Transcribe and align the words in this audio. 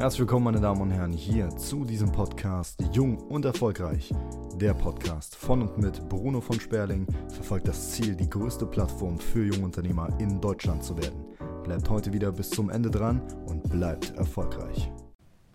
Herzlich 0.00 0.20
willkommen, 0.20 0.46
meine 0.46 0.60
Damen 0.60 0.80
und 0.80 0.90
Herren, 0.92 1.12
hier 1.12 1.50
zu 1.58 1.84
diesem 1.84 2.10
Podcast 2.10 2.82
Jung 2.94 3.18
und 3.18 3.44
Erfolgreich. 3.44 4.10
Der 4.54 4.72
Podcast 4.72 5.36
von 5.36 5.60
und 5.60 5.76
mit 5.76 6.08
Bruno 6.08 6.40
von 6.40 6.58
Sperling 6.58 7.06
verfolgt 7.28 7.68
das 7.68 7.90
Ziel, 7.90 8.16
die 8.16 8.30
größte 8.30 8.64
Plattform 8.64 9.18
für 9.18 9.44
Jungunternehmer 9.44 10.08
in 10.18 10.40
Deutschland 10.40 10.82
zu 10.82 10.96
werden. 10.96 11.26
Bleibt 11.64 11.90
heute 11.90 12.14
wieder 12.14 12.32
bis 12.32 12.48
zum 12.48 12.70
Ende 12.70 12.90
dran 12.90 13.20
und 13.44 13.68
bleibt 13.68 14.16
erfolgreich. 14.16 14.90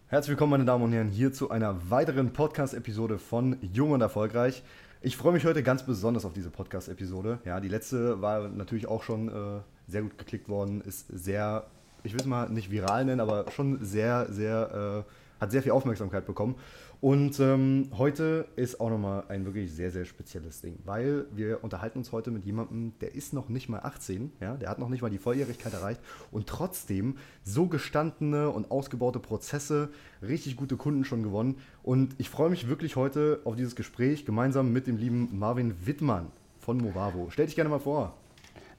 Herzlich 0.05 0.29
willkommen, 0.29 0.51
meine 0.51 0.65
Damen 0.65 0.83
und 0.83 0.93
Herren, 0.93 1.09
hier 1.09 1.33
zu 1.33 1.49
einer 1.49 1.89
weiteren 1.89 2.31
Podcast-Episode 2.31 3.17
von 3.17 3.57
Jung 3.61 3.93
und 3.93 4.01
Erfolgreich. 4.01 4.61
Ich 5.01 5.17
freue 5.17 5.33
mich 5.33 5.45
heute 5.45 5.63
ganz 5.63 5.83
besonders 5.87 6.23
auf 6.23 6.33
diese 6.33 6.51
Podcast-Episode. 6.51 7.39
Ja, 7.45 7.59
die 7.59 7.67
letzte 7.67 8.21
war 8.21 8.47
natürlich 8.47 8.85
auch 8.85 9.01
schon 9.01 9.27
äh, 9.27 9.61
sehr 9.87 10.03
gut 10.03 10.19
geklickt 10.19 10.49
worden, 10.49 10.81
ist 10.81 11.07
sehr 11.07 11.65
ich 12.05 12.13
will 12.13 12.21
es 12.21 12.27
mal 12.27 12.49
nicht 12.49 12.71
viral 12.71 13.05
nennen, 13.05 13.19
aber 13.19 13.51
schon 13.51 13.83
sehr, 13.83 14.31
sehr, 14.31 15.05
äh, 15.05 15.41
hat 15.41 15.51
sehr 15.51 15.63
viel 15.63 15.71
Aufmerksamkeit 15.71 16.25
bekommen. 16.25 16.55
Und 17.01 17.39
ähm, 17.39 17.89
heute 17.97 18.47
ist 18.55 18.79
auch 18.79 18.89
nochmal 18.89 19.25
ein 19.27 19.45
wirklich 19.45 19.71
sehr, 19.71 19.91
sehr 19.91 20.05
spezielles 20.05 20.61
Ding, 20.61 20.79
weil 20.85 21.25
wir 21.35 21.63
unterhalten 21.63 21.99
uns 21.99 22.11
heute 22.11 22.31
mit 22.31 22.45
jemandem, 22.45 22.93
der 23.01 23.13
ist 23.13 23.33
noch 23.33 23.49
nicht 23.49 23.69
mal 23.69 23.79
18, 23.79 24.31
ja, 24.39 24.55
der 24.55 24.69
hat 24.69 24.79
noch 24.79 24.89
nicht 24.89 25.01
mal 25.01 25.11
die 25.11 25.17
Volljährigkeit 25.17 25.73
erreicht 25.73 25.99
und 26.31 26.47
trotzdem 26.47 27.17
so 27.43 27.67
gestandene 27.67 28.49
und 28.49 28.71
ausgebaute 28.71 29.19
Prozesse, 29.19 29.89
richtig 30.21 30.55
gute 30.55 30.77
Kunden 30.77 31.03
schon 31.03 31.21
gewonnen. 31.21 31.57
Und 31.83 32.15
ich 32.17 32.29
freue 32.29 32.49
mich 32.49 32.69
wirklich 32.69 32.95
heute 32.95 33.41
auf 33.43 33.55
dieses 33.55 33.75
Gespräch 33.75 34.25
gemeinsam 34.25 34.71
mit 34.71 34.87
dem 34.87 34.97
lieben 34.97 35.37
Marvin 35.37 35.75
Wittmann 35.85 36.31
von 36.59 36.77
Movavo. 36.77 37.27
Stell 37.29 37.45
dich 37.45 37.55
gerne 37.55 37.69
mal 37.69 37.79
vor. 37.79 38.15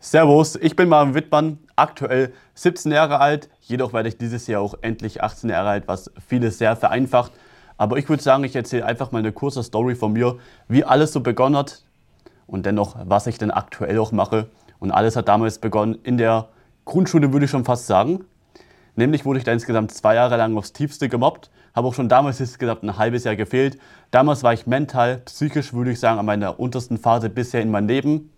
Servus, 0.09 0.55
ich 0.55 0.77
bin 0.77 0.89
Marvin 0.89 1.15
Wittmann, 1.15 1.59
aktuell 1.75 2.33
17 2.55 2.93
Jahre 2.93 3.19
alt, 3.19 3.51
jedoch 3.63 3.93
werde 3.93 4.09
ich 4.09 4.17
dieses 4.17 4.47
Jahr 4.47 4.63
auch 4.63 4.77
endlich 4.81 5.21
18 5.21 5.51
Jahre 5.51 5.71
alt, 5.71 5.89
was 5.89 6.13
vieles 6.29 6.59
sehr 6.59 6.77
vereinfacht. 6.77 7.33
Aber 7.77 7.97
ich 7.97 8.09
würde 8.09 8.23
sagen, 8.23 8.45
ich 8.45 8.55
erzähle 8.55 8.85
einfach 8.85 9.11
mal 9.11 9.19
eine 9.19 9.33
kurze 9.33 9.65
Story 9.65 9.97
von 9.97 10.13
mir, 10.13 10.37
wie 10.69 10.85
alles 10.85 11.13
so 11.13 11.23
begonnen 11.23 11.57
hat 11.57 11.83
und 12.47 12.67
dennoch, 12.67 12.95
was 13.05 13.27
ich 13.27 13.39
denn 13.39 13.51
aktuell 13.51 13.99
auch 13.99 14.13
mache. 14.13 14.47
Und 14.79 14.93
alles 14.93 15.17
hat 15.17 15.27
damals 15.27 15.59
begonnen 15.59 15.99
in 16.05 16.19
der 16.19 16.51
Grundschule, 16.85 17.33
würde 17.33 17.47
ich 17.47 17.51
schon 17.51 17.65
fast 17.65 17.89
sagen. 17.89 18.27
Nämlich 18.95 19.25
wurde 19.25 19.41
ich 19.41 19.45
da 19.45 19.51
insgesamt 19.51 19.91
zwei 19.91 20.15
Jahre 20.15 20.37
lang 20.37 20.57
aufs 20.57 20.73
Tiefste 20.73 21.09
gemobbt, 21.09 21.51
habe 21.75 21.89
auch 21.89 21.95
schon 21.95 22.09
damals 22.09 22.39
insgesamt 22.39 22.85
ein 22.85 22.97
halbes 22.97 23.25
Jahr 23.25 23.35
gefehlt. 23.35 23.77
Damals 24.13 24.45
war 24.45 24.53
ich 24.53 24.69
mental, 24.69 25.17
psychisch, 25.25 25.73
würde 25.73 25.91
ich 25.91 25.99
sagen, 25.99 26.21
an 26.21 26.27
meiner 26.27 26.61
untersten 26.61 26.97
Phase 26.97 27.29
bisher 27.29 27.61
in 27.61 27.73
meinem 27.73 27.89
Leben. 27.89 28.31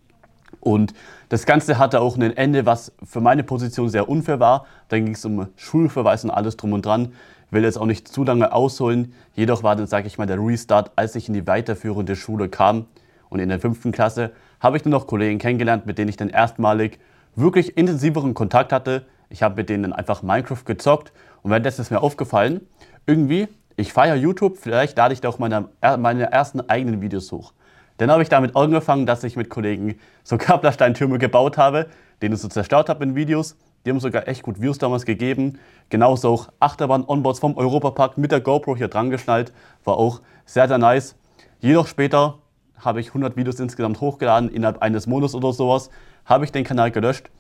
Und 0.61 0.95
das 1.29 1.47
Ganze 1.47 1.79
hatte 1.79 2.01
auch 2.01 2.17
ein 2.17 2.37
Ende, 2.37 2.67
was 2.67 2.93
für 3.03 3.21
meine 3.21 3.43
Position 3.43 3.89
sehr 3.89 4.09
unfair 4.09 4.41
war. 4.41 4.67
Dann 4.89 5.05
ging 5.05 5.15
es 5.15 5.25
um 5.25 5.49
Schulverweis 5.57 6.25
und 6.25 6.31
alles 6.31 6.57
drum 6.57 6.73
und 6.73 6.85
dran. 6.85 7.13
Ich 7.47 7.53
will 7.53 7.65
jetzt 7.65 7.79
auch 7.79 7.87
nicht 7.87 8.09
zu 8.09 8.25
lange 8.25 8.53
ausholen. 8.53 9.15
Jedoch 9.35 9.63
war 9.63 9.77
dann, 9.77 9.87
sage 9.87 10.07
ich 10.07 10.19
mal, 10.19 10.27
der 10.27 10.39
Restart, 10.39 10.93
als 10.97 11.15
ich 11.15 11.29
in 11.29 11.35
die 11.35 11.47
weiterführende 11.47 12.17
Schule 12.17 12.49
kam. 12.49 12.87
Und 13.31 13.41
in 13.41 13.49
der 13.49 13.61
fünften 13.61 13.93
Klasse 13.93 14.33
habe 14.61 14.77
ich 14.77 14.83
dann 14.83 14.91
noch 14.91 15.07
Kollegen 15.07 15.39
kennengelernt, 15.39 15.87
mit 15.87 15.99
denen 15.99 16.09
ich 16.09 16.17
dann 16.17 16.29
erstmalig 16.29 16.99
wirklich 17.37 17.77
intensiveren 17.77 18.35
Kontakt 18.35 18.73
hatte. 18.73 19.07
Ich 19.31 19.43
habe 19.43 19.57
mit 19.57 19.69
denen 19.69 19.93
einfach 19.93 20.23
Minecraft 20.23 20.65
gezockt 20.65 21.13
und 21.43 21.51
währenddessen 21.51 21.83
ist 21.83 21.91
mir 21.91 22.03
aufgefallen, 22.03 22.63
irgendwie, 23.07 23.49
ich 23.77 23.93
feiere 23.93 24.17
YouTube, 24.17 24.59
vielleicht 24.59 24.97
lade 24.97 25.15
ich 25.15 25.21
da 25.21 25.29
auch 25.29 25.39
meine, 25.39 25.69
meine 25.99 26.33
ersten 26.33 26.61
eigenen 26.61 27.01
Videos 27.01 27.31
hoch. 27.31 27.53
Dann 27.99 28.11
habe 28.11 28.23
ich 28.23 28.29
damit 28.29 28.57
angefangen, 28.57 29.07
dass 29.07 29.25
ich 29.25 29.37
mit 29.37 29.51
Kollegen 29.51 29.99
so 30.25 30.39
Kaplersteintürme 30.39 31.19
gebaut 31.19 31.59
habe, 31.59 31.87
den 32.23 32.33
ich 32.33 32.41
so 32.41 32.49
zerstört 32.49 32.89
habe 32.89 33.05
in 33.05 33.15
Videos. 33.15 33.57
Die 33.85 33.91
haben 33.91 34.01
sogar 34.01 34.27
echt 34.27 34.43
gut 34.43 34.61
Views 34.61 34.79
damals 34.79 35.05
gegeben. 35.05 35.59
Genauso 35.89 36.29
auch 36.29 36.49
Achterbahn-Onboards 36.61 37.41
vom 37.41 37.57
Europapark 37.57 38.19
mit 38.19 38.33
der 38.33 38.41
GoPro 38.41 38.77
hier 38.77 38.89
dran 38.89 39.11
geschnallt. 39.11 39.53
War 39.85 39.97
auch 39.99 40.21
sehr, 40.47 40.69
sehr 40.69 40.79
nice. 40.79 41.17
Jedoch 41.61 41.87
später 41.87 42.39
habe 42.79 43.01
ich 43.01 43.09
100 43.09 43.37
Videos 43.37 43.59
insgesamt 43.59 44.01
hochgeladen, 44.01 44.49
innerhalb 44.49 44.81
eines 44.83 45.07
Monats 45.07 45.35
oder 45.35 45.53
sowas, 45.53 45.91
habe 46.25 46.45
ich 46.45 46.53
den 46.53 46.65
Kanal 46.65 46.91
gelöscht. 46.91 47.31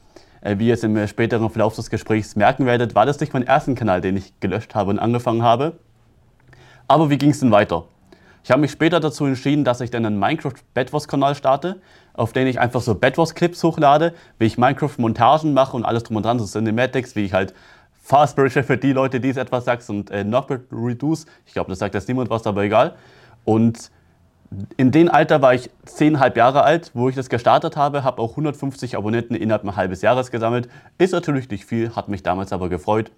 Äh, 0.40 0.58
wie 0.58 0.64
ihr 0.64 0.70
jetzt 0.70 0.84
im 0.84 1.06
späteren 1.06 1.50
Verlauf 1.50 1.76
des 1.76 1.90
Gesprächs 1.90 2.34
merken 2.34 2.66
werdet, 2.66 2.94
war 2.94 3.06
das 3.06 3.20
nicht 3.20 3.32
mein 3.32 3.42
erster 3.42 3.74
Kanal, 3.74 4.00
den 4.00 4.16
ich 4.16 4.38
gelöscht 4.40 4.74
habe 4.74 4.90
und 4.90 4.98
angefangen 4.98 5.42
habe. 5.42 5.78
Aber 6.88 7.10
wie 7.10 7.18
ging 7.18 7.30
es 7.30 7.40
denn 7.40 7.52
weiter? 7.52 7.84
Ich 8.44 8.50
habe 8.50 8.60
mich 8.60 8.70
später 8.70 9.00
dazu 9.00 9.26
entschieden, 9.26 9.64
dass 9.64 9.80
ich 9.80 9.90
dann 9.90 10.06
einen 10.06 10.18
Minecraft 10.18 10.54
Bedwars-Kanal 10.74 11.34
starte, 11.34 11.80
auf 12.14 12.32
den 12.32 12.46
ich 12.46 12.60
einfach 12.60 12.80
so 12.80 12.94
Bedwars-Clips 12.94 13.62
hochlade, 13.62 14.14
wie 14.38 14.46
ich 14.46 14.58
Minecraft-Montagen 14.58 15.52
mache 15.52 15.76
und 15.76 15.84
alles 15.84 16.04
drum 16.04 16.16
und 16.16 16.24
dran, 16.24 16.38
so 16.38 16.46
Cinematics, 16.46 17.16
wie 17.16 17.24
ich 17.24 17.32
halt 17.32 17.54
Fast 18.08 18.36
Bridge 18.36 18.62
für 18.62 18.78
die 18.78 18.92
Leute, 18.92 19.20
die 19.20 19.28
es 19.28 19.36
etwas 19.36 19.66
sagst 19.66 19.90
und 19.90 20.10
äh, 20.10 20.24
Knockback 20.24 20.62
Reduce. 20.72 21.26
Ich 21.44 21.52
glaube, 21.52 21.68
das 21.68 21.78
sagt 21.78 21.94
jetzt 21.94 22.08
niemand 22.08 22.30
was, 22.30 22.46
aber 22.46 22.62
egal. 22.62 22.94
Und 23.44 23.90
in 24.78 24.90
dem 24.90 25.10
Alter 25.10 25.42
war 25.42 25.52
ich 25.52 25.68
zehnhalb 25.84 26.36
Jahre 26.36 26.62
alt, 26.62 26.90
wo 26.94 27.08
ich 27.08 27.14
das 27.14 27.28
gestartet 27.28 27.76
habe, 27.76 28.04
habe 28.04 28.22
auch 28.22 28.30
150 28.30 28.96
Abonnenten 28.96 29.34
innerhalb 29.34 29.64
ein 29.64 29.76
halbes 29.76 30.00
Jahres 30.00 30.30
gesammelt. 30.30 30.68
Ist 30.96 31.12
natürlich 31.12 31.50
nicht 31.50 31.66
viel, 31.66 31.94
hat 31.94 32.08
mich 32.08 32.22
damals 32.22 32.52
aber 32.52 32.70
gefreut. 32.70 33.10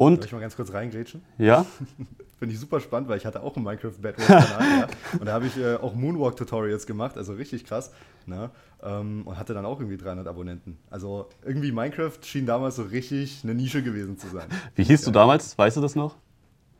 Und 0.00 0.16
Soll 0.16 0.24
ich 0.24 0.32
mal 0.32 0.40
ganz 0.40 0.56
kurz 0.56 0.72
reingrätschen? 0.72 1.20
Ja. 1.36 1.66
Finde 2.38 2.54
ich 2.54 2.58
super 2.58 2.80
spannend, 2.80 3.10
weil 3.10 3.18
ich 3.18 3.26
hatte 3.26 3.42
auch 3.42 3.54
einen 3.54 3.66
Minecraft 3.66 3.92
Bedwars-Kanal. 4.00 4.78
ja. 4.80 4.88
Und 5.12 5.26
da 5.26 5.32
habe 5.34 5.46
ich 5.46 5.58
äh, 5.58 5.74
auch 5.74 5.94
Moonwalk-Tutorials 5.94 6.86
gemacht, 6.86 7.18
also 7.18 7.34
richtig 7.34 7.66
krass. 7.66 7.92
Ne? 8.24 8.48
Ähm, 8.82 9.26
und 9.26 9.38
hatte 9.38 9.52
dann 9.52 9.66
auch 9.66 9.78
irgendwie 9.78 9.98
300 9.98 10.26
Abonnenten. 10.26 10.78
Also 10.88 11.28
irgendwie 11.44 11.70
Minecraft 11.70 12.16
schien 12.22 12.46
damals 12.46 12.76
so 12.76 12.84
richtig 12.84 13.40
eine 13.44 13.54
Nische 13.54 13.82
gewesen 13.82 14.16
zu 14.16 14.28
sein. 14.28 14.48
Wie 14.74 14.84
hieß 14.84 15.02
ja. 15.02 15.04
du 15.04 15.10
damals? 15.10 15.58
Weißt 15.58 15.76
du 15.76 15.82
das 15.82 15.94
noch? 15.94 16.16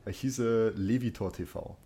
Ich 0.06 0.20
hieße 0.20 0.72
Levitor 0.76 1.30
TV. 1.30 1.76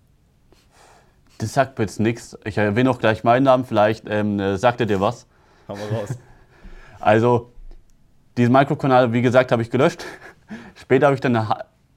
Das 1.39 1.53
sagt 1.53 1.77
mir 1.77 1.85
jetzt 1.87 1.99
nichts. 1.99 2.39
Ich 2.45 2.59
erwähne 2.59 2.91
auch 2.91 3.01
gleich 3.01 3.25
meinen 3.25 3.43
Namen, 3.43 3.65
vielleicht 3.65 4.05
ähm, 4.07 4.39
äh, 4.39 4.57
sagt 4.57 4.79
er 4.79 4.87
dir 4.87 5.01
was. 5.01 5.27
Hau 5.67 5.75
mal 5.75 5.89
raus. 5.89 6.11
Also, 7.01 7.53
diesen 8.39 8.53
Minecraft-Kanal, 8.53 9.13
wie 9.13 9.21
gesagt, 9.21 9.53
habe 9.53 9.61
ich 9.61 9.71
gelöscht. 9.71 10.07
Später 10.85 11.07
habe 11.07 11.15
ich 11.15 11.23
dann 11.23 11.49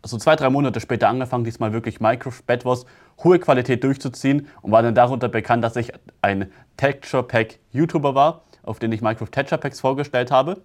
so 0.06 0.18
zwei, 0.18 0.38
drei 0.38 0.50
Monate 0.50 0.80
später 0.80 1.10
angefangen, 1.10 1.44
diesmal 1.44 1.74
wirklich 1.74 2.00
Minecraft 2.00 2.42
Bedwars 2.46 2.86
hohe 3.22 3.38
Qualität 3.38 3.84
durchzuziehen 3.84 4.48
und 4.62 4.72
war 4.72 4.82
dann 4.82 4.96
darunter 4.96 5.28
bekannt, 5.28 5.62
dass 5.62 5.76
ich 5.76 5.92
ein 6.22 6.50
Texture 6.78 7.24
Pack 7.24 7.60
YouTuber 7.72 8.16
war, 8.16 8.44
auf 8.64 8.80
den 8.80 8.94
ich 8.94 9.02
Minecraft 9.02 9.28
Texture 9.30 9.60
Packs 9.60 9.82
vorgestellt 9.82 10.32
habe. 10.32 10.62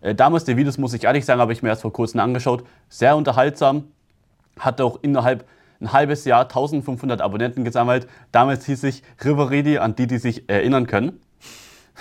Äh, 0.00 0.16
damals 0.16 0.44
die 0.44 0.56
Videos, 0.56 0.76
muss 0.76 0.92
ich 0.92 1.04
ehrlich 1.04 1.24
sagen, 1.24 1.40
habe 1.40 1.52
ich 1.52 1.62
mir 1.62 1.68
erst 1.68 1.82
vor 1.82 1.92
kurzem 1.92 2.18
angeschaut. 2.18 2.64
Sehr 2.88 3.16
unterhaltsam, 3.16 3.84
hatte 4.58 4.84
auch 4.84 4.98
innerhalb 5.02 5.46
ein 5.80 5.92
halbes 5.92 6.24
Jahr 6.24 6.42
1500 6.42 7.20
Abonnenten 7.20 7.62
gesammelt. 7.62 8.08
Damals 8.32 8.66
hieß 8.66 8.82
ich 8.84 9.04
Riveridi, 9.24 9.78
an 9.78 9.94
die, 9.94 10.08
die 10.08 10.18
sich 10.18 10.48
erinnern 10.48 10.88
können. 10.88 11.20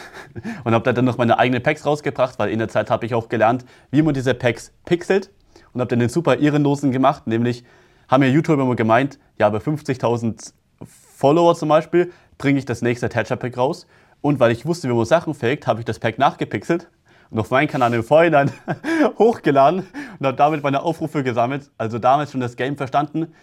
und 0.64 0.74
habe 0.74 0.94
dann 0.94 1.06
noch 1.06 1.18
meine 1.18 1.40
eigenen 1.40 1.64
Packs 1.64 1.86
rausgebracht, 1.86 2.40
weil 2.40 2.50
in 2.50 2.60
der 2.60 2.70
Zeit 2.70 2.90
habe 2.90 3.06
ich 3.06 3.14
auch 3.14 3.30
gelernt, 3.30 3.66
wie 3.92 4.02
man 4.02 4.14
diese 4.14 4.34
Packs 4.34 4.72
pixelt 4.86 5.32
und 5.74 5.82
habe 5.82 5.90
dann 5.90 6.00
den 6.00 6.10
super 6.10 6.38
Ehrenlosen 6.38 6.92
gemacht, 6.92 7.28
nämlich 7.28 7.64
haben 8.08 8.22
mir 8.22 8.30
YouTuber 8.30 8.64
immer 8.64 8.76
gemeint, 8.76 9.20
ja, 9.38 9.50
bei 9.50 9.58
50.000 9.58 10.54
Follower 10.84 11.56
zum 11.56 11.70
Beispiel 11.70 12.12
bringe 12.38 12.60
ich 12.60 12.66
das 12.66 12.82
nächste 12.82 13.08
Attachment 13.08 13.42
Pack 13.42 13.58
raus 13.58 13.88
und 14.22 14.40
weil 14.40 14.52
ich 14.52 14.66
wusste, 14.66 14.90
wie 14.90 14.94
man 14.94 15.06
Sachen 15.06 15.34
faked, 15.34 15.68
habe 15.68 15.80
ich 15.80 15.86
das 15.86 16.00
Pack 16.00 16.18
nachgepixelt 16.18 16.90
und 17.30 17.40
auf 17.40 17.52
meinen 17.52 17.68
Kanal 17.68 17.94
im 17.94 18.04
Vorhinein 18.04 18.52
hochgeladen 19.18 19.88
und 20.20 20.26
habe 20.26 20.38
damit 20.38 20.64
meine 20.64 20.82
Aufrufe 20.82 21.24
gesammelt. 21.24 21.70
Also 21.78 22.00
damals 22.00 22.32
schon 22.32 22.42
das 22.42 22.56
Game 22.56 22.78
verstanden. 22.78 23.34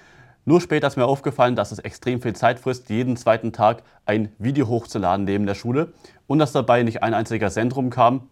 Nur 0.44 0.60
später 0.60 0.88
ist 0.88 0.96
mir 0.96 1.06
aufgefallen, 1.06 1.54
dass 1.54 1.70
es 1.70 1.78
extrem 1.78 2.20
viel 2.20 2.34
Zeit 2.34 2.58
frisst, 2.58 2.90
jeden 2.90 3.16
zweiten 3.16 3.52
Tag 3.52 3.84
ein 4.06 4.32
Video 4.38 4.66
hochzuladen 4.66 5.24
neben 5.24 5.46
der 5.46 5.54
Schule 5.54 5.92
und 6.26 6.40
dass 6.40 6.50
dabei 6.50 6.82
nicht 6.82 7.02
ein 7.02 7.14
einziger 7.14 7.48
Cent 7.48 7.76
rumkam. 7.76 8.28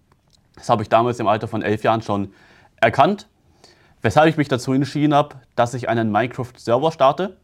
Das 0.56 0.68
habe 0.68 0.82
ich 0.82 0.88
damals 0.88 1.20
im 1.20 1.28
Alter 1.28 1.46
von 1.46 1.62
elf 1.62 1.84
Jahren 1.84 2.02
schon 2.02 2.32
erkannt, 2.80 3.28
weshalb 4.02 4.28
ich 4.28 4.36
mich 4.36 4.48
dazu 4.48 4.72
entschieden 4.72 5.14
habe, 5.14 5.36
dass 5.54 5.72
ich 5.72 5.88
einen 5.88 6.10
Minecraft-Server 6.10 6.90
starte, 6.90 7.36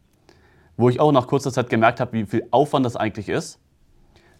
wo 0.75 0.89
ich 0.89 0.99
auch 0.99 1.13
nach 1.13 1.27
kurzer 1.27 1.53
Zeit 1.53 1.69
gemerkt 1.69 2.01
habe, 2.01 2.11
wie 2.11 2.25
viel 2.25 2.45
Aufwand 2.51 2.85
das 2.85 2.97
eigentlich 2.97 3.29
ist. 3.29 3.59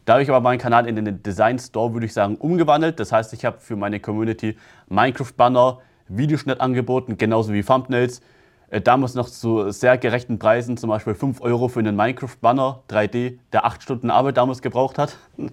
Da 0.04 0.14
habe 0.14 0.24
ich 0.24 0.30
aber 0.30 0.42
meinen 0.42 0.60
Kanal 0.60 0.88
in 0.88 0.96
den 0.96 1.24
Design 1.24 1.58
Store, 1.58 1.94
würde 1.94 2.06
ich 2.06 2.14
sagen, 2.14 2.36
umgewandelt. 2.36 3.00
Das 3.00 3.14
heißt, 3.14 3.32
ich 3.34 3.46
habe 3.46 3.60
für 3.60 3.78
meine 3.78 4.02
Community 4.02 4.58
Minecraft-Banner, 4.90 5.80
Videoschnitt 6.10 6.60
angeboten, 6.60 7.18
genauso 7.18 7.54
wie 7.54 7.64
Thumbnails, 7.64 8.22
damals 8.70 9.14
noch 9.14 9.30
zu 9.30 9.72
sehr 9.72 9.98
gerechten 9.98 10.40
Preisen, 10.40 10.76
zum 10.76 10.90
Beispiel 10.90 11.16
5 11.16 11.42
Euro 11.42 11.70
für 11.70 11.80
einen 11.80 11.96
Minecraft-Banner 11.96 12.84
3D, 12.90 13.40
der 13.54 13.66
8 13.66 13.82
Stunden 13.82 14.12
Arbeit 14.12 14.38
damals 14.38 14.62
gebraucht 14.62 14.98
hat. 14.98 15.18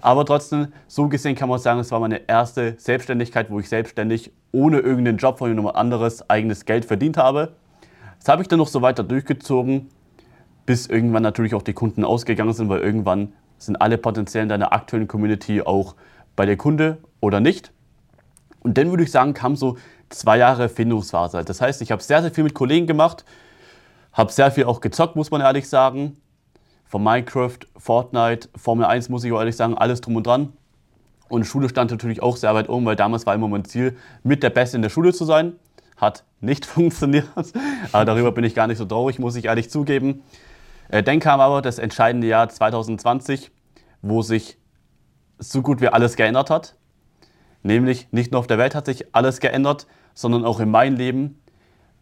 Aber 0.00 0.24
trotzdem, 0.24 0.68
so 0.86 1.08
gesehen 1.08 1.34
kann 1.34 1.48
man 1.48 1.58
sagen, 1.58 1.80
es 1.80 1.90
war 1.90 2.00
meine 2.00 2.26
erste 2.28 2.74
Selbstständigkeit, 2.78 3.50
wo 3.50 3.60
ich 3.60 3.68
selbstständig 3.68 4.32
ohne 4.52 4.78
irgendeinen 4.78 5.18
Job 5.18 5.38
von 5.38 5.54
jemand 5.54 5.76
anderes 5.76 6.28
eigenes 6.30 6.64
Geld 6.64 6.84
verdient 6.84 7.16
habe. 7.16 7.54
Das 8.18 8.28
habe 8.28 8.40
ich 8.40 8.48
dann 8.48 8.58
noch 8.58 8.68
so 8.68 8.80
weiter 8.80 9.02
durchgezogen, 9.04 9.88
bis 10.64 10.86
irgendwann 10.86 11.22
natürlich 11.22 11.54
auch 11.54 11.62
die 11.62 11.74
Kunden 11.74 12.04
ausgegangen 12.04 12.54
sind, 12.54 12.70
weil 12.70 12.80
irgendwann 12.80 13.34
sind 13.58 13.76
alle 13.76 13.98
potenziell 13.98 14.42
in 14.42 14.48
deiner 14.48 14.72
aktuellen 14.72 15.08
Community 15.08 15.60
auch 15.60 15.94
bei 16.34 16.46
der 16.46 16.56
Kunde 16.56 16.98
oder 17.20 17.40
nicht. 17.40 17.72
Und 18.60 18.78
dann 18.78 18.88
würde 18.88 19.02
ich 19.02 19.10
sagen, 19.10 19.34
kam 19.34 19.56
so 19.56 19.76
zwei 20.14 20.38
Jahre 20.38 20.68
Findungsphase. 20.68 21.44
Das 21.44 21.60
heißt, 21.60 21.82
ich 21.82 21.92
habe 21.92 22.02
sehr, 22.02 22.22
sehr 22.22 22.32
viel 22.32 22.44
mit 22.44 22.54
Kollegen 22.54 22.86
gemacht, 22.86 23.24
habe 24.12 24.32
sehr 24.32 24.50
viel 24.50 24.64
auch 24.64 24.80
gezockt, 24.80 25.16
muss 25.16 25.30
man 25.30 25.40
ehrlich 25.40 25.68
sagen. 25.68 26.16
Von 26.84 27.02
Minecraft, 27.02 27.58
Fortnite, 27.76 28.48
Formel 28.56 28.86
1 28.86 29.08
muss 29.08 29.24
ich 29.24 29.32
auch 29.32 29.38
ehrlich 29.38 29.56
sagen, 29.56 29.76
alles 29.76 30.00
drum 30.00 30.16
und 30.16 30.26
dran. 30.26 30.52
Und 31.28 31.44
Schule 31.44 31.68
stand 31.68 31.90
natürlich 31.90 32.22
auch 32.22 32.36
sehr 32.36 32.54
weit 32.54 32.68
oben, 32.68 32.86
weil 32.86 32.96
damals 32.96 33.26
war 33.26 33.34
immer 33.34 33.48
mein 33.48 33.64
Ziel, 33.64 33.96
mit 34.22 34.42
der 34.42 34.50
Beste 34.50 34.76
in 34.76 34.82
der 34.82 34.90
Schule 34.90 35.12
zu 35.12 35.24
sein. 35.24 35.54
Hat 35.96 36.24
nicht 36.40 36.66
funktioniert, 36.66 37.28
aber 37.92 38.04
darüber 38.04 38.32
bin 38.32 38.44
ich 38.44 38.54
gar 38.54 38.66
nicht 38.66 38.78
so 38.78 38.84
traurig, 38.84 39.18
muss 39.18 39.36
ich 39.36 39.46
ehrlich 39.46 39.70
zugeben. 39.70 40.22
Äh, 40.88 41.02
dann 41.02 41.20
kam 41.20 41.40
aber 41.40 41.62
das 41.62 41.78
entscheidende 41.78 42.26
Jahr 42.26 42.48
2020, 42.48 43.50
wo 44.02 44.22
sich 44.22 44.58
so 45.38 45.62
gut 45.62 45.80
wie 45.80 45.88
alles 45.88 46.16
geändert 46.16 46.50
hat. 46.50 46.76
Nämlich 47.62 48.08
nicht 48.12 48.30
nur 48.30 48.40
auf 48.40 48.46
der 48.46 48.58
Welt 48.58 48.74
hat 48.74 48.86
sich 48.86 49.14
alles 49.14 49.40
geändert, 49.40 49.86
sondern 50.14 50.44
auch 50.44 50.60
in 50.60 50.70
meinem 50.70 50.96
Leben, 50.96 51.40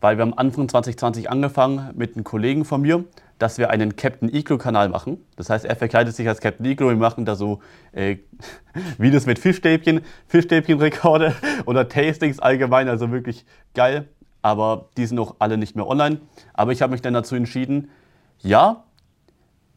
weil 0.00 0.16
wir 0.18 0.22
am 0.22 0.34
Anfang 0.34 0.68
2020 0.68 1.30
angefangen 1.30 1.90
mit 1.94 2.14
einem 2.14 2.24
Kollegen 2.24 2.64
von 2.64 2.82
mir, 2.82 3.04
dass 3.38 3.58
wir 3.58 3.70
einen 3.70 3.96
Captain 3.96 4.32
Iglo-Kanal 4.32 4.88
machen. 4.88 5.18
Das 5.36 5.50
heißt, 5.50 5.64
er 5.64 5.74
verkleidet 5.74 6.14
sich 6.14 6.28
als 6.28 6.40
Captain 6.40 6.64
Iglo. 6.66 6.88
Wir 6.88 6.96
machen 6.96 7.24
da 7.24 7.34
so 7.34 7.60
äh, 7.92 8.18
Videos 8.98 9.26
mit 9.26 9.38
Fischstäbchen, 9.38 10.02
Fischstäbchenrekorde 10.28 11.34
oder 11.66 11.88
Tastings 11.88 12.38
allgemein, 12.38 12.88
also 12.88 13.10
wirklich 13.10 13.44
geil. 13.74 14.08
Aber 14.42 14.88
die 14.96 15.06
sind 15.06 15.18
auch 15.18 15.36
alle 15.38 15.56
nicht 15.56 15.76
mehr 15.76 15.86
online. 15.86 16.20
Aber 16.52 16.72
ich 16.72 16.82
habe 16.82 16.92
mich 16.92 17.02
dann 17.02 17.14
dazu 17.14 17.34
entschieden, 17.34 17.90
ja, 18.40 18.84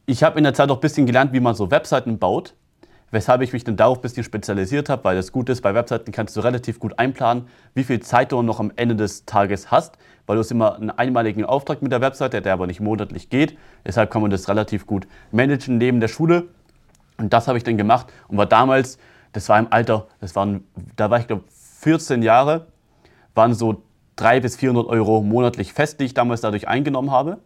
ich 0.07 0.23
habe 0.23 0.37
in 0.37 0.43
der 0.43 0.53
Zeit 0.53 0.69
auch 0.69 0.77
ein 0.77 0.81
bisschen 0.81 1.05
gelernt, 1.05 1.33
wie 1.33 1.39
man 1.39 1.55
so 1.55 1.71
Webseiten 1.71 2.19
baut 2.19 2.55
weshalb 3.15 3.41
ich 3.41 3.53
mich 3.53 3.63
dann 3.63 3.77
darauf 3.77 3.99
ein 3.99 4.01
bisschen 4.01 4.25
spezialisiert 4.25 4.89
habe, 4.89 5.05
weil 5.05 5.15
das 5.15 5.31
gut 5.31 5.47
ist, 5.47 5.61
bei 5.61 5.73
Webseiten 5.73 6.11
kannst 6.11 6.35
du 6.35 6.41
relativ 6.41 6.79
gut 6.79 6.99
einplanen, 6.99 7.47
wie 7.73 7.85
viel 7.85 8.01
Zeit 8.01 8.33
du 8.33 8.41
noch 8.41 8.59
am 8.59 8.73
Ende 8.75 8.95
des 8.97 9.25
Tages 9.25 9.71
hast, 9.71 9.97
weil 10.27 10.35
du 10.35 10.41
hast 10.41 10.51
immer 10.51 10.75
einen 10.75 10.89
einmaligen 10.89 11.45
Auftrag 11.45 11.81
mit 11.81 11.93
der 11.93 12.01
Webseite, 12.01 12.41
der 12.41 12.51
aber 12.51 12.67
nicht 12.67 12.81
monatlich 12.81 13.29
geht. 13.29 13.57
Deshalb 13.85 14.11
kann 14.11 14.21
man 14.21 14.31
das 14.31 14.49
relativ 14.49 14.85
gut 14.85 15.07
managen 15.31 15.77
neben 15.77 16.01
der 16.01 16.09
Schule. 16.09 16.49
Und 17.17 17.31
das 17.31 17.47
habe 17.47 17.57
ich 17.57 17.63
dann 17.63 17.77
gemacht 17.77 18.07
und 18.27 18.37
war 18.37 18.47
damals, 18.47 18.99
das 19.31 19.47
war 19.47 19.57
im 19.59 19.67
Alter, 19.71 20.07
das 20.19 20.35
waren, 20.35 20.65
da 20.97 21.09
war 21.09 21.19
ich 21.19 21.27
glaube 21.27 21.45
14 21.79 22.21
Jahre, 22.21 22.67
waren 23.33 23.53
so 23.53 23.81
300 24.17 24.41
bis 24.41 24.57
400 24.57 24.87
Euro 24.87 25.21
monatlich 25.21 25.71
fest, 25.71 26.01
die 26.01 26.03
ich 26.03 26.13
damals 26.13 26.41
dadurch 26.41 26.67
eingenommen 26.67 27.11
habe. 27.11 27.37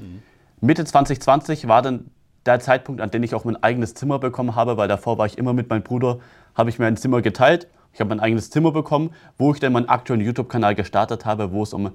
Mhm. 0.00 0.22
Mitte 0.60 0.84
2020 0.84 1.68
war 1.68 1.80
dann 1.80 2.10
der 2.46 2.60
Zeitpunkt, 2.60 3.00
an 3.00 3.10
dem 3.10 3.22
ich 3.22 3.34
auch 3.34 3.44
mein 3.44 3.62
eigenes 3.62 3.94
Zimmer 3.94 4.18
bekommen 4.18 4.56
habe, 4.56 4.76
weil 4.76 4.88
davor 4.88 5.18
war 5.18 5.26
ich 5.26 5.38
immer 5.38 5.52
mit 5.52 5.70
meinem 5.70 5.82
Bruder, 5.82 6.18
habe 6.54 6.70
ich 6.70 6.78
mir 6.78 6.86
ein 6.86 6.96
Zimmer 6.96 7.22
geteilt. 7.22 7.68
Ich 7.92 8.00
habe 8.00 8.08
mein 8.08 8.20
eigenes 8.20 8.50
Zimmer 8.50 8.72
bekommen, 8.72 9.10
wo 9.38 9.52
ich 9.52 9.60
dann 9.60 9.72
meinen 9.72 9.88
aktuellen 9.88 10.22
YouTube-Kanal 10.22 10.74
gestartet 10.74 11.24
habe, 11.24 11.52
wo 11.52 11.62
es 11.62 11.72
um 11.72 11.92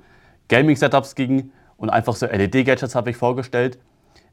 Gaming-Setups 0.48 1.16
ging 1.16 1.52
und 1.76 1.90
einfach 1.90 2.16
so 2.16 2.26
LED-Gadgets 2.26 2.96
habe 2.96 3.10
ich 3.10 3.18
vorgestellt. 3.18 3.78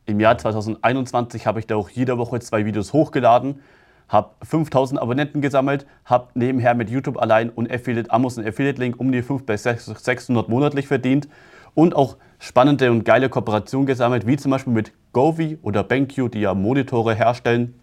Im 0.07 0.21
Jahr 0.21 0.37
2021 0.37 1.47
habe 1.47 1.61
ich 1.61 1.67
da 1.67 1.77
auch 1.77 1.89
jede 1.89 2.19
Woche 2.19 2.39
zwei 2.41 2.67
Videos 2.67 2.93
hochgeladen, 2.93 3.61
habe 4.09 4.31
5000 4.43 5.01
Abonnenten 5.01 5.41
gesammelt, 5.41 5.87
habe 6.05 6.29
nebenher 6.35 6.75
mit 6.75 6.91
YouTube 6.91 7.17
allein 7.17 7.49
und 7.49 7.73
Affiliate, 7.73 8.11
Amazon 8.11 8.47
Affiliate 8.47 8.79
Link 8.79 9.01
um 9.01 9.11
die 9.11 9.23
5 9.23 9.47
bis 9.47 9.63
600 9.63 10.49
monatlich 10.49 10.87
verdient 10.87 11.29
und 11.75 11.97
auch 11.97 12.19
spannende 12.39 12.91
und 12.91 13.05
geile 13.05 13.31
Kooperationen 13.31 13.87
gesammelt, 13.87 14.27
wie 14.27 14.37
zum 14.37 14.51
Beispiel 14.51 14.75
mit 14.75 14.93
Govi 15.15 15.59
oder 15.63 15.83
BenQ, 15.83 16.31
die 16.31 16.41
ja 16.41 16.53
Monitore 16.53 17.15
herstellen. 17.15 17.81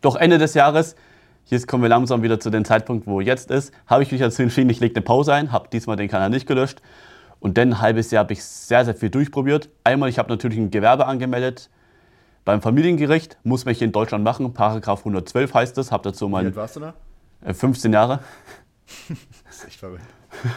Doch 0.00 0.14
Ende 0.14 0.38
des 0.38 0.54
Jahres, 0.54 0.94
jetzt 1.46 1.66
kommen 1.66 1.82
wir 1.82 1.90
langsam 1.90 2.22
wieder 2.22 2.38
zu 2.38 2.50
dem 2.50 2.64
Zeitpunkt, 2.64 3.08
wo 3.08 3.20
jetzt 3.20 3.50
ist, 3.50 3.74
habe 3.88 4.04
ich 4.04 4.12
mich 4.12 4.20
dazu 4.20 4.42
entschieden, 4.42 4.70
ich 4.70 4.78
lege 4.78 4.94
eine 4.94 5.02
Pause 5.02 5.34
ein, 5.34 5.50
habe 5.50 5.68
diesmal 5.72 5.96
den 5.96 6.08
Kanal 6.08 6.30
nicht 6.30 6.46
gelöscht. 6.46 6.80
Und 7.40 7.58
dann 7.58 7.70
ein 7.70 7.80
halbes 7.80 8.12
Jahr 8.12 8.22
habe 8.24 8.32
ich 8.34 8.44
sehr, 8.44 8.84
sehr 8.84 8.94
viel 8.94 9.10
durchprobiert. 9.10 9.68
Einmal, 9.82 10.08
ich 10.08 10.18
habe 10.18 10.28
natürlich 10.30 10.58
ein 10.58 10.70
Gewerbe 10.70 11.06
angemeldet 11.06 11.70
beim 12.46 12.62
Familiengericht, 12.62 13.36
muss 13.42 13.64
man 13.64 13.74
hier 13.74 13.86
in 13.86 13.92
Deutschland 13.92 14.22
machen, 14.22 14.54
Paragraph 14.54 15.00
112 15.00 15.52
heißt 15.52 15.78
es. 15.78 15.90
Habe 15.90 16.04
dazu 16.04 16.28
mein. 16.28 16.44
Wie 16.44 16.46
alt 16.46 16.56
warst 16.56 16.76
du 16.76 16.80
da? 16.80 16.94
15 17.52 17.92
äh, 17.92 17.94
Jahre. 17.94 18.20
das 19.44 19.56
ist 19.56 19.66
echt 19.66 19.80
verrückt. 19.80 20.04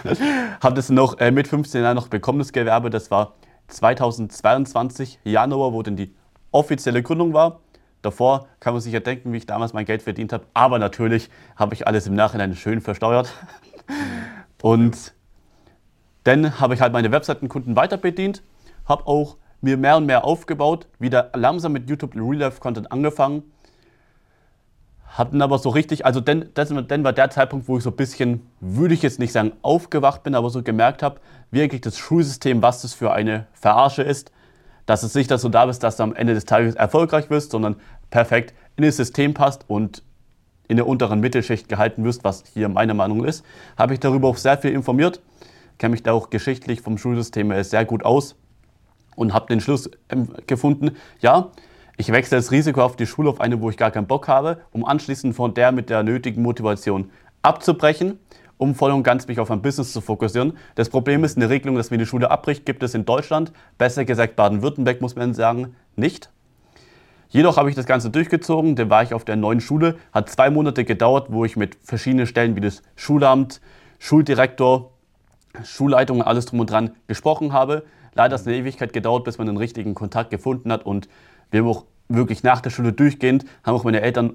habe 0.62 0.76
das 0.76 0.90
noch 0.90 1.18
äh, 1.18 1.32
mit 1.32 1.48
15 1.48 1.82
Jahren 1.82 1.96
noch 1.96 2.08
bekommen, 2.08 2.40
das 2.40 2.54
Gewerbe. 2.54 2.92
Das 2.92 3.10
war 3.10 3.34
2022, 3.70 5.20
Januar, 5.24 5.74
wo 5.74 5.82
dann 5.82 5.96
die 5.96 6.14
offizielle 6.52 7.04
Gründung 7.04 7.34
war. 7.34 7.62
Davor 8.02 8.48
kann 8.60 8.74
man 8.74 8.82
sich 8.82 8.94
ja 8.94 9.00
denken, 9.00 9.34
wie 9.34 9.38
ich 9.38 9.46
damals 9.46 9.74
mein 9.74 9.86
Geld 9.86 10.02
verdient 10.02 10.34
habe. 10.34 10.46
Aber 10.54 10.80
natürlich 10.80 11.30
habe 11.56 11.74
ich 11.74 11.88
alles 11.88 12.08
im 12.08 12.16
Nachhinein 12.16 12.56
schön 12.56 12.82
versteuert. 12.82 13.34
Und 14.62 15.14
dann 16.24 16.60
habe 16.60 16.74
ich 16.74 16.82
halt 16.82 16.94
meine 16.94 17.12
Webseitenkunden 17.12 17.76
weiter 17.76 17.98
bedient, 17.98 18.44
habe 18.86 19.08
auch 19.08 19.38
mir 19.62 19.78
mehr 19.78 19.98
und 19.98 20.06
mehr 20.06 20.24
aufgebaut, 20.24 20.88
wieder 21.00 21.32
langsam 21.34 21.74
mit 21.74 21.90
YouTube 21.90 22.16
Real 22.16 22.36
Life 22.36 22.60
Content 22.60 22.92
angefangen 22.92 23.44
hatten 25.10 25.42
aber 25.42 25.58
so 25.58 25.70
richtig, 25.70 26.06
also 26.06 26.22
dann, 26.22 26.50
das, 26.54 26.74
dann 26.88 27.04
war 27.04 27.14
der 27.14 27.30
Zeitpunkt, 27.30 27.68
wo 27.68 27.78
ich 27.78 27.84
so 27.84 27.90
ein 27.90 27.96
bisschen, 27.96 28.48
würde 28.60 28.94
ich 28.94 29.02
jetzt 29.02 29.20
nicht 29.20 29.32
sagen 29.32 29.54
aufgewacht 29.62 30.24
bin, 30.24 30.36
aber 30.36 30.50
so 30.50 30.62
gemerkt 30.62 31.02
habe, 31.02 31.20
wirklich 31.52 31.82
das 31.82 31.98
Schulsystem, 31.98 32.62
was 32.62 32.84
das 32.84 32.94
für 32.94 33.12
eine 33.12 33.48
Verarsche 33.54 34.04
ist, 34.04 34.32
dass 34.86 35.04
es 35.04 35.16
nicht 35.16 35.30
so 35.30 35.50
da 35.50 35.64
ist, 35.66 35.84
dass 35.84 35.98
du 35.98 36.04
am 36.04 36.16
Ende 36.16 36.34
des 36.34 36.46
Tages 36.46 36.76
erfolgreich 36.76 37.30
wirst, 37.30 37.52
sondern 37.52 37.76
perfekt 38.10 38.54
in 38.76 38.84
das 38.84 38.98
System 38.98 39.34
passt 39.34 39.66
und 39.68 40.04
in 40.68 40.78
der 40.78 40.88
unteren 40.88 41.20
Mittelschicht 41.20 41.68
gehalten 41.68 42.04
wirst, 42.04 42.24
was 42.24 42.44
hier 42.54 42.70
meine 42.70 42.94
Meinung 42.94 43.26
ist, 43.26 43.44
habe 43.78 43.94
ich 43.96 44.00
darüber 44.00 44.28
auch 44.28 44.38
sehr 44.38 44.58
viel 44.58 44.72
informiert, 44.72 45.22
kenne 45.80 45.92
mich 45.92 46.04
da 46.04 46.14
auch 46.14 46.30
geschichtlich 46.30 46.82
vom 46.82 46.98
Schulsystem 46.98 47.64
sehr 47.64 47.86
gut 47.86 48.06
aus 48.06 48.36
und 49.16 49.34
habe 49.34 49.48
den 49.48 49.60
Schluss 49.60 49.90
ähm, 50.10 50.30
gefunden, 50.46 50.96
ja, 51.20 51.52
ich 52.00 52.14
wechsle 52.14 52.38
das 52.38 52.52
Risiko 52.52 52.82
auf 52.82 52.96
die 52.96 53.06
Schule 53.06 53.30
auf 53.30 53.42
eine, 53.42 53.60
wo 53.60 53.70
ich 53.70 53.76
gar 53.76 53.92
keinen 53.92 54.08
Bock 54.08 54.30
habe, 54.30 54.62
um 54.72 54.86
anschließend 54.86 55.36
von 55.36 55.54
der 55.54 55.74
mit 55.74 55.90
der 55.90 56.02
nötigen 56.02 56.42
Motivation 56.42 57.12
abzubrechen, 57.42 58.18
um 58.58 58.74
voll 58.74 58.92
und 58.94 59.04
ganz 59.04 59.28
mich 59.28 59.38
auf 59.38 59.52
ein 59.52 59.62
Business 59.62 59.92
zu 59.92 60.00
fokussieren. 60.00 60.54
Das 60.76 60.88
Problem 60.88 61.26
ist, 61.26 61.36
eine 61.36 61.50
Regelung, 61.50 61.76
dass 61.76 61.92
mir 61.92 61.98
die 61.98 62.06
Schule 62.06 62.32
abbricht, 62.32 62.66
gibt 62.66 62.84
es 62.84 62.96
in 62.96 63.04
Deutschland, 63.04 63.52
besser 63.78 64.06
gesagt 64.06 64.38
Baden-Württemberg, 64.38 65.02
muss 65.02 65.18
man 65.18 65.34
sagen, 65.34 65.76
nicht. 65.98 66.30
Jedoch 67.28 67.58
habe 67.58 67.70
ich 67.70 67.76
das 67.76 67.86
Ganze 67.86 68.10
durchgezogen, 68.10 68.78
dann 68.78 68.90
war 68.90 69.04
ich 69.04 69.14
auf 69.14 69.26
der 69.26 69.36
neuen 69.36 69.60
Schule, 69.60 69.98
hat 70.14 70.30
zwei 70.30 70.50
Monate 70.50 70.86
gedauert, 70.86 71.28
wo 71.30 71.44
ich 71.44 71.58
mit 71.58 71.76
verschiedenen 71.84 72.28
Stellen 72.28 72.56
wie 72.56 72.62
das 72.62 72.82
Schulamt, 72.96 73.60
Schuldirektor, 74.00 74.94
Schulleitung 75.66 76.22
und 76.22 76.24
alles 76.26 76.46
drum 76.46 76.62
und 76.62 76.72
dran 76.72 76.92
gesprochen 77.08 77.52
habe. 77.52 77.84
Leider 78.14 78.36
hat 78.36 78.42
es 78.42 78.48
eine 78.48 78.56
Ewigkeit 78.56 78.94
gedauert, 78.94 79.26
bis 79.26 79.38
man 79.38 79.48
den 79.48 79.58
richtigen 79.58 79.96
Kontakt 79.96 80.30
gefunden 80.30 80.72
hat 80.72 80.86
und 80.86 81.10
wir 81.52 81.62
haben 81.62 81.68
auch 81.68 81.86
wirklich 82.10 82.44
nach 82.44 82.60
der 82.60 82.72
Schule 82.72 82.92
durchgehend, 82.92 83.46
haben 83.64 83.76
auch 83.76 83.84
meine 83.84 84.02
Eltern, 84.02 84.34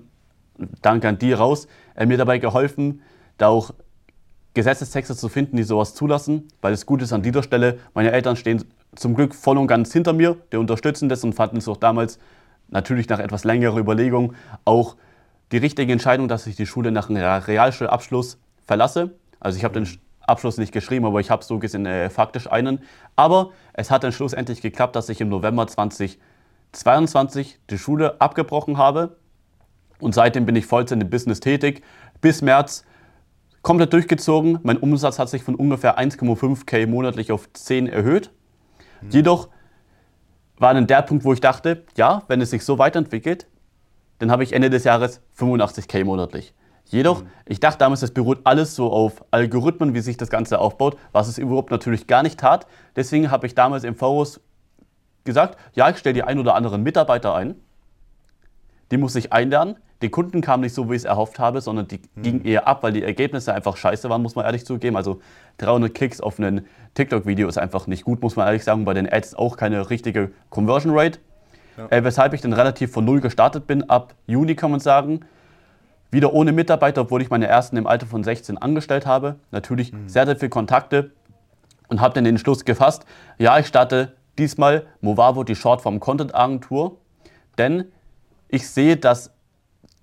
danke 0.81 1.09
an 1.09 1.19
die 1.19 1.33
raus, 1.33 1.67
äh, 1.95 2.07
mir 2.07 2.17
dabei 2.17 2.39
geholfen, 2.39 3.03
da 3.37 3.49
auch 3.49 3.73
Gesetzestexte 4.55 5.17
zu 5.17 5.29
finden, 5.29 5.57
die 5.57 5.65
sowas 5.65 5.95
zulassen, 5.95 6.49
weil 6.63 6.73
es 6.73 6.87
gut 6.87 7.03
ist 7.03 7.13
an 7.13 7.23
dieser 7.23 7.43
Stelle. 7.43 7.79
Meine 7.93 8.13
Eltern 8.13 8.37
stehen 8.37 8.65
zum 8.95 9.15
Glück 9.15 9.35
voll 9.35 9.59
und 9.59 9.67
ganz 9.67 9.93
hinter 9.93 10.13
mir, 10.13 10.37
die 10.53 10.57
unterstützen 10.57 11.09
das 11.09 11.25
und 11.25 11.35
fanden 11.35 11.57
es 11.57 11.67
auch 11.67 11.77
damals, 11.77 12.21
natürlich 12.69 13.09
nach 13.09 13.19
etwas 13.19 13.45
längerer 13.45 13.79
Überlegung, 13.79 14.35
auch 14.65 14.97
die 15.53 15.59
richtige 15.59 15.93
Entscheidung, 15.93 16.29
dass 16.29 16.47
ich 16.47 16.57
die 16.57 16.67
Schule 16.67 16.93
nach 16.93 17.11
einem 17.11 17.23
Realschulabschluss 17.23 18.39
verlasse. 18.65 19.11
Also 19.41 19.59
ich 19.59 19.65
habe 19.65 19.75
den 19.75 19.89
Abschluss 20.21 20.57
nicht 20.57 20.73
geschrieben, 20.73 21.05
aber 21.05 21.21
ich 21.21 21.31
habe 21.31 21.45
so 21.45 21.59
gesehen 21.59 21.85
äh, 21.85 22.09
faktisch 22.09 22.51
einen. 22.51 22.81
Aber 23.17 23.51
es 23.73 23.91
hat 23.91 24.05
dann 24.05 24.13
schlussendlich 24.13 24.63
geklappt, 24.63 24.97
dass 24.97 25.09
ich 25.09 25.21
im 25.21 25.29
November 25.29 25.67
20 25.67 26.19
22 26.75 27.61
die 27.71 27.79
Schule 27.79 28.21
abgebrochen 28.21 28.79
habe 28.79 29.17
und 30.01 30.15
seitdem 30.15 30.47
bin 30.47 30.57
ich 30.57 30.67
Vollzeit 30.67 31.01
im 31.01 31.11
Business 31.11 31.41
tätig. 31.41 31.83
Bis 32.21 32.43
März 32.43 32.85
komplett 33.63 33.93
durchgezogen. 33.93 34.59
Mein 34.63 34.77
Umsatz 34.77 35.19
hat 35.19 35.29
sich 35.29 35.43
von 35.43 35.55
ungefähr 35.55 35.99
1,5k 35.99 36.87
monatlich 36.87 37.33
auf 37.33 37.53
10 37.53 37.87
erhöht. 37.87 38.31
Mhm. 39.01 39.11
Jedoch 39.11 39.49
war 40.59 40.75
dann 40.75 40.87
der 40.87 41.03
Punkt, 41.03 41.25
wo 41.25 41.33
ich 41.33 41.41
dachte, 41.41 41.85
ja, 41.97 42.23
wenn 42.29 42.41
es 42.41 42.51
sich 42.51 42.65
so 42.65 42.79
weiterentwickelt, 42.79 43.47
dann 44.19 44.31
habe 44.31 44.45
ich 44.45 44.53
Ende 44.53 44.71
des 44.71 44.85
Jahres 44.85 45.21
85k 45.39 46.05
monatlich. 46.05 46.55
Jedoch, 46.87 47.23
mhm. 47.23 47.29
ich 47.47 47.61
dachte 47.61 47.79
damals, 47.79 48.03
es 48.03 48.13
beruht 48.13 48.41
alles 48.45 48.77
so 48.77 48.93
auf 48.93 49.25
Algorithmen, 49.31 49.95
wie 49.95 50.01
sich 50.01 50.17
das 50.17 50.31
Ganze 50.31 50.59
aufbaut, 50.59 50.97
was 51.13 51.29
es 51.29 51.39
überhaupt 51.39 51.71
natürlich 51.71 52.07
gar 52.07 52.23
nicht 52.23 52.39
tat. 52.39 52.67
Deswegen 52.95 53.31
habe 53.31 53.47
ich 53.47 53.55
damals 53.55 53.85
im 53.85 53.97
Voraus 53.97 54.41
gesagt, 55.25 55.59
ja, 55.75 55.89
ich 55.91 55.99
stelle 55.99 56.15
die 56.15 56.23
ein 56.23 56.39
oder 56.39 56.55
anderen 56.55 56.83
Mitarbeiter 56.83 57.35
ein. 57.35 57.57
Die 58.91 58.97
muss 58.97 59.15
ich 59.17 59.33
einlernen. 59.33 59.77
Die 60.03 60.11
Kunden 60.11 60.41
kamen 60.41 60.63
nicht 60.63 60.75
so, 60.75 60.91
wie 60.91 60.95
ich 60.95 61.03
es 61.03 61.05
erhofft 61.05 61.39
habe, 61.39 61.61
sondern 61.61 61.89
die 61.89 62.01
mhm. 62.15 62.23
gingen 62.23 62.45
eher 62.45 62.69
ab, 62.69 62.83
weil 62.83 62.93
die 62.93 63.03
Ergebnisse 63.03 63.55
einfach 63.55 63.77
scheiße 63.77 64.11
waren, 64.11 64.23
muss 64.23 64.35
man 64.35 64.45
ehrlich 64.45 64.67
zugeben. 64.67 64.97
Also 64.97 65.21
300 65.59 65.95
Klicks 65.95 66.21
auf 66.21 66.39
ein 66.39 66.67
TikTok-Video 66.95 67.49
ist 67.49 67.59
einfach 67.59 67.87
nicht 67.87 68.05
gut, 68.05 68.21
muss 68.21 68.37
man 68.37 68.47
ehrlich 68.47 68.65
sagen. 68.65 68.85
Bei 68.85 68.93
den 68.95 69.11
Ads 69.11 69.35
auch 69.35 69.57
keine 69.57 69.89
richtige 69.89 70.33
Conversion 70.51 70.93
Rate. 70.95 71.19
Ja. 71.79 71.89
Äh, 71.91 72.05
weshalb 72.05 72.35
ich 72.35 72.41
dann 72.41 72.53
relativ 72.53 72.93
von 72.93 73.05
Null 73.05 73.21
gestartet 73.21 73.67
bin. 73.67 73.89
Ab 73.89 74.15
Juni 74.27 74.55
kann 74.55 74.71
man 74.71 74.81
sagen, 74.81 75.25
Wieder 76.15 76.33
ohne 76.33 76.53
Mitarbeiter, 76.53 77.01
obwohl 77.01 77.23
ich 77.23 77.31
meine 77.31 77.49
ersten 77.49 77.77
im 77.77 77.89
Alter 77.89 78.07
von 78.07 78.23
16 78.23 78.57
angestellt 78.57 79.05
habe. 79.05 79.35
Natürlich 79.51 79.93
mhm. 79.93 80.09
sehr, 80.09 80.27
sehr 80.27 80.37
viele 80.37 80.49
Kontakte 80.49 81.11
und 81.89 82.01
habe 82.01 82.15
dann 82.15 82.23
den 82.23 82.37
Entschluss 82.37 82.65
gefasst, 82.65 83.05
ja, 83.37 83.59
ich 83.59 83.67
starte 83.67 84.13
diesmal 84.39 84.87
Movavo, 85.01 85.45
die 85.45 85.57
Shortform 85.57 86.01
Content 86.01 86.35
Agentur, 86.35 86.99
denn 87.59 87.87
ich 88.49 88.69
sehe, 88.69 88.97
dass 88.97 89.31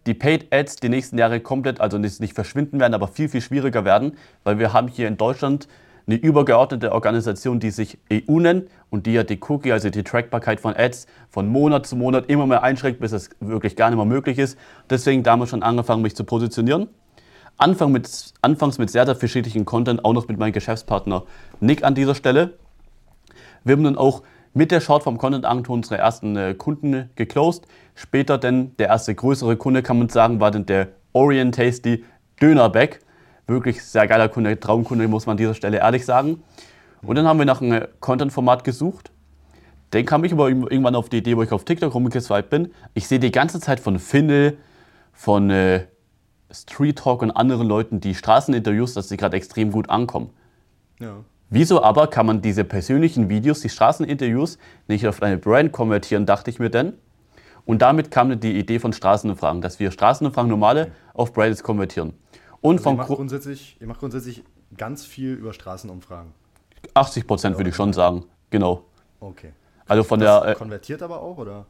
die 0.07 0.13
Paid 0.13 0.51
Ads 0.51 0.77
die 0.77 0.89
nächsten 0.89 1.17
Jahre 1.17 1.39
komplett, 1.39 1.79
also 1.79 1.97
nicht 1.97 2.33
verschwinden 2.33 2.79
werden, 2.79 2.93
aber 2.93 3.07
viel, 3.07 3.29
viel 3.29 3.41
schwieriger 3.41 3.85
werden, 3.85 4.17
weil 4.43 4.57
wir 4.57 4.73
haben 4.73 4.88
hier 4.88 5.07
in 5.07 5.17
Deutschland 5.17 5.67
eine 6.07 6.15
übergeordnete 6.15 6.91
Organisation, 6.91 7.59
die 7.59 7.69
sich 7.69 8.00
EU 8.11 8.39
nennt 8.39 8.69
und 8.89 9.05
die 9.05 9.13
ja 9.13 9.23
die 9.23 9.39
Cookie, 9.47 9.71
also 9.71 9.89
die 9.89 10.03
Trackbarkeit 10.03 10.59
von 10.59 10.75
Ads 10.75 11.05
von 11.29 11.47
Monat 11.47 11.85
zu 11.85 11.95
Monat 11.95 12.29
immer 12.29 12.47
mehr 12.47 12.63
einschränkt, 12.63 13.00
bis 13.00 13.11
es 13.11 13.29
wirklich 13.39 13.75
gar 13.75 13.89
nicht 13.89 13.97
mehr 13.97 14.05
möglich 14.05 14.39
ist. 14.39 14.57
Deswegen 14.89 15.23
damals 15.23 15.51
schon 15.51 15.63
angefangen, 15.63 16.01
mich 16.01 16.15
zu 16.15 16.23
positionieren. 16.23 16.88
Anfang 17.57 17.91
mit, 17.91 18.33
anfangs 18.41 18.79
mit 18.79 18.89
sehr, 18.89 19.05
sehr 19.05 19.15
verschiedenen 19.15 19.65
Content, 19.65 20.03
auch 20.03 20.13
noch 20.13 20.27
mit 20.27 20.39
meinem 20.39 20.51
Geschäftspartner 20.51 21.23
Nick 21.59 21.83
an 21.83 21.93
dieser 21.93 22.15
Stelle. 22.15 22.55
Wir 23.63 23.73
haben 23.73 23.83
dann 23.83 23.97
auch 23.97 24.23
mit 24.53 24.71
der 24.71 24.81
Short 24.81 25.03
vom 25.03 25.17
Content 25.17 25.45
Agentur 25.45 25.75
unsere 25.75 25.97
ersten 25.97 26.35
äh, 26.35 26.53
Kunden 26.53 27.09
geclosed. 27.15 27.67
Später 27.95 28.37
dann 28.37 28.75
der 28.77 28.87
erste 28.87 29.15
größere 29.15 29.55
Kunde, 29.55 29.83
kann 29.83 29.99
man 29.99 30.09
sagen, 30.09 30.39
war 30.39 30.51
dann 30.51 30.65
der 30.65 30.89
Orient 31.13 31.55
Tasty 31.55 32.03
Dönerback. 32.41 32.99
Wirklich 33.47 33.83
sehr 33.83 34.07
geiler 34.07 34.29
Kunde, 34.29 34.59
Traumkunde, 34.59 35.07
muss 35.07 35.25
man 35.25 35.33
an 35.33 35.37
dieser 35.37 35.53
Stelle 35.53 35.77
ehrlich 35.77 36.05
sagen. 36.05 36.43
Und 37.01 37.15
dann 37.15 37.27
haben 37.27 37.39
wir 37.39 37.45
nach 37.45 37.61
einem 37.61 37.85
Content-Format 37.99 38.63
gesucht. 38.63 39.11
Dann 39.91 40.05
kam 40.05 40.23
ich 40.23 40.31
aber 40.31 40.49
irgendwann 40.49 40.95
auf 40.95 41.09
die 41.09 41.17
Idee, 41.17 41.35
wo 41.35 41.43
ich 41.43 41.51
auf 41.51 41.65
TikTok 41.65 41.93
rumgeswiped 41.93 42.49
bin. 42.49 42.73
Ich 42.93 43.07
sehe 43.07 43.19
die 43.19 43.31
ganze 43.31 43.59
Zeit 43.59 43.79
von 43.79 43.99
Findel, 43.99 44.57
von 45.11 45.49
äh, 45.49 45.85
Street 46.51 46.97
Talk 46.97 47.21
und 47.21 47.31
anderen 47.31 47.67
Leuten 47.67 47.99
die 47.99 48.15
Straßeninterviews, 48.15 48.93
dass 48.93 49.09
sie 49.09 49.17
gerade 49.17 49.35
extrem 49.37 49.71
gut 49.71 49.89
ankommen. 49.89 50.29
Ja. 50.99 51.23
Wieso 51.53 51.84
aber 51.84 52.08
kann 52.08 52.25
man 52.25 52.41
diese 52.41 52.63
persönlichen 52.63 53.27
Videos, 53.27 53.60
die 53.60 53.67
Straßeninterviews, 53.67 54.58
nicht 54.88 55.05
auf 55.05 55.22
eine 55.22 55.38
Brand 55.38 55.74
konvertieren, 55.74 56.25
dachte 56.25 56.50
ich 56.50 56.60
mir 56.60 56.70
denn. 56.70 56.93
Und 57.65 57.81
damit 57.81 58.10
kam 58.10 58.39
die 58.39 58.58
Idee 58.58 58.79
von 58.79 58.93
Straßenumfragen, 58.93 59.62
dass 59.62 59.77
wir 59.77 59.91
Straßenumfragen 59.91 60.50
normale 60.50 60.93
auf 61.13 61.34
Brands 61.34 61.62
konvertieren. 61.62 62.13
Und 62.62 62.77
also 62.77 62.91
ihr, 62.91 62.96
macht 62.96 63.08
grundsätzlich, 63.10 63.75
ihr 63.81 63.88
macht 63.88 64.00
grundsätzlich 64.00 64.46
ganz 64.77 65.05
viel 65.05 65.34
über 65.34 65.51
Straßenumfragen. 65.51 66.31
80 66.93 67.27
Prozent 67.27 67.58
würde 67.58 67.70
ich 67.70 67.75
schon 67.75 67.91
sagen, 67.91 68.24
genau. 68.50 68.86
Okay. 69.20 69.51
Also 69.88 70.05
von 70.05 70.22
das 70.22 70.43
der. 70.43 70.51
Äh, 70.53 70.55
konvertiert 70.55 71.03
aber 71.03 71.22
auch, 71.22 71.38
oder? 71.38 71.65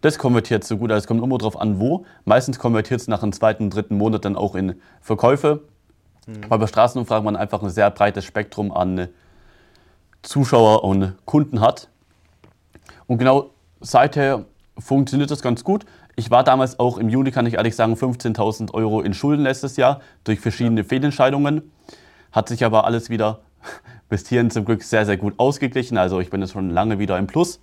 Das 0.00 0.16
konvertiert 0.16 0.64
so 0.64 0.78
gut. 0.78 0.90
Also 0.90 1.04
es 1.04 1.06
kommt 1.06 1.22
immer 1.22 1.36
darauf 1.36 1.60
an, 1.60 1.78
wo. 1.78 2.06
Meistens 2.24 2.58
konvertiert 2.58 3.02
es 3.02 3.06
nach 3.06 3.20
dem 3.20 3.34
zweiten, 3.34 3.68
dritten 3.68 3.98
Monat 3.98 4.24
dann 4.24 4.34
auch 4.34 4.54
in 4.54 4.80
Verkäufe. 5.02 5.60
Mhm. 6.26 6.48
Weil 6.48 6.58
bei 6.58 6.66
Straßenumfragen 6.66 7.26
man 7.26 7.36
einfach 7.36 7.62
ein 7.62 7.68
sehr 7.68 7.90
breites 7.90 8.24
Spektrum 8.24 8.72
an 8.72 9.08
Zuschauer 10.22 10.84
und 10.84 11.14
Kunden 11.24 11.60
hat. 11.60 11.88
Und 13.06 13.18
genau 13.18 13.50
seither 13.80 14.44
funktioniert 14.78 15.30
das 15.30 15.42
ganz 15.42 15.64
gut. 15.64 15.86
Ich 16.16 16.30
war 16.30 16.44
damals 16.44 16.78
auch 16.78 16.98
im 16.98 17.08
Juni, 17.08 17.30
kann 17.30 17.46
ich 17.46 17.54
ehrlich 17.54 17.76
sagen, 17.76 17.94
15.000 17.94 18.72
Euro 18.74 19.02
in 19.02 19.14
Schulden 19.14 19.42
letztes 19.42 19.76
Jahr 19.76 20.00
durch 20.24 20.40
verschiedene 20.40 20.82
Fehlentscheidungen. 20.82 21.70
Hat 22.32 22.48
sich 22.48 22.64
aber 22.64 22.84
alles 22.84 23.10
wieder 23.10 23.40
bis 24.08 24.28
hierhin 24.28 24.50
zum 24.50 24.64
Glück 24.64 24.82
sehr, 24.82 25.06
sehr 25.06 25.16
gut 25.16 25.34
ausgeglichen. 25.38 25.98
Also 25.98 26.20
ich 26.20 26.30
bin 26.30 26.40
jetzt 26.40 26.52
schon 26.52 26.70
lange 26.70 26.98
wieder 26.98 27.18
im 27.18 27.26
Plus. 27.26 27.60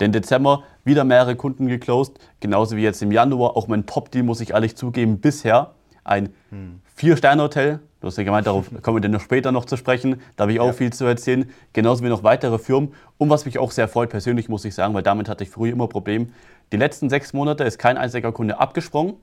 Den 0.00 0.12
Dezember 0.12 0.64
wieder 0.84 1.04
mehrere 1.04 1.36
Kunden 1.36 1.68
geclosed, 1.68 2.18
genauso 2.40 2.76
wie 2.76 2.82
jetzt 2.82 3.00
im 3.02 3.12
Januar. 3.12 3.56
Auch 3.56 3.66
mein 3.66 3.86
Top-Deal, 3.86 4.24
muss 4.24 4.40
ich 4.40 4.50
ehrlich 4.50 4.76
zugeben, 4.76 5.20
bisher 5.20 5.72
ein 6.04 6.34
hm. 6.50 6.80
Vier-Sterne-Hotel 6.94 7.80
Du 8.06 8.10
hast 8.10 8.18
ja 8.18 8.22
gemeint, 8.22 8.46
darauf 8.46 8.70
kommen 8.82 8.98
wir 8.98 9.00
dann 9.00 9.10
noch 9.10 9.20
später 9.20 9.50
noch 9.50 9.64
zu 9.64 9.76
sprechen. 9.76 10.20
Da 10.36 10.42
habe 10.42 10.52
ich 10.52 10.60
auch 10.60 10.66
ja. 10.66 10.72
viel 10.72 10.92
zu 10.92 11.04
erzählen. 11.04 11.50
Genauso 11.72 12.04
wie 12.04 12.08
noch 12.08 12.22
weitere 12.22 12.56
Firmen. 12.56 12.94
Und 13.18 13.30
was 13.30 13.46
mich 13.46 13.58
auch 13.58 13.72
sehr 13.72 13.88
freut, 13.88 14.10
persönlich 14.10 14.48
muss 14.48 14.64
ich 14.64 14.76
sagen, 14.76 14.94
weil 14.94 15.02
damit 15.02 15.28
hatte 15.28 15.42
ich 15.42 15.50
früher 15.50 15.72
immer 15.72 15.88
Probleme. 15.88 16.28
Die 16.70 16.76
letzten 16.76 17.10
sechs 17.10 17.32
Monate 17.32 17.64
ist 17.64 17.78
kein 17.78 17.96
einziger 17.96 18.30
Kunde 18.30 18.60
abgesprungen. 18.60 19.14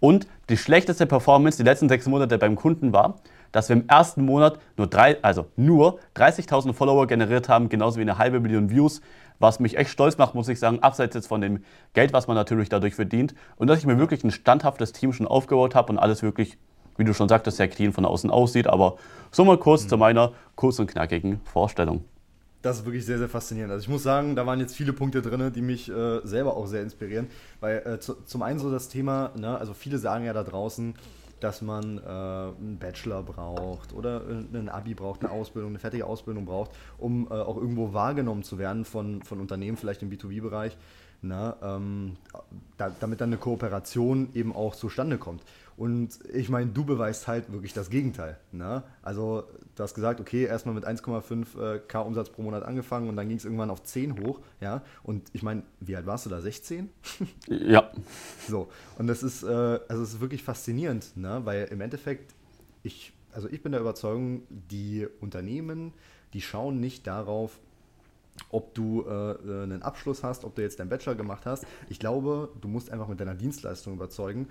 Und 0.00 0.26
die 0.48 0.56
schlechteste 0.56 1.04
Performance 1.04 1.58
die 1.58 1.62
letzten 1.62 1.90
sechs 1.90 2.06
Monate 2.06 2.38
beim 2.38 2.56
Kunden 2.56 2.94
war, 2.94 3.16
dass 3.52 3.68
wir 3.68 3.76
im 3.76 3.86
ersten 3.86 4.24
Monat 4.24 4.60
nur, 4.78 4.86
drei, 4.86 5.22
also 5.22 5.46
nur 5.56 5.98
30.000 6.16 6.72
Follower 6.72 7.06
generiert 7.06 7.50
haben, 7.50 7.68
genauso 7.68 7.98
wie 7.98 8.02
eine 8.02 8.16
halbe 8.16 8.40
Million 8.40 8.70
Views, 8.70 9.02
was 9.38 9.60
mich 9.60 9.76
echt 9.76 9.90
stolz 9.90 10.16
macht, 10.16 10.34
muss 10.34 10.48
ich 10.48 10.58
sagen, 10.58 10.80
abseits 10.80 11.14
jetzt 11.14 11.26
von 11.26 11.42
dem 11.42 11.62
Geld, 11.92 12.14
was 12.14 12.28
man 12.28 12.34
natürlich 12.34 12.70
dadurch 12.70 12.94
verdient. 12.94 13.34
Und 13.56 13.66
dass 13.66 13.78
ich 13.78 13.86
mir 13.86 13.98
wirklich 13.98 14.24
ein 14.24 14.30
standhaftes 14.30 14.92
Team 14.92 15.12
schon 15.12 15.26
aufgebaut 15.26 15.74
habe 15.74 15.92
und 15.92 15.98
alles 15.98 16.22
wirklich 16.22 16.56
wie 16.96 17.04
du 17.04 17.14
schon 17.14 17.28
sagtest, 17.28 17.56
sehr 17.56 17.68
clean 17.68 17.92
von 17.92 18.04
außen 18.04 18.30
aussieht. 18.30 18.66
Aber 18.66 18.96
so 19.30 19.44
mal 19.44 19.58
kurz 19.58 19.84
mhm. 19.84 19.88
zu 19.88 19.96
meiner 19.96 20.32
kurz 20.54 20.78
und 20.78 20.86
knackigen 20.86 21.40
Vorstellung. 21.44 22.04
Das 22.62 22.78
ist 22.78 22.84
wirklich 22.84 23.06
sehr, 23.06 23.18
sehr 23.18 23.28
faszinierend. 23.28 23.72
Also 23.72 23.84
ich 23.84 23.88
muss 23.88 24.02
sagen, 24.02 24.34
da 24.34 24.44
waren 24.46 24.58
jetzt 24.58 24.74
viele 24.74 24.92
Punkte 24.92 25.22
drin, 25.22 25.52
die 25.52 25.62
mich 25.62 25.88
äh, 25.88 26.20
selber 26.24 26.56
auch 26.56 26.66
sehr 26.66 26.82
inspirieren. 26.82 27.28
Weil 27.60 27.78
äh, 27.86 28.00
zu, 28.00 28.14
zum 28.24 28.42
einen 28.42 28.58
so 28.58 28.70
das 28.70 28.88
Thema, 28.88 29.30
ne, 29.36 29.56
also 29.56 29.72
viele 29.72 29.98
sagen 29.98 30.24
ja 30.24 30.32
da 30.32 30.42
draußen, 30.42 30.94
dass 31.40 31.62
man 31.62 31.98
äh, 31.98 32.00
einen 32.10 32.78
Bachelor 32.80 33.22
braucht 33.22 33.92
oder 33.92 34.22
ein 34.52 34.68
Abi 34.68 34.94
braucht, 34.94 35.22
eine 35.22 35.30
Ausbildung, 35.30 35.72
eine 35.72 35.78
fertige 35.78 36.06
Ausbildung 36.06 36.46
braucht, 36.46 36.70
um 36.98 37.26
äh, 37.26 37.34
auch 37.34 37.56
irgendwo 37.56 37.92
wahrgenommen 37.92 38.42
zu 38.42 38.58
werden 38.58 38.84
von, 38.84 39.22
von 39.22 39.40
Unternehmen, 39.40 39.76
vielleicht 39.76 40.02
im 40.02 40.10
B2B-Bereich, 40.10 40.76
ne, 41.22 41.54
ähm, 41.62 42.16
da, 42.78 42.90
damit 43.00 43.20
dann 43.20 43.28
eine 43.30 43.36
Kooperation 43.36 44.30
eben 44.34 44.54
auch 44.54 44.74
zustande 44.74 45.18
kommt. 45.18 45.42
Und 45.76 46.18
ich 46.32 46.48
meine, 46.48 46.70
du 46.70 46.84
beweist 46.84 47.28
halt 47.28 47.52
wirklich 47.52 47.74
das 47.74 47.90
Gegenteil. 47.90 48.38
Ne? 48.50 48.82
Also 49.02 49.44
du 49.74 49.82
hast 49.82 49.94
gesagt, 49.94 50.20
okay, 50.20 50.44
erstmal 50.44 50.74
mit 50.74 50.86
1,5k 50.86 51.94
äh, 51.94 51.98
Umsatz 51.98 52.30
pro 52.30 52.42
Monat 52.42 52.62
angefangen 52.62 53.10
und 53.10 53.16
dann 53.16 53.28
ging 53.28 53.36
es 53.36 53.44
irgendwann 53.44 53.68
auf 53.68 53.82
10 53.82 54.24
hoch. 54.24 54.40
Ja? 54.60 54.82
Und 55.02 55.28
ich 55.34 55.42
meine, 55.42 55.62
wie 55.80 55.94
alt 55.94 56.06
warst 56.06 56.24
du 56.24 56.30
da? 56.30 56.40
16? 56.40 56.88
ja. 57.48 57.90
So, 58.48 58.68
und 58.96 59.06
das 59.06 59.22
ist, 59.22 59.42
äh, 59.42 59.46
also 59.46 60.02
es 60.02 60.14
ist 60.14 60.20
wirklich 60.20 60.42
faszinierend, 60.42 61.14
ne? 61.14 61.42
weil 61.44 61.64
im 61.70 61.82
Endeffekt, 61.82 62.34
ich, 62.82 63.12
also 63.32 63.48
ich 63.50 63.62
bin 63.62 63.72
der 63.72 63.82
Überzeugung, 63.82 64.42
die 64.48 65.06
Unternehmen, 65.20 65.92
die 66.32 66.40
schauen 66.40 66.80
nicht 66.80 67.06
darauf, 67.06 67.58
ob 68.50 68.74
du 68.74 69.04
äh, 69.06 69.32
äh 69.32 69.62
einen 69.62 69.82
Abschluss 69.82 70.22
hast, 70.22 70.44
ob 70.44 70.54
du 70.54 70.62
jetzt 70.62 70.80
deinen 70.80 70.88
Bachelor 70.88 71.14
gemacht 71.14 71.46
hast. 71.46 71.66
Ich 71.88 71.98
glaube, 71.98 72.50
du 72.60 72.68
musst 72.68 72.90
einfach 72.90 73.08
mit 73.08 73.20
deiner 73.20 73.34
Dienstleistung 73.34 73.94
überzeugen. 73.94 74.48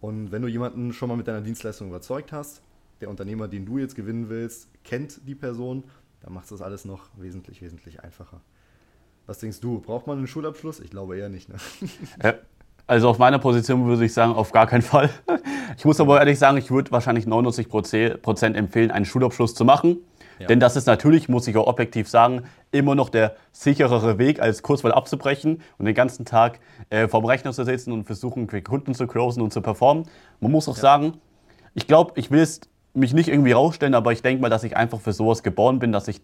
Und 0.00 0.32
wenn 0.32 0.42
du 0.42 0.48
jemanden 0.48 0.92
schon 0.92 1.08
mal 1.08 1.16
mit 1.16 1.26
deiner 1.26 1.40
Dienstleistung 1.40 1.88
überzeugt 1.88 2.32
hast, 2.32 2.62
der 3.00 3.10
Unternehmer, 3.10 3.48
den 3.48 3.66
du 3.66 3.78
jetzt 3.78 3.94
gewinnen 3.94 4.28
willst, 4.28 4.68
kennt 4.84 5.26
die 5.26 5.34
Person, 5.34 5.84
dann 6.20 6.32
macht 6.32 6.50
das 6.50 6.62
alles 6.62 6.84
noch 6.84 7.08
wesentlich, 7.16 7.62
wesentlich 7.62 8.02
einfacher. 8.02 8.40
Was 9.26 9.38
denkst 9.38 9.60
du, 9.60 9.80
braucht 9.80 10.06
man 10.06 10.18
einen 10.18 10.26
Schulabschluss? 10.26 10.80
Ich 10.80 10.90
glaube 10.90 11.16
eher 11.18 11.28
nicht. 11.28 11.48
Ne? 11.48 11.56
Also 12.88 13.08
auf 13.08 13.18
meiner 13.18 13.40
Position 13.40 13.84
würde 13.86 14.04
ich 14.04 14.12
sagen, 14.12 14.34
auf 14.34 14.52
gar 14.52 14.66
keinen 14.66 14.82
Fall. 14.82 15.10
Ich 15.76 15.84
muss 15.84 16.00
aber 16.00 16.20
ehrlich 16.20 16.38
sagen, 16.38 16.56
ich 16.56 16.70
würde 16.70 16.90
wahrscheinlich 16.92 17.26
99 17.26 17.68
Prozent 17.68 18.56
empfehlen, 18.56 18.90
einen 18.92 19.04
Schulabschluss 19.04 19.54
zu 19.54 19.64
machen. 19.64 19.98
Ja. 20.38 20.46
Denn 20.46 20.60
das 20.60 20.76
ist 20.76 20.86
natürlich, 20.86 21.28
muss 21.28 21.46
ich 21.48 21.56
auch 21.56 21.66
objektiv 21.66 22.08
sagen, 22.08 22.42
immer 22.70 22.94
noch 22.94 23.08
der 23.08 23.36
sicherere 23.52 24.18
Weg, 24.18 24.40
als 24.40 24.62
Kurzwahl 24.62 24.92
abzubrechen 24.92 25.62
und 25.78 25.86
den 25.86 25.94
ganzen 25.94 26.24
Tag 26.24 26.60
äh, 26.90 27.08
vorm 27.08 27.24
Rechner 27.24 27.52
zu 27.52 27.64
sitzen 27.64 27.92
und 27.92 28.04
versuchen, 28.04 28.46
Kunden 28.64 28.94
zu 28.94 29.06
closen 29.06 29.42
und 29.42 29.52
zu 29.52 29.62
performen. 29.62 30.06
Man 30.40 30.52
muss 30.52 30.68
auch 30.68 30.76
ja. 30.76 30.82
sagen, 30.82 31.14
ich 31.74 31.86
glaube, 31.86 32.12
ich 32.16 32.30
will 32.30 32.40
es 32.40 32.60
mich 32.94 33.12
nicht 33.12 33.28
irgendwie 33.28 33.52
rausstellen, 33.52 33.94
aber 33.94 34.12
ich 34.12 34.22
denke 34.22 34.42
mal, 34.42 34.48
dass 34.48 34.64
ich 34.64 34.76
einfach 34.76 35.00
für 35.00 35.12
sowas 35.12 35.42
geboren 35.42 35.78
bin, 35.78 35.92
dass 35.92 36.08
ich 36.08 36.20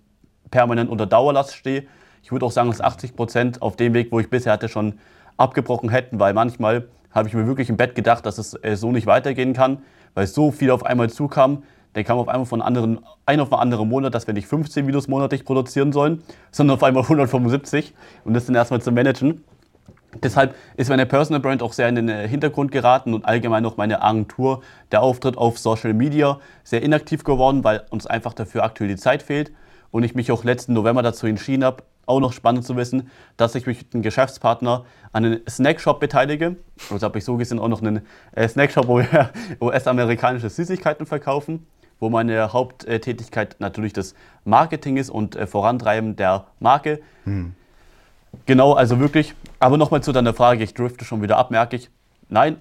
permanent 0.51 0.91
unter 0.91 1.07
Dauerlast 1.07 1.55
stehe. 1.55 1.85
Ich 2.23 2.33
würde 2.33 2.47
auch 2.47 2.53
sagen, 2.53 2.71
dass 2.71 2.81
80 2.81 3.17
Prozent 3.17 3.63
auf 3.63 3.77
dem 3.77 3.95
Weg, 3.95 4.13
wo 4.13 4.21
ich 4.21 4.31
bisher 4.31 4.53
hatte, 4.53 4.69
schon 4.69 4.99
abgebrochen 5.37 5.89
hätten, 5.89 6.21
weil 6.21 6.35
manchmal 6.35 6.89
habe 7.11 7.29
ich 7.29 7.35
mir 7.35 7.47
wirklich 7.47 7.69
im 7.69 7.77
Bett 7.77 7.95
gedacht, 7.95 8.25
dass 8.27 8.39
es 8.39 8.55
äh, 8.63 8.77
so 8.77 8.93
nicht 8.93 9.07
weitergehen 9.07 9.53
kann, 9.53 9.83
weil 10.15 10.27
so 10.27 10.51
viel 10.51 10.71
auf 10.71 10.85
einmal 10.85 11.11
zukam, 11.11 11.65
dann 11.95 12.05
kam 12.05 12.19
auf 12.19 12.29
einmal 12.29 12.47
von 12.47 12.63
anderen, 12.63 13.01
ein 13.27 13.41
auf 13.41 13.53
einen 13.53 13.61
anderen 13.61 13.89
Monat, 13.89 14.15
dass 14.15 14.27
wir 14.27 14.35
nicht 14.35 14.47
15 14.47 14.87
Videos 14.87 15.09
monatlich 15.09 15.45
produzieren 15.45 15.93
sollen, 15.93 16.23
sondern 16.51 16.77
auf 16.77 16.83
einmal 16.83 17.03
175 17.09 17.93
und 18.25 18.35
das 18.35 18.47
dann 18.47 18.55
erstmal 18.55 18.81
zu 18.81 18.93
managen. 18.93 19.45
Deshalb 20.23 20.55
ist 20.77 20.91
meine 20.91 21.07
Personal 21.07 21.41
Brand 21.41 21.63
auch 21.63 21.73
sehr 21.73 21.89
in 21.89 21.95
den 21.95 22.09
äh, 22.09 22.29
Hintergrund 22.29 22.71
geraten 22.71 23.15
und 23.15 23.25
allgemein 23.25 23.65
auch 23.65 23.79
meine 23.79 24.03
Agentur, 24.03 24.63
der 24.91 25.03
Auftritt 25.03 25.39
auf 25.39 25.59
Social 25.59 25.95
Media, 25.95 26.39
sehr 26.65 26.83
inaktiv 26.83 27.25
geworden, 27.25 27.65
weil 27.65 27.85
uns 27.89 28.07
einfach 28.07 28.35
dafür 28.35 28.63
aktuell 28.65 28.89
die 28.89 28.97
Zeit 28.97 29.23
fehlt 29.23 29.53
und 29.91 30.03
ich 30.03 30.15
mich 30.15 30.31
auch 30.31 30.45
letzten 30.45 30.75
November 30.75 31.03
dazu 31.03 31.27
entschieden 31.27 31.65
habe, 31.65 31.85
auch 32.05 32.21
noch 32.21 32.35
spannend 32.35 32.65
zu 32.65 32.77
wissen, 32.77 33.11
dass 33.39 33.55
ich 33.55 33.67
mich 33.67 33.79
mit 33.79 33.95
einem 33.95 34.03
Geschäftspartner 34.03 34.85
an 35.13 35.25
einem 35.25 35.41
Snackshop 35.49 35.99
beteilige. 35.99 36.57
Also 36.91 37.07
habe 37.07 37.19
ich 37.19 37.25
so 37.25 37.37
gesehen 37.39 37.59
auch 37.59 37.69
noch 37.69 37.81
einen 37.81 38.03
äh, 38.33 38.47
Snackshop, 38.47 38.89
wo 38.89 38.99
wir 38.99 39.31
US-amerikanische 39.61 40.51
Süßigkeiten 40.51 41.07
verkaufen 41.07 41.67
wo 42.03 42.11
meine 42.11 42.53
Haupttätigkeit 42.53 43.57
natürlich 43.61 43.93
das 43.93 44.15
Marketing 44.45 44.97
ist 44.97 45.09
und 45.09 45.37
äh, 45.37 45.47
Vorantreiben 45.47 46.17
der 46.17 46.47
Marke. 46.59 47.01
Hm. 47.25 47.55
Genau, 48.45 48.73
also 48.73 48.99
wirklich. 48.99 49.35
Aber 49.61 49.77
nochmal 49.77 50.03
zu 50.03 50.11
deiner 50.11 50.35
Frage, 50.35 50.65
ich 50.65 50.75
drifte 50.75 51.05
schon 51.05 51.23
wieder 51.23 51.39
ab, 51.39 51.53
merke 51.53 51.77
ich. 51.77 51.91
Nein, 52.29 52.57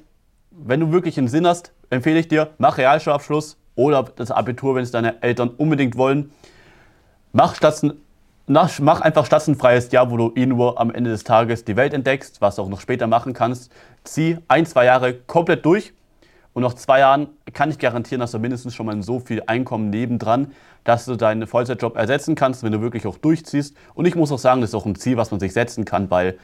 wenn 0.52 0.80
du 0.80 0.92
wirklich 0.92 1.18
einen 1.18 1.28
Sinn 1.28 1.48
hast, 1.48 1.74
empfehle 1.90 2.20
ich 2.20 2.28
dir, 2.28 2.52
mach 2.60 2.78
Realschulabschluss 2.78 3.58
oder 3.74 4.04
das 4.04 4.30
Abitur, 4.30 4.76
wenn 4.76 4.84
es 4.84 4.92
deine 4.92 5.24
Eltern 5.24 5.50
unbedingt 5.50 5.98
wollen. 5.98 6.32
Mach, 7.34 7.56
Statzen, 7.56 7.94
mach 8.46 9.02
einfach 9.02 9.26
statt 9.26 9.48
ein 9.48 9.56
freies 9.56 9.92
Jahr, 9.92 10.12
wo 10.12 10.18
du 10.18 10.34
eh 10.36 10.46
nur 10.46 10.80
am 10.80 10.94
Ende 10.94 11.10
des 11.10 11.24
Tages 11.24 11.66
die 11.66 11.78
Welt 11.78 11.96
entdeckst, 11.96 12.42
was 12.42 12.58
du 12.58 12.62
auch 12.62 12.70
noch 12.70 12.82
später 12.82 13.08
machen 13.08 13.34
kannst. 13.34 13.72
Zieh 14.04 14.38
ein, 14.48 14.68
zwei 14.68 14.86
Jahre 14.86 15.16
komplett 15.16 15.66
durch 15.66 15.94
und 16.54 16.64
nach 16.64 16.74
zwei 16.74 17.00
Jahren 17.00 17.30
kann 17.54 17.70
ich 17.70 17.80
garantieren, 17.80 18.20
dass 18.20 18.32
du 18.32 18.40
mindestens 18.40 18.76
schon 18.76 18.86
mal 18.86 19.02
so 19.02 19.20
viel 19.20 19.42
Einkommen 19.46 19.90
nebendran, 19.90 20.52
dass 20.84 21.06
du 21.06 21.16
deinen 21.16 21.48
Vollzeitjob 21.48 21.96
ersetzen 21.96 22.36
kannst, 22.36 22.64
wenn 22.64 22.72
du 22.72 22.82
wirklich 22.82 23.08
auch 23.08 23.18
durchziehst. 23.18 23.76
Und 23.94 24.06
ich 24.06 24.16
muss 24.16 24.32
auch 24.32 24.40
sagen, 24.40 24.62
das 24.62 24.72
ist 24.72 24.76
auch 24.76 24.86
ein 24.86 24.96
Ziel, 24.96 25.18
was 25.18 25.32
man 25.32 25.40
sich 25.40 25.54
setzen 25.54 25.86
kann, 25.86 26.10
weil 26.12 26.38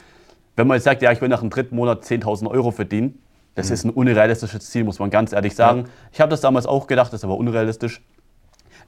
wenn 0.56 0.66
man 0.66 0.76
jetzt 0.76 0.84
sagt, 0.84 1.02
ja, 1.02 1.12
ich 1.12 1.20
will 1.20 1.28
nach 1.28 1.40
dem 1.40 1.50
dritten 1.50 1.76
Monat 1.76 2.04
10.000 2.04 2.48
Euro 2.50 2.70
verdienen, 2.70 3.22
das 3.54 3.68
mhm. 3.68 3.74
ist 3.74 3.84
ein 3.84 3.90
unrealistisches 3.90 4.70
Ziel, 4.70 4.84
muss 4.84 4.98
man 4.98 5.10
ganz 5.10 5.32
ehrlich 5.32 5.54
sagen. 5.54 5.80
Ja. 5.80 5.86
Ich 6.12 6.20
habe 6.20 6.30
das 6.30 6.40
damals 6.40 6.66
auch 6.66 6.86
gedacht, 6.86 7.12
das 7.12 7.20
ist 7.20 7.24
aber 7.24 7.36
unrealistisch. 7.36 8.02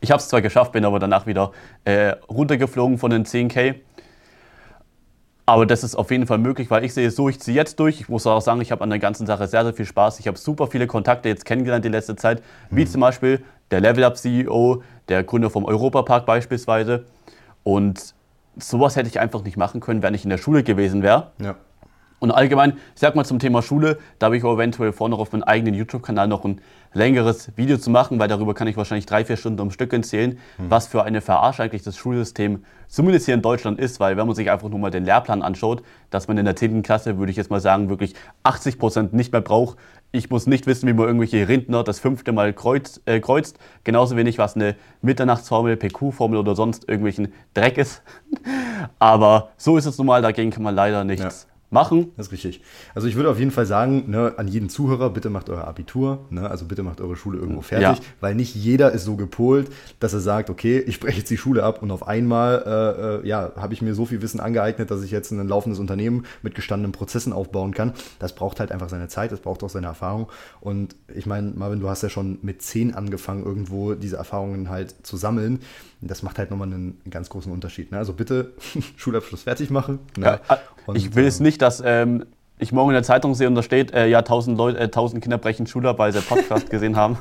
Ich 0.00 0.10
habe 0.10 0.20
es 0.20 0.28
zwar 0.28 0.40
geschafft, 0.40 0.72
bin 0.72 0.84
aber 0.84 0.98
danach 0.98 1.26
wieder 1.26 1.52
äh, 1.84 2.14
runtergeflogen 2.28 2.96
von 2.96 3.10
den 3.10 3.24
10k. 3.24 3.74
Aber 5.50 5.66
das 5.66 5.83
ist 5.83 5.97
auf 5.97 6.12
jeden 6.12 6.28
Fall 6.28 6.38
möglich, 6.38 6.71
weil 6.71 6.85
ich 6.85 6.95
sehe 6.95 7.11
so, 7.11 7.28
ich 7.28 7.40
ziehe 7.40 7.57
jetzt 7.57 7.80
durch. 7.80 8.00
Ich 8.00 8.09
muss 8.09 8.25
auch 8.25 8.40
sagen, 8.40 8.61
ich 8.61 8.71
habe 8.71 8.85
an 8.85 8.90
der 8.90 9.00
ganzen 9.00 9.26
Sache 9.26 9.49
sehr, 9.49 9.64
sehr 9.64 9.75
viel 9.75 9.85
Spaß. 9.85 10.21
Ich 10.21 10.28
habe 10.28 10.38
super 10.38 10.69
viele 10.69 10.87
Kontakte 10.87 11.28
jetzt 11.28 11.45
kennengelernt 11.45 11.85
die 11.85 11.88
letzte 11.88 12.14
Zeit, 12.14 12.40
wie 12.71 12.83
mhm. 12.83 12.87
zum 12.87 13.00
Beispiel 13.00 13.42
der 13.73 13.80
Level 13.80 14.04
Up 14.04 14.16
CEO, 14.16 14.85
der 15.09 15.25
Gründer 15.25 15.50
vom 15.50 15.64
Europapark 15.64 16.25
beispielsweise. 16.25 17.04
Und 17.64 18.14
sowas 18.59 18.95
hätte 18.95 19.09
ich 19.09 19.19
einfach 19.19 19.42
nicht 19.42 19.57
machen 19.57 19.80
können, 19.80 20.04
wenn 20.04 20.14
ich 20.14 20.23
in 20.23 20.30
der 20.30 20.38
Schule 20.38 20.62
gewesen 20.62 21.02
wäre. 21.02 21.33
Ja. 21.42 21.57
Und 22.20 22.30
allgemein, 22.30 22.74
ich 22.94 23.00
sag 23.00 23.16
mal 23.16 23.24
zum 23.24 23.38
Thema 23.38 23.62
Schule, 23.62 23.98
da 24.18 24.26
habe 24.26 24.36
ich 24.36 24.44
auch 24.44 24.54
eventuell 24.54 24.92
vor, 24.92 25.08
noch 25.08 25.18
auf 25.18 25.32
meinem 25.32 25.42
eigenen 25.42 25.74
YouTube-Kanal 25.74 26.28
noch 26.28 26.44
ein 26.44 26.60
längeres 26.92 27.56
Video 27.56 27.78
zu 27.78 27.88
machen, 27.88 28.18
weil 28.18 28.28
darüber 28.28 28.52
kann 28.52 28.68
ich 28.68 28.76
wahrscheinlich 28.76 29.06
drei, 29.06 29.24
vier 29.24 29.38
Stunden 29.38 29.60
am 29.60 29.70
Stück 29.70 29.92
erzählen, 29.92 30.38
mhm. 30.58 30.64
was 30.68 30.86
für 30.86 31.02
eine 31.02 31.22
Verarsche 31.22 31.62
eigentlich 31.62 31.82
das 31.82 31.96
Schulsystem 31.96 32.62
zumindest 32.88 33.24
hier 33.24 33.34
in 33.34 33.42
Deutschland 33.42 33.78
ist, 33.78 34.00
weil 34.00 34.18
wenn 34.18 34.26
man 34.26 34.36
sich 34.36 34.50
einfach 34.50 34.68
nur 34.68 34.78
mal 34.78 34.90
den 34.90 35.04
Lehrplan 35.04 35.42
anschaut, 35.42 35.82
dass 36.10 36.28
man 36.28 36.36
in 36.36 36.44
der 36.44 36.56
10. 36.56 36.82
Klasse, 36.82 37.18
würde 37.18 37.30
ich 37.30 37.38
jetzt 37.38 37.50
mal 37.50 37.60
sagen, 37.60 37.88
wirklich 37.88 38.14
80 38.42 38.78
Prozent 38.78 39.12
nicht 39.14 39.32
mehr 39.32 39.40
braucht. 39.40 39.78
Ich 40.12 40.28
muss 40.28 40.46
nicht 40.46 40.66
wissen, 40.66 40.88
wie 40.88 40.92
man 40.92 41.06
irgendwelche 41.06 41.48
Rindner 41.48 41.84
das 41.84 42.00
fünfte 42.00 42.32
Mal 42.32 42.52
kreuz, 42.52 43.00
äh, 43.06 43.20
kreuzt. 43.20 43.58
Genauso 43.84 44.16
wenig, 44.16 44.38
was 44.38 44.56
eine 44.56 44.74
Mitternachtsformel, 45.00 45.76
PQ-Formel 45.76 46.36
oder 46.36 46.56
sonst 46.56 46.86
irgendwelchen 46.88 47.32
Dreck 47.54 47.78
ist. 47.78 48.02
Aber 48.98 49.50
so 49.56 49.78
ist 49.78 49.86
es 49.86 49.96
nun 49.96 50.08
mal, 50.08 50.20
dagegen 50.20 50.50
kann 50.50 50.64
man 50.64 50.74
leider 50.74 51.04
nichts 51.04 51.44
ja 51.44 51.50
machen. 51.70 52.12
Das 52.16 52.26
ist 52.26 52.32
richtig. 52.32 52.60
Also 52.94 53.06
ich 53.06 53.14
würde 53.14 53.30
auf 53.30 53.38
jeden 53.38 53.52
Fall 53.52 53.66
sagen, 53.66 54.10
ne, 54.10 54.34
an 54.36 54.48
jeden 54.48 54.68
Zuhörer, 54.68 55.10
bitte 55.10 55.30
macht 55.30 55.48
euer 55.48 55.64
Abitur, 55.64 56.26
ne, 56.30 56.50
also 56.50 56.64
bitte 56.64 56.82
macht 56.82 57.00
eure 57.00 57.16
Schule 57.16 57.38
irgendwo 57.38 57.62
fertig, 57.62 57.98
ja. 57.98 58.04
weil 58.20 58.34
nicht 58.34 58.54
jeder 58.54 58.92
ist 58.92 59.04
so 59.04 59.16
gepolt, 59.16 59.70
dass 60.00 60.12
er 60.12 60.20
sagt, 60.20 60.50
okay, 60.50 60.78
ich 60.80 60.98
breche 60.98 61.18
jetzt 61.18 61.30
die 61.30 61.36
Schule 61.36 61.62
ab 61.62 61.82
und 61.82 61.90
auf 61.90 62.06
einmal 62.06 62.64
äh, 62.66 63.26
äh, 63.26 63.28
ja, 63.28 63.52
habe 63.56 63.72
ich 63.72 63.82
mir 63.82 63.94
so 63.94 64.04
viel 64.04 64.20
Wissen 64.20 64.40
angeeignet, 64.40 64.90
dass 64.90 65.02
ich 65.02 65.12
jetzt 65.12 65.30
ein 65.30 65.46
laufendes 65.46 65.78
Unternehmen 65.78 66.26
mit 66.42 66.54
gestandenen 66.54 66.92
Prozessen 66.92 67.32
aufbauen 67.32 67.72
kann. 67.72 67.92
Das 68.18 68.34
braucht 68.34 68.58
halt 68.58 68.72
einfach 68.72 68.88
seine 68.88 69.08
Zeit, 69.08 69.30
das 69.30 69.40
braucht 69.40 69.62
auch 69.62 69.70
seine 69.70 69.86
Erfahrung. 69.86 70.28
Und 70.60 70.96
ich 71.14 71.26
meine, 71.26 71.52
Marvin, 71.54 71.80
du 71.80 71.88
hast 71.88 72.02
ja 72.02 72.08
schon 72.08 72.38
mit 72.42 72.62
zehn 72.62 72.94
angefangen, 72.94 73.44
irgendwo 73.44 73.94
diese 73.94 74.16
Erfahrungen 74.16 74.68
halt 74.70 74.94
zu 75.06 75.16
sammeln. 75.16 75.60
Das 76.02 76.23
macht 76.23 76.38
halt 76.38 76.50
nochmal 76.50 76.69
einen 76.69 77.00
ganz 77.11 77.28
großen 77.28 77.52
Unterschied. 77.52 77.92
Ne? 77.92 77.99
Also 77.99 78.12
bitte 78.12 78.52
Schulabschluss 78.97 79.42
fertig 79.42 79.71
machen. 79.71 79.99
Ne? 80.16 80.40
Ja, 80.49 80.59
und, 80.87 80.97
ich 80.97 81.14
will 81.14 81.26
es 81.26 81.40
nicht, 81.40 81.61
dass 81.61 81.83
ähm, 81.85 82.25
ich 82.59 82.73
morgen 82.73 82.90
in 82.90 82.95
der 82.95 83.02
Zeitung 83.02 83.35
sehe 83.35 83.49
und 83.49 83.54
da 83.54 83.62
steht, 83.62 83.92
äh, 83.92 84.07
ja, 84.07 84.19
1000, 84.21 84.57
Leute, 84.57 84.78
äh, 84.78 84.85
1000 84.85 85.23
Kinder 85.23 85.38
brechen 85.38 85.66
Schule 85.66 85.97
weil 85.99 86.12
sie 86.12 86.21
Podcast 86.21 86.71
gesehen 86.71 86.97
haben. 86.97 87.19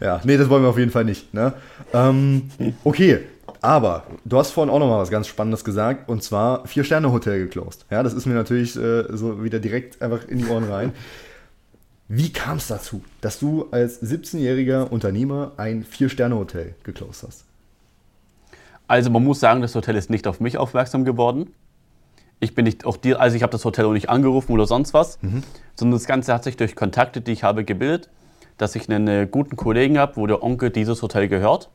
Ja, 0.00 0.20
nee, 0.24 0.36
das 0.36 0.48
wollen 0.48 0.62
wir 0.62 0.70
auf 0.70 0.78
jeden 0.78 0.90
Fall 0.90 1.04
nicht. 1.04 1.32
Ne? 1.32 1.52
Ähm, 1.92 2.50
okay, 2.84 3.20
aber 3.60 4.02
du 4.24 4.38
hast 4.38 4.50
vorhin 4.50 4.72
auch 4.72 4.80
noch 4.80 4.88
mal 4.88 4.98
was 4.98 5.10
ganz 5.10 5.28
Spannendes 5.28 5.64
gesagt 5.64 6.08
und 6.08 6.22
zwar 6.22 6.66
Vier-Sterne-Hotel 6.66 7.38
geclosed. 7.38 7.86
Ja, 7.90 8.02
das 8.02 8.12
ist 8.12 8.26
mir 8.26 8.34
natürlich 8.34 8.76
äh, 8.76 9.04
so 9.10 9.44
wieder 9.44 9.60
direkt 9.60 10.02
einfach 10.02 10.26
in 10.26 10.38
die 10.38 10.46
Ohren 10.46 10.64
rein. 10.64 10.92
Wie 12.14 12.30
kam 12.30 12.58
es 12.58 12.66
dazu, 12.66 13.02
dass 13.22 13.38
du 13.38 13.68
als 13.70 14.02
17-jähriger 14.02 14.90
Unternehmer 14.90 15.52
ein 15.56 15.82
Vier-Sterne-Hotel 15.82 16.74
geclosed 16.84 17.26
hast? 17.26 17.46
Also 18.86 19.08
man 19.08 19.24
muss 19.24 19.40
sagen, 19.40 19.62
das 19.62 19.74
Hotel 19.74 19.96
ist 19.96 20.10
nicht 20.10 20.26
auf 20.26 20.38
mich 20.38 20.58
aufmerksam 20.58 21.06
geworden. 21.06 21.54
Ich 22.38 22.54
bin 22.54 22.66
nicht 22.66 22.84
auch 22.84 22.98
dir, 22.98 23.18
also 23.18 23.34
ich 23.34 23.42
habe 23.42 23.52
das 23.52 23.64
Hotel 23.64 23.86
auch 23.86 23.94
nicht 23.94 24.10
angerufen 24.10 24.52
oder 24.52 24.66
sonst 24.66 24.92
was, 24.92 25.22
mhm. 25.22 25.42
sondern 25.74 25.98
das 25.98 26.06
Ganze 26.06 26.34
hat 26.34 26.44
sich 26.44 26.58
durch 26.58 26.76
Kontakte, 26.76 27.22
die 27.22 27.32
ich 27.32 27.44
habe, 27.44 27.64
gebildet, 27.64 28.10
dass 28.58 28.76
ich 28.76 28.90
einen 28.90 29.08
äh, 29.08 29.26
guten 29.26 29.56
Kollegen 29.56 29.96
habe, 29.96 30.16
wo 30.16 30.26
der 30.26 30.42
Onkel 30.42 30.68
dieses 30.68 31.00
Hotel 31.00 31.28
gehört. 31.28 31.70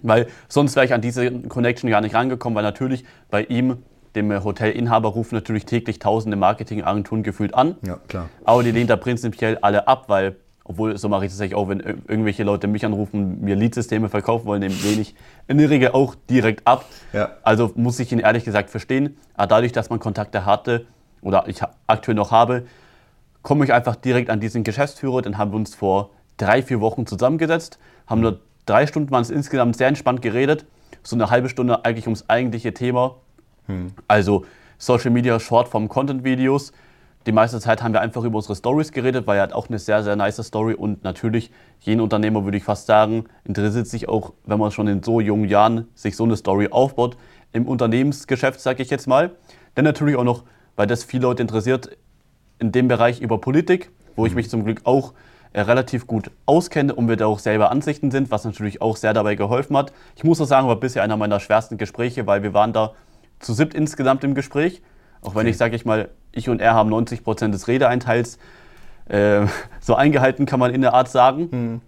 Weil 0.00 0.28
sonst 0.48 0.76
wäre 0.76 0.86
ich 0.86 0.94
an 0.94 1.00
diese 1.00 1.28
Connection 1.28 1.90
gar 1.90 2.02
nicht 2.02 2.14
rangekommen, 2.14 2.54
weil 2.54 2.62
natürlich 2.62 3.04
bei 3.30 3.42
ihm 3.42 3.78
dem 4.14 4.44
Hotelinhaber 4.44 5.10
rufen 5.10 5.34
natürlich 5.34 5.64
täglich 5.66 5.98
tausende 5.98 6.36
Marketingagenturen 6.36 7.22
gefühlt 7.22 7.54
an. 7.54 7.76
Ja, 7.86 7.98
klar. 8.08 8.28
Aber 8.44 8.62
die 8.62 8.70
lehnen 8.70 8.88
da 8.88 8.96
prinzipiell 8.96 9.58
alle 9.58 9.86
ab, 9.86 10.04
weil, 10.08 10.36
obwohl 10.64 10.96
so 10.98 11.08
mache 11.08 11.26
ich 11.26 11.32
das 11.32 11.40
eigentlich 11.40 11.54
auch, 11.54 11.68
wenn 11.68 11.80
irgendwelche 11.80 12.42
Leute 12.42 12.66
mich 12.66 12.84
anrufen, 12.84 13.40
mir 13.40 13.56
Leadsysteme 13.56 14.08
verkaufen 14.08 14.46
wollen, 14.46 14.62
dann 14.62 14.72
lehne 14.82 15.02
ich 15.02 15.14
in 15.46 15.58
der 15.58 15.70
Regel 15.70 15.90
auch 15.92 16.14
direkt 16.28 16.66
ab. 16.66 16.84
Ja. 17.12 17.30
Also 17.42 17.72
muss 17.74 17.98
ich 18.00 18.10
ihn 18.12 18.18
ehrlich 18.18 18.44
gesagt 18.44 18.70
verstehen. 18.70 19.16
Aber 19.34 19.46
dadurch, 19.46 19.72
dass 19.72 19.90
man 19.90 19.98
Kontakte 19.98 20.44
hatte 20.44 20.86
oder 21.22 21.44
ich 21.46 21.60
aktuell 21.86 22.16
noch 22.16 22.30
habe, 22.30 22.64
komme 23.42 23.64
ich 23.64 23.72
einfach 23.72 23.96
direkt 23.96 24.30
an 24.30 24.40
diesen 24.40 24.64
Geschäftsführer. 24.64 25.22
Dann 25.22 25.38
haben 25.38 25.52
wir 25.52 25.56
uns 25.56 25.74
vor 25.74 26.10
drei, 26.36 26.62
vier 26.62 26.80
Wochen 26.80 27.06
zusammengesetzt, 27.06 27.78
haben 28.06 28.20
nur 28.20 28.40
drei 28.66 28.86
Stunden 28.86 29.10
waren 29.10 29.22
es 29.22 29.30
insgesamt 29.30 29.76
sehr 29.76 29.88
entspannt 29.88 30.22
geredet. 30.22 30.64
So 31.02 31.16
eine 31.16 31.30
halbe 31.30 31.48
Stunde 31.48 31.84
eigentlich 31.84 32.06
ums 32.06 32.28
eigentliche 32.28 32.74
Thema 32.74 33.16
hm. 33.70 33.92
Also 34.08 34.44
Social 34.78 35.10
Media 35.10 35.38
Shortform 35.38 35.88
Content 35.88 36.24
Videos. 36.24 36.72
Die 37.26 37.32
meiste 37.32 37.60
Zeit 37.60 37.82
haben 37.82 37.92
wir 37.92 38.00
einfach 38.00 38.24
über 38.24 38.36
unsere 38.36 38.56
Stories 38.56 38.92
geredet, 38.92 39.26
weil 39.26 39.36
er 39.36 39.42
hat 39.42 39.52
auch 39.52 39.68
eine 39.68 39.78
sehr, 39.78 40.02
sehr 40.02 40.16
nice 40.16 40.42
Story 40.42 40.72
und 40.72 41.04
natürlich, 41.04 41.50
jeden 41.80 42.00
Unternehmer 42.00 42.44
würde 42.44 42.56
ich 42.56 42.64
fast 42.64 42.86
sagen, 42.86 43.26
interessiert 43.44 43.86
sich 43.86 44.08
auch, 44.08 44.32
wenn 44.46 44.58
man 44.58 44.70
schon 44.70 44.88
in 44.88 45.02
so 45.02 45.20
jungen 45.20 45.46
Jahren 45.46 45.86
sich 45.94 46.16
so 46.16 46.24
eine 46.24 46.36
Story 46.36 46.68
aufbaut, 46.70 47.18
im 47.52 47.68
Unternehmensgeschäft, 47.68 48.58
sage 48.60 48.82
ich 48.82 48.88
jetzt 48.88 49.06
mal. 49.06 49.32
Dann 49.74 49.84
natürlich 49.84 50.16
auch 50.16 50.24
noch, 50.24 50.44
weil 50.76 50.86
das 50.86 51.04
viele 51.04 51.24
Leute 51.24 51.42
interessiert, 51.42 51.90
in 52.58 52.72
dem 52.72 52.88
Bereich 52.88 53.20
über 53.20 53.38
Politik, 53.38 53.90
wo 54.16 54.24
ich 54.24 54.32
hm. 54.32 54.36
mich 54.36 54.48
zum 54.48 54.64
Glück 54.64 54.80
auch 54.84 55.12
äh, 55.52 55.60
relativ 55.60 56.06
gut 56.06 56.30
auskenne 56.46 56.94
und 56.94 57.08
wir 57.08 57.16
da 57.16 57.26
auch 57.26 57.38
selber 57.38 57.70
Ansichten 57.70 58.10
sind, 58.10 58.30
was 58.30 58.44
natürlich 58.44 58.80
auch 58.80 58.96
sehr 58.96 59.12
dabei 59.12 59.34
geholfen 59.34 59.76
hat. 59.76 59.92
Ich 60.16 60.24
muss 60.24 60.40
auch 60.40 60.46
sagen, 60.46 60.68
war 60.68 60.76
bisher 60.76 61.02
einer 61.02 61.16
meiner 61.18 61.40
schwersten 61.40 61.76
Gespräche, 61.76 62.26
weil 62.26 62.42
wir 62.42 62.54
waren 62.54 62.72
da 62.72 62.92
zu 63.40 63.54
siebt 63.54 63.74
insgesamt 63.74 64.22
im 64.24 64.34
Gespräch. 64.34 64.82
Auch 65.22 65.34
wenn 65.34 65.40
okay. 65.40 65.50
ich, 65.50 65.56
sage 65.56 65.76
ich 65.76 65.84
mal, 65.84 66.08
ich 66.32 66.48
und 66.48 66.60
er 66.60 66.74
haben 66.74 66.88
90 66.88 67.24
Prozent 67.24 67.54
des 67.54 67.68
Redeeinteils 67.68 68.38
äh, 69.08 69.46
so 69.80 69.94
eingehalten, 69.94 70.46
kann 70.46 70.60
man 70.60 70.72
in 70.72 70.80
der 70.80 70.94
Art 70.94 71.08
sagen. 71.08 71.48
Mhm. 71.50 71.80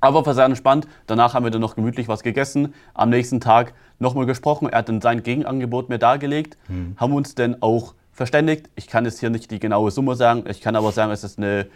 Aber 0.00 0.26
war 0.26 0.34
sehr 0.34 0.44
entspannt. 0.44 0.86
Danach 1.06 1.34
haben 1.34 1.44
wir 1.44 1.50
dann 1.50 1.62
noch 1.62 1.74
gemütlich 1.74 2.06
was 2.06 2.22
gegessen. 2.22 2.74
Am 2.92 3.10
nächsten 3.10 3.40
Tag 3.40 3.72
nochmal 3.98 4.26
gesprochen. 4.26 4.68
Er 4.68 4.80
hat 4.80 4.88
dann 4.88 5.00
sein 5.00 5.22
Gegenangebot 5.22 5.88
mir 5.88 5.98
dargelegt. 5.98 6.58
Mhm. 6.68 6.94
Haben 6.98 7.14
uns 7.14 7.34
dann 7.34 7.62
auch 7.62 7.94
verständigt. 8.12 8.68
Ich 8.76 8.88
kann 8.88 9.04
jetzt 9.04 9.20
hier 9.20 9.30
nicht 9.30 9.50
die 9.50 9.58
genaue 9.58 9.90
Summe 9.90 10.14
sagen. 10.14 10.44
Ich 10.48 10.60
kann 10.60 10.76
aber 10.76 10.92
sagen, 10.92 11.12
es 11.12 11.24
ist 11.24 11.38
eine 11.38 11.66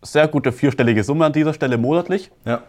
sehr 0.00 0.28
gute 0.28 0.52
vierstellige 0.52 1.02
Summe 1.02 1.26
an 1.26 1.32
dieser 1.32 1.52
Stelle 1.52 1.76
monatlich. 1.76 2.30
Ja. 2.44 2.62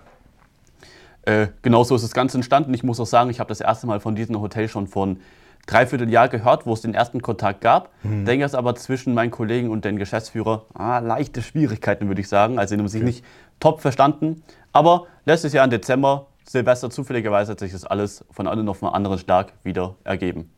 Äh, 1.23 1.47
genauso 1.61 1.95
ist 1.95 2.03
das 2.03 2.13
Ganze 2.13 2.37
entstanden. 2.37 2.73
Ich 2.73 2.83
muss 2.83 2.99
auch 2.99 3.05
sagen, 3.05 3.29
ich 3.29 3.39
habe 3.39 3.49
das 3.49 3.61
erste 3.61 3.85
Mal 3.85 3.99
von 3.99 4.15
diesem 4.15 4.39
Hotel 4.41 4.67
schon 4.67 4.87
von 4.87 5.19
Dreivierteljahr 5.67 6.29
gehört, 6.29 6.65
wo 6.65 6.73
es 6.73 6.81
den 6.81 6.93
ersten 6.93 7.21
Kontakt 7.21 7.61
gab. 7.61 7.91
Mhm. 8.03 8.25
Denke 8.25 8.45
es 8.45 8.55
aber 8.55 8.75
zwischen 8.75 9.13
meinen 9.13 9.31
Kollegen 9.31 9.69
und 9.69 9.85
den 9.85 9.97
Geschäftsführer 9.97 10.65
ah, 10.73 10.99
leichte 10.99 11.41
Schwierigkeiten, 11.41 12.07
würde 12.07 12.21
ich 12.21 12.27
sagen. 12.27 12.57
Also, 12.57 12.75
sie 12.75 12.79
haben 12.79 12.87
sich 12.87 13.01
okay. 13.01 13.09
nicht 13.09 13.25
top 13.59 13.81
verstanden. 13.81 14.43
Aber 14.73 15.07
letztes 15.25 15.53
Jahr 15.53 15.65
im 15.65 15.71
Dezember, 15.71 16.27
Silvester, 16.47 16.89
zufälligerweise 16.89 17.51
hat 17.51 17.59
sich 17.59 17.71
das 17.71 17.85
alles 17.85 18.25
von 18.31 18.47
einem 18.47 18.67
auf 18.69 18.83
einen 18.83 18.93
anderen 18.93 19.19
Schlag 19.19 19.53
wieder 19.63 19.95
ergeben. 20.03 20.49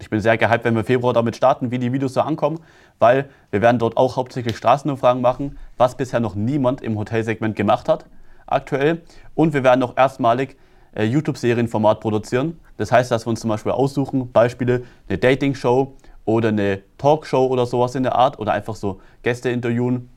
Ich 0.00 0.10
bin 0.10 0.20
sehr 0.20 0.38
gehypt, 0.38 0.64
wenn 0.64 0.76
wir 0.76 0.84
Februar 0.84 1.12
damit 1.12 1.36
starten, 1.36 1.70
wie 1.70 1.78
die 1.78 1.92
Videos 1.92 2.14
so 2.14 2.20
ankommen, 2.20 2.60
weil 2.98 3.28
wir 3.50 3.60
werden 3.60 3.78
dort 3.78 3.96
auch 3.96 4.16
hauptsächlich 4.16 4.56
Straßenumfragen 4.56 5.20
machen, 5.20 5.58
was 5.76 5.96
bisher 5.96 6.20
noch 6.20 6.34
niemand 6.34 6.80
im 6.82 6.98
Hotelsegment 6.98 7.56
gemacht 7.56 7.88
hat 7.88 8.06
aktuell. 8.46 9.02
Und 9.34 9.54
wir 9.54 9.64
werden 9.64 9.82
auch 9.82 9.96
erstmalig 9.96 10.56
äh, 10.94 11.04
YouTube-Serienformat 11.04 12.00
produzieren. 12.00 12.58
Das 12.76 12.92
heißt, 12.92 13.10
dass 13.10 13.26
wir 13.26 13.30
uns 13.30 13.40
zum 13.40 13.50
Beispiel 13.50 13.72
aussuchen, 13.72 14.30
Beispiele, 14.32 14.84
eine 15.08 15.18
Dating-Show 15.18 15.94
oder 16.24 16.48
eine 16.48 16.82
Talkshow 16.98 17.46
oder 17.46 17.66
sowas 17.66 17.94
in 17.94 18.02
der 18.02 18.14
Art 18.14 18.38
oder 18.38 18.52
einfach 18.52 18.76
so 18.76 19.00
Gäste 19.22 19.50
interviewen. 19.50 20.10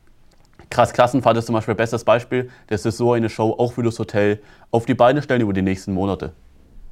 Krass 0.69 0.93
Klassenfahrt 0.93 1.37
ist 1.37 1.45
zum 1.45 1.53
Beispiel 1.53 1.75
bestes 1.75 2.03
Beispiel. 2.03 2.49
Das 2.67 2.85
ist 2.85 2.97
so 2.97 3.13
eine 3.13 3.29
Show 3.29 3.55
auch 3.57 3.73
für 3.73 3.83
das 3.83 3.99
Hotel 3.99 4.41
auf 4.71 4.85
die 4.85 4.93
Beine 4.93 5.21
stellen 5.21 5.41
über 5.41 5.53
die 5.53 5.61
nächsten 5.61 5.93
Monate. 5.93 6.33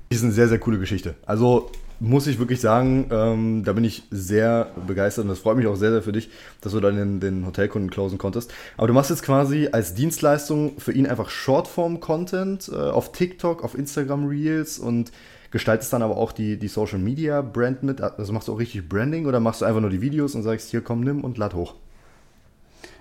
Das 0.10 0.18
ist 0.18 0.24
eine 0.24 0.34
sehr, 0.34 0.48
sehr 0.48 0.60
coole 0.60 0.80
Geschichte. 0.80 1.16
Also 1.26 1.70
muss 2.00 2.28
ich 2.28 2.40
wirklich 2.40 2.62
sagen, 2.62 3.10
ähm, 3.12 3.64
da 3.66 3.74
bin 3.74 3.84
ich 3.84 4.04
sehr 4.10 4.72
begeistert 4.88 5.24
und 5.24 5.30
das 5.30 5.40
freut 5.40 5.58
mich 5.58 5.68
auch 5.68 5.76
sehr, 5.76 5.92
sehr 5.92 6.02
für 6.02 6.12
dich, 6.12 6.30
dass 6.62 6.72
du 6.72 6.80
dann 6.80 6.96
den, 6.96 7.20
den 7.20 7.46
Hotelkunden 7.46 7.90
closen 7.90 8.18
konntest. 8.18 8.54
Aber 8.78 8.88
du 8.88 8.94
machst 8.94 9.10
jetzt 9.10 9.24
quasi 9.24 9.70
als 9.72 9.96
Dienstleistung 9.96 10.80
für 10.80 10.94
ihn 10.94 11.08
einfach 11.08 11.30
Shortform-Content 11.30 12.72
äh, 12.74 12.76
auf 12.76 13.12
TikTok, 13.12 13.64
auf 13.64 13.78
Instagram 13.78 14.28
Reels 14.28 14.80
und 14.80 15.12
gestaltest 15.52 15.92
dann 15.92 16.02
aber 16.02 16.18
auch 16.18 16.32
die, 16.32 16.58
die 16.58 16.68
Social 16.68 17.00
Media 17.00 17.42
Brand 17.42 17.84
mit. 17.84 18.02
Also 18.02 18.32
machst 18.34 18.48
du 18.48 18.54
auch 18.54 18.60
richtig 18.60 18.88
Branding 18.88 19.26
oder 19.26 19.40
machst 19.40 19.62
du 19.62 19.66
einfach 19.66 19.82
nur 19.82 19.90
die 19.90 20.02
Videos 20.02 20.36
und 20.36 20.44
sagst, 20.44 20.70
hier 20.70 20.82
komm, 20.82 21.02
nimm 21.02 21.24
und 21.24 21.38
lad 21.38 21.54
hoch? 21.54 21.76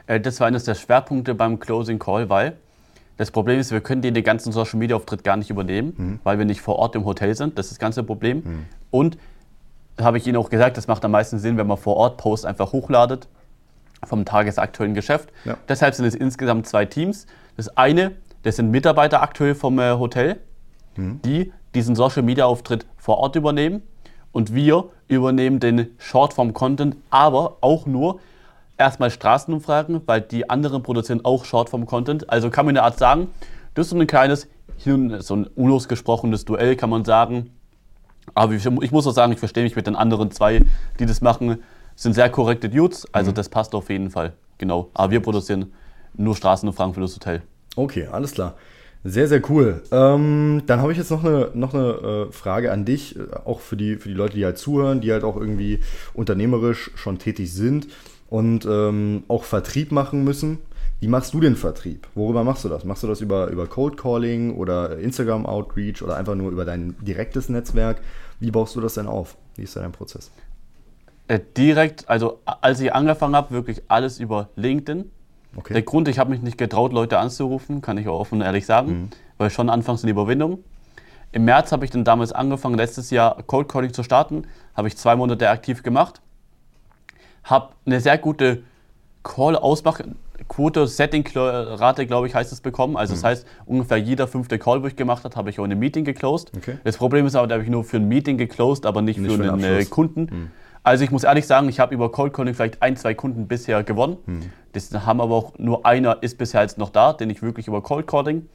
Äh, 0.06 0.20
das 0.20 0.40
war 0.40 0.48
eines 0.48 0.64
der 0.64 0.74
Schwerpunkte 0.74 1.34
beim 1.34 1.60
Closing 1.60 1.98
Call, 1.98 2.28
weil 2.28 2.56
das 3.18 3.32
Problem 3.32 3.58
ist, 3.58 3.72
wir 3.72 3.80
können 3.80 4.00
den 4.00 4.14
ganzen 4.22 4.52
Social 4.52 4.78
Media 4.78 4.96
Auftritt 4.96 5.24
gar 5.24 5.36
nicht 5.36 5.50
übernehmen, 5.50 5.94
mhm. 5.96 6.20
weil 6.22 6.38
wir 6.38 6.44
nicht 6.44 6.60
vor 6.60 6.76
Ort 6.76 6.94
im 6.94 7.04
Hotel 7.04 7.34
sind. 7.34 7.58
Das 7.58 7.66
ist 7.66 7.72
das 7.72 7.78
ganze 7.78 8.04
Problem. 8.04 8.38
Mhm. 8.38 8.64
Und 8.90 9.18
habe 10.00 10.18
ich 10.18 10.26
Ihnen 10.26 10.36
auch 10.36 10.50
gesagt, 10.50 10.76
das 10.76 10.86
macht 10.86 11.04
am 11.04 11.10
meisten 11.10 11.38
Sinn, 11.38 11.56
wenn 11.56 11.66
man 11.66 11.76
vor 11.76 11.96
Ort 11.96 12.16
Posts 12.16 12.46
einfach 12.46 12.72
hochladet 12.72 13.28
vom 14.04 14.24
tagesaktuellen 14.24 14.94
Geschäft. 14.94 15.30
Ja. 15.44 15.56
Deshalb 15.68 15.94
sind 15.94 16.04
es 16.04 16.14
insgesamt 16.14 16.66
zwei 16.68 16.84
Teams. 16.84 17.26
Das 17.56 17.76
eine, 17.76 18.12
das 18.44 18.56
sind 18.56 18.70
Mitarbeiter 18.70 19.22
aktuell 19.22 19.56
vom 19.56 19.78
äh, 19.80 19.98
Hotel, 19.98 20.40
mhm. 20.96 21.20
die 21.22 21.52
diesen 21.74 21.96
Social 21.96 22.22
Media 22.22 22.46
Auftritt 22.46 22.86
vor 22.96 23.18
Ort 23.18 23.34
übernehmen. 23.34 23.82
Und 24.30 24.54
wir 24.54 24.90
übernehmen 25.08 25.58
den 25.58 25.90
Shortform 25.98 26.52
Content, 26.52 26.96
aber 27.10 27.56
auch 27.60 27.86
nur, 27.86 28.20
erstmal 28.78 29.10
Straßenumfragen, 29.10 30.02
weil 30.06 30.20
die 30.22 30.48
anderen 30.48 30.82
produzieren 30.82 31.24
auch 31.24 31.44
Shortform-Content. 31.44 32.30
Also 32.30 32.48
kann 32.48 32.64
man 32.64 32.76
eine 32.76 32.84
Art 32.84 32.98
sagen, 32.98 33.28
das 33.74 33.86
ist 33.86 33.90
so 33.90 33.98
ein 33.98 34.06
kleines, 34.06 34.48
so 34.78 35.36
ein 35.36 35.46
unausgesprochenes 35.46 36.44
Duell, 36.44 36.76
kann 36.76 36.88
man 36.88 37.04
sagen. 37.04 37.50
Aber 38.34 38.52
ich, 38.52 38.66
ich 38.66 38.92
muss 38.92 39.06
auch 39.06 39.12
sagen, 39.12 39.32
ich 39.32 39.38
verstehe 39.38 39.64
mich 39.64 39.76
mit 39.76 39.86
den 39.86 39.96
anderen 39.96 40.30
zwei, 40.30 40.62
die 40.98 41.06
das 41.06 41.20
machen, 41.20 41.58
sind 41.96 42.14
sehr 42.14 42.30
korrekte 42.30 42.68
Dudes. 42.68 43.06
Also 43.12 43.30
mhm. 43.30 43.34
das 43.34 43.48
passt 43.48 43.74
auf 43.74 43.90
jeden 43.90 44.10
Fall. 44.10 44.32
Genau. 44.58 44.90
Aber 44.94 45.10
wir 45.12 45.20
produzieren 45.20 45.72
nur 46.14 46.36
Straßenumfragen 46.36 46.94
für 46.94 47.00
das 47.00 47.14
Hotel. 47.14 47.42
Okay, 47.76 48.06
alles 48.06 48.32
klar. 48.32 48.54
Sehr, 49.04 49.28
sehr 49.28 49.40
cool. 49.48 49.82
Ähm, 49.92 50.62
dann 50.66 50.80
habe 50.80 50.90
ich 50.90 50.98
jetzt 50.98 51.10
noch 51.10 51.24
eine, 51.24 51.50
noch 51.54 51.72
eine 51.72 52.28
äh, 52.28 52.32
Frage 52.32 52.72
an 52.72 52.84
dich, 52.84 53.16
äh, 53.16 53.20
auch 53.44 53.60
für 53.60 53.76
die, 53.76 53.96
für 53.96 54.08
die 54.08 54.14
Leute, 54.14 54.34
die 54.34 54.44
halt 54.44 54.58
zuhören, 54.58 55.00
die 55.00 55.12
halt 55.12 55.22
auch 55.22 55.36
irgendwie 55.36 55.80
unternehmerisch 56.14 56.90
schon 56.96 57.18
tätig 57.18 57.52
sind 57.52 57.86
und 58.28 58.66
ähm, 58.66 59.22
auch 59.28 59.44
Vertrieb 59.44 59.92
machen 59.92 60.24
müssen. 60.24 60.58
Wie 61.00 61.08
machst 61.08 61.32
du 61.32 61.40
den 61.40 61.54
Vertrieb? 61.56 62.08
Worüber 62.14 62.42
machst 62.44 62.64
du 62.64 62.68
das? 62.68 62.84
Machst 62.84 63.02
du 63.02 63.06
das 63.06 63.20
über, 63.20 63.48
über 63.48 63.66
Cold 63.66 63.96
Calling 63.96 64.56
oder 64.56 64.98
Instagram 64.98 65.46
Outreach 65.46 66.02
oder 66.02 66.16
einfach 66.16 66.34
nur 66.34 66.50
über 66.50 66.64
dein 66.64 66.96
direktes 67.04 67.48
Netzwerk? 67.48 68.00
Wie 68.40 68.50
baust 68.50 68.74
du 68.74 68.80
das 68.80 68.94
denn 68.94 69.06
auf? 69.06 69.36
Wie 69.56 69.62
ist 69.62 69.76
dein 69.76 69.92
Prozess? 69.92 70.30
Äh, 71.28 71.40
direkt, 71.56 72.08
also 72.08 72.40
als 72.44 72.80
ich 72.80 72.92
angefangen 72.92 73.36
habe, 73.36 73.52
wirklich 73.52 73.82
alles 73.88 74.18
über 74.18 74.48
LinkedIn. 74.56 75.10
Okay. 75.56 75.72
Der 75.74 75.82
Grund, 75.82 76.08
ich 76.08 76.18
habe 76.18 76.30
mich 76.30 76.42
nicht 76.42 76.58
getraut, 76.58 76.92
Leute 76.92 77.18
anzurufen, 77.18 77.80
kann 77.80 77.96
ich 77.98 78.08
auch 78.08 78.18
offen 78.18 78.36
und 78.36 78.42
ehrlich 78.42 78.66
sagen, 78.66 78.92
mhm. 78.92 79.08
weil 79.38 79.50
schon 79.50 79.70
anfangs 79.70 80.02
eine 80.02 80.10
Überwindung. 80.10 80.64
Im 81.30 81.44
März 81.44 81.72
habe 81.72 81.84
ich 81.84 81.90
dann 81.90 82.04
damals 82.04 82.32
angefangen, 82.32 82.76
letztes 82.76 83.10
Jahr 83.10 83.42
Cold 83.46 83.68
Calling 83.68 83.92
zu 83.92 84.02
starten. 84.02 84.46
Habe 84.74 84.88
ich 84.88 84.96
zwei 84.96 85.14
Monate 85.14 85.50
aktiv 85.50 85.82
gemacht 85.82 86.20
habe 87.48 87.70
eine 87.86 88.00
sehr 88.00 88.18
gute 88.18 88.62
Call-Ausmachquote, 89.22 90.14
Setting-Rate, 90.86 92.06
glaube 92.06 92.26
ich, 92.26 92.34
heißt 92.34 92.52
es 92.52 92.60
bekommen. 92.60 92.96
Also 92.96 93.12
mhm. 93.12 93.16
das 93.16 93.24
heißt, 93.24 93.46
ungefähr 93.66 93.98
jeder 93.98 94.26
fünfte 94.26 94.58
Call, 94.58 94.82
wo 94.82 94.86
ich 94.86 94.96
gemacht 94.96 95.24
habe, 95.24 95.34
habe 95.36 95.50
ich 95.50 95.60
auch 95.60 95.64
in 95.64 95.72
einem 95.72 95.80
Meeting 95.80 96.04
geclosed. 96.04 96.52
Okay. 96.56 96.78
Das 96.84 96.96
Problem 96.96 97.26
ist 97.26 97.36
aber, 97.36 97.46
da 97.46 97.54
habe 97.54 97.64
ich 97.64 97.70
nur 97.70 97.84
für 97.84 97.98
ein 97.98 98.08
Meeting 98.08 98.38
geclosed, 98.38 98.86
aber 98.86 99.02
nicht, 99.02 99.18
nicht 99.18 99.30
für, 99.30 99.42
für, 99.42 99.52
einen 99.52 99.62
äh, 99.62 99.84
Kunden. 99.84 100.20
Mhm. 100.22 100.50
Also 100.82 101.04
ich 101.04 101.10
muss 101.10 101.24
ehrlich 101.24 101.46
sagen, 101.46 101.68
ich 101.68 101.80
habe 101.80 101.92
über 101.94 102.10
Cold 102.10 102.32
Calling 102.32 102.54
vielleicht 102.54 102.82
ein, 102.82 102.96
zwei 102.96 103.14
Kunden 103.14 103.46
bisher 103.46 103.82
gewonnen. 103.84 104.16
Mhm. 104.26 104.52
Das 104.72 104.90
haben 104.92 105.20
aber 105.20 105.34
auch 105.34 105.58
nur 105.58 105.84
einer 105.84 106.22
ist 106.22 106.38
bisher 106.38 106.62
jetzt 106.62 106.78
noch 106.78 106.90
da, 106.90 107.12
den 107.12 107.30
ich 107.30 107.42
wirklich 107.42 107.68
über 107.68 107.82
Cold 107.82 108.06
Calling. 108.06 108.48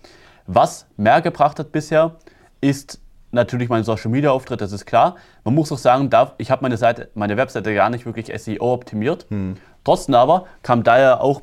Was 0.47 0.88
mehr 0.97 1.21
gebracht 1.21 1.60
hat 1.60 1.71
bisher, 1.71 2.15
ist 2.60 2.99
natürlich 3.32 3.69
mein 3.69 3.84
Social 3.84 4.10
Media 4.10 4.32
Auftritt, 4.32 4.62
das 4.62 4.71
ist 4.71 4.86
klar. 4.86 5.15
Man 5.43 5.56
muss 5.56 5.71
auch 5.71 5.77
sagen, 5.77 6.10
ich 6.38 6.51
habe 6.51 6.62
meine 6.62 6.77
Seite, 6.77 7.10
meine 7.13 7.36
Webseite 7.36 7.73
gar 7.73 7.89
nicht 7.89 8.06
wirklich 8.06 8.32
SEO 8.41 8.73
optimiert. 8.73 9.25
Hm. 9.29 9.56
Trotzdem 9.84 10.15
aber 10.15 10.45
kam 10.62 10.84
daher 10.84 11.21
auch 11.21 11.41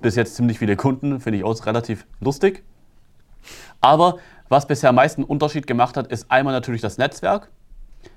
bis 0.00 0.16
jetzt 0.16 0.36
ziemlich 0.36 0.58
viele 0.58 0.76
Kunden, 0.76 1.20
finde 1.20 1.38
ich 1.38 1.44
auch 1.44 1.66
relativ 1.66 2.06
lustig. 2.20 2.64
Aber 3.80 4.16
was 4.48 4.66
bisher 4.66 4.90
am 4.90 4.96
meisten 4.96 5.24
Unterschied 5.24 5.66
gemacht 5.66 5.96
hat, 5.96 6.08
ist 6.08 6.30
einmal 6.30 6.54
natürlich 6.54 6.80
das 6.80 6.98
Netzwerk, 6.98 7.50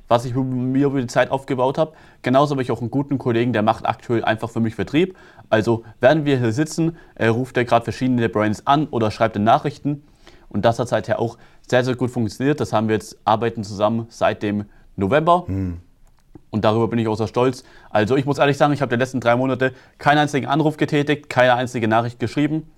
was 0.07 0.25
ich 0.25 0.35
mir 0.35 0.87
über 0.87 1.01
die 1.01 1.07
Zeit 1.07 1.31
aufgebaut 1.31 1.77
habe. 1.77 1.93
Genauso 2.21 2.51
habe 2.51 2.61
ich 2.61 2.71
auch 2.71 2.81
einen 2.81 2.91
guten 2.91 3.17
Kollegen, 3.17 3.53
der 3.53 3.61
macht 3.61 3.87
aktuell 3.87 4.23
einfach 4.23 4.49
für 4.49 4.59
mich 4.59 4.75
Vertrieb. 4.75 5.15
Also 5.49 5.83
während 5.99 6.25
wir 6.25 6.37
hier 6.37 6.51
sitzen, 6.51 6.97
äh, 7.15 7.27
ruft 7.27 7.57
er 7.57 7.65
gerade 7.65 7.83
verschiedene 7.83 8.29
Brands 8.29 8.65
an 8.65 8.87
oder 8.87 9.11
schreibt 9.11 9.35
in 9.35 9.43
Nachrichten. 9.43 10.03
Und 10.49 10.65
das 10.65 10.79
hat 10.79 10.87
seither 10.87 11.19
auch 11.19 11.37
sehr, 11.67 11.83
sehr 11.83 11.95
gut 11.95 12.09
funktioniert. 12.09 12.59
Das 12.59 12.73
haben 12.73 12.87
wir 12.87 12.95
jetzt 12.95 13.17
arbeiten 13.23 13.63
zusammen 13.63 14.07
seit 14.09 14.41
dem 14.41 14.65
November. 14.95 15.43
Hm. 15.45 15.81
Und 16.51 16.65
darüber 16.65 16.87
bin 16.87 16.99
ich 16.99 17.07
auch 17.07 17.15
sehr 17.15 17.27
stolz. 17.27 17.63
Also 17.89 18.15
ich 18.15 18.25
muss 18.25 18.37
ehrlich 18.37 18.57
sagen, 18.57 18.73
ich 18.73 18.81
habe 18.81 18.89
die 18.89 18.99
letzten 18.99 19.19
drei 19.19 19.35
Monate 19.35 19.73
keinen 19.97 20.19
einzigen 20.19 20.47
Anruf 20.47 20.77
getätigt, 20.77 21.29
keine 21.29 21.53
einzige 21.53 21.87
Nachricht 21.87 22.19
geschrieben. 22.19 22.69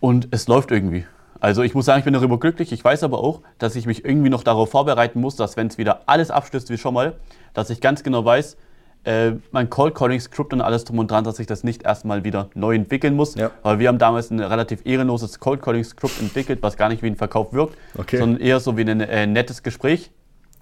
Und 0.00 0.28
es 0.30 0.48
läuft 0.48 0.70
irgendwie. 0.70 1.06
Also 1.40 1.62
ich 1.62 1.74
muss 1.74 1.86
sagen, 1.86 1.98
ich 1.98 2.04
bin 2.04 2.14
darüber 2.14 2.38
glücklich. 2.38 2.70
Ich 2.72 2.84
weiß 2.84 3.02
aber 3.02 3.18
auch, 3.18 3.40
dass 3.58 3.76
ich 3.76 3.86
mich 3.86 4.04
irgendwie 4.04 4.30
noch 4.30 4.44
darauf 4.44 4.70
vorbereiten 4.70 5.20
muss, 5.20 5.36
dass 5.36 5.56
wenn 5.56 5.66
es 5.66 5.78
wieder 5.78 6.02
alles 6.06 6.30
abstößt 6.30 6.70
wie 6.70 6.78
schon 6.78 6.94
mal, 6.94 7.14
dass 7.54 7.70
ich 7.70 7.80
ganz 7.80 8.02
genau 8.02 8.24
weiß, 8.24 8.56
äh, 9.04 9.32
mein 9.50 9.68
Cold 9.68 9.94
Calling 9.94 10.20
Script 10.20 10.52
und 10.52 10.60
alles 10.60 10.84
drum 10.84 11.00
und 11.00 11.10
dran, 11.10 11.24
dass 11.24 11.38
ich 11.40 11.46
das 11.46 11.64
nicht 11.64 11.82
erstmal 11.82 12.22
wieder 12.22 12.50
neu 12.54 12.74
entwickeln 12.74 13.16
muss. 13.16 13.34
Ja. 13.34 13.50
Weil 13.62 13.78
wir 13.80 13.88
haben 13.88 13.98
damals 13.98 14.30
ein 14.30 14.38
relativ 14.38 14.86
ehrenloses 14.86 15.40
Cold 15.40 15.62
Calling 15.62 15.82
Script 15.82 16.20
entwickelt, 16.20 16.60
was 16.62 16.76
gar 16.76 16.88
nicht 16.88 17.02
wie 17.02 17.08
ein 17.08 17.16
Verkauf 17.16 17.52
wirkt, 17.52 17.76
okay. 17.98 18.18
sondern 18.18 18.40
eher 18.40 18.60
so 18.60 18.76
wie 18.76 18.82
ein 18.82 19.00
äh, 19.00 19.26
nettes 19.26 19.62
Gespräch. 19.64 20.12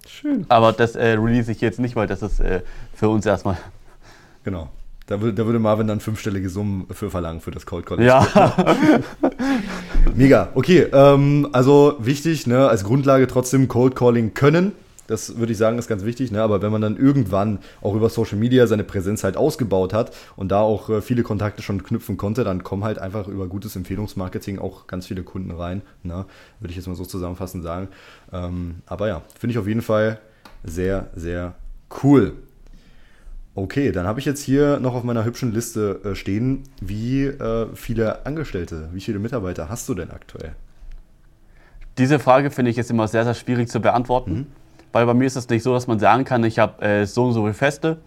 Schön. 0.07 0.45
Aber 0.49 0.73
das 0.73 0.95
äh, 0.95 1.11
release 1.11 1.51
ich 1.51 1.61
jetzt 1.61 1.79
nicht, 1.79 1.95
weil 1.95 2.07
das 2.07 2.21
ist 2.21 2.39
äh, 2.39 2.61
für 2.93 3.09
uns 3.09 3.25
erstmal. 3.25 3.57
Genau. 4.43 4.69
Da, 5.05 5.17
da, 5.17 5.45
würde 5.45 5.59
Marvin 5.59 5.85
dann 5.85 5.99
fünfstellige 5.99 6.49
Summen 6.49 6.87
für 6.89 7.11
verlangen 7.11 7.41
für 7.41 7.51
das 7.51 7.67
Cold 7.67 7.85
Calling. 7.85 8.07
Ja. 8.07 8.25
Mega. 10.15 10.49
Okay, 10.55 10.87
ähm, 10.91 11.47
also 11.51 11.95
wichtig, 11.99 12.47
ne, 12.47 12.67
als 12.67 12.83
Grundlage 12.83 13.27
trotzdem 13.27 13.67
Cold 13.67 13.95
Calling 13.95 14.33
können. 14.33 14.71
Das 15.11 15.37
würde 15.37 15.51
ich 15.51 15.57
sagen, 15.57 15.77
ist 15.77 15.89
ganz 15.89 16.05
wichtig. 16.05 16.31
Ne? 16.31 16.41
Aber 16.41 16.61
wenn 16.61 16.71
man 16.71 16.81
dann 16.81 16.95
irgendwann 16.95 17.59
auch 17.81 17.95
über 17.95 18.09
Social 18.09 18.37
Media 18.37 18.65
seine 18.65 18.85
Präsenz 18.85 19.25
halt 19.25 19.35
ausgebaut 19.35 19.93
hat 19.93 20.15
und 20.37 20.53
da 20.53 20.61
auch 20.61 20.89
äh, 20.89 21.01
viele 21.01 21.21
Kontakte 21.21 21.61
schon 21.61 21.83
knüpfen 21.83 22.15
konnte, 22.15 22.45
dann 22.45 22.63
kommen 22.63 22.85
halt 22.85 22.97
einfach 22.97 23.27
über 23.27 23.47
gutes 23.47 23.75
Empfehlungsmarketing 23.75 24.57
auch 24.57 24.87
ganz 24.87 25.07
viele 25.07 25.23
Kunden 25.23 25.51
rein. 25.51 25.81
Ne? 26.03 26.25
Würde 26.61 26.71
ich 26.71 26.77
jetzt 26.77 26.87
mal 26.87 26.95
so 26.95 27.03
zusammenfassend 27.03 27.61
sagen. 27.61 27.89
Ähm, 28.31 28.75
aber 28.85 29.09
ja, 29.09 29.21
finde 29.37 29.51
ich 29.51 29.59
auf 29.59 29.67
jeden 29.67 29.81
Fall 29.81 30.19
sehr, 30.63 31.09
sehr 31.13 31.55
cool. 32.03 32.33
Okay, 33.53 33.91
dann 33.91 34.07
habe 34.07 34.21
ich 34.21 34.25
jetzt 34.25 34.41
hier 34.41 34.79
noch 34.79 34.95
auf 34.95 35.03
meiner 35.03 35.25
hübschen 35.25 35.51
Liste 35.51 35.99
äh, 36.05 36.15
stehen, 36.15 36.63
wie 36.79 37.25
äh, 37.25 37.67
viele 37.73 38.25
Angestellte, 38.25 38.87
wie 38.93 39.01
viele 39.01 39.19
Mitarbeiter 39.19 39.67
hast 39.67 39.89
du 39.89 39.93
denn 39.93 40.09
aktuell? 40.09 40.55
Diese 41.97 42.17
Frage 42.17 42.49
finde 42.49 42.71
ich 42.71 42.77
jetzt 42.77 42.89
immer 42.89 43.09
sehr, 43.09 43.25
sehr 43.25 43.33
schwierig 43.33 43.67
zu 43.67 43.81
beantworten. 43.81 44.33
Mhm. 44.33 44.60
Weil 44.91 45.05
bei 45.05 45.13
mir 45.13 45.25
ist 45.25 45.35
es 45.35 45.47
nicht 45.49 45.63
so, 45.63 45.73
dass 45.73 45.87
man 45.87 45.99
sagen 45.99 46.25
kann, 46.25 46.43
ich 46.43 46.59
habe 46.59 46.81
äh, 46.83 47.05
so 47.05 47.25
und 47.25 47.33
so 47.33 47.41
viele 47.41 47.53
Feste 47.53 47.97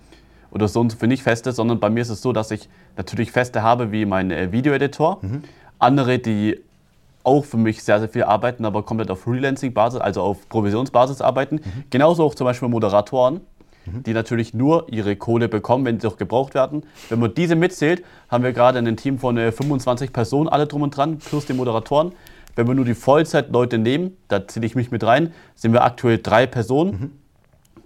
oder 0.51 0.69
so 0.69 0.81
und 0.81 0.91
so 0.91 0.99
viele 0.99 1.09
nicht 1.09 1.23
Feste, 1.23 1.53
sondern 1.53 1.81
bei 1.81 1.91
mir 1.91 2.01
ist 2.01 2.11
es 2.11 2.23
so, 2.23 2.33
dass 2.33 2.51
ich 2.51 2.69
natürlich 2.97 3.33
Feste 3.33 3.63
habe 3.63 3.93
wie 3.93 4.05
mein 4.07 4.31
äh, 4.31 4.53
Videoeditor, 4.53 5.19
mhm. 5.23 5.43
andere, 5.79 6.19
die 6.19 6.61
auch 7.25 7.45
für 7.45 7.57
mich 7.57 7.83
sehr, 7.83 7.99
sehr 7.99 8.09
viel 8.09 8.25
arbeiten, 8.25 8.65
aber 8.65 8.83
komplett 8.83 9.11
auf 9.11 9.23
Freelancing-Basis, 9.23 10.01
also 10.01 10.21
auf 10.23 10.49
Provisionsbasis 10.49 11.21
arbeiten. 11.23 11.57
Mhm. 11.57 11.85
Genauso 11.91 12.23
auch 12.23 12.35
zum 12.35 12.45
Beispiel 12.45 12.69
Moderatoren, 12.69 13.41
mhm. 13.87 14.03
die 14.03 14.13
natürlich 14.13 14.53
nur 14.53 14.87
ihre 14.93 15.17
Kohle 15.17 15.49
bekommen, 15.49 15.87
wenn 15.87 15.99
sie 15.99 16.07
auch 16.07 16.19
gebraucht 16.19 16.55
werden. 16.55 16.85
Wenn 17.09 17.19
man 17.19 17.35
diese 17.35 17.57
mitzählt, 17.57 18.05
haben 18.29 18.45
wir 18.45 18.53
gerade 18.53 18.79
ein 18.79 18.97
Team 18.97 19.19
von 19.19 19.39
äh, 19.39 19.53
25 19.53 20.13
Personen, 20.13 20.49
alle 20.49 20.67
drum 20.67 20.83
und 20.83 20.95
dran, 20.95 21.19
plus 21.19 21.47
die 21.47 21.55
Moderatoren. 21.55 22.13
Wenn 22.57 22.67
wir 22.67 22.75
nur 22.75 22.85
die 22.85 22.95
Vollzeitleute 22.95 23.79
nehmen, 23.79 24.17
da 24.29 24.47
zähle 24.47 24.67
ich 24.67 24.75
mich 24.75 24.91
mit 24.91 25.05
rein, 25.05 25.33
sind 25.55 25.73
wir 25.73 25.85
aktuell 25.85 26.19
drei 26.19 26.47
Personen. 26.47 26.91
Mhm. 26.91 27.11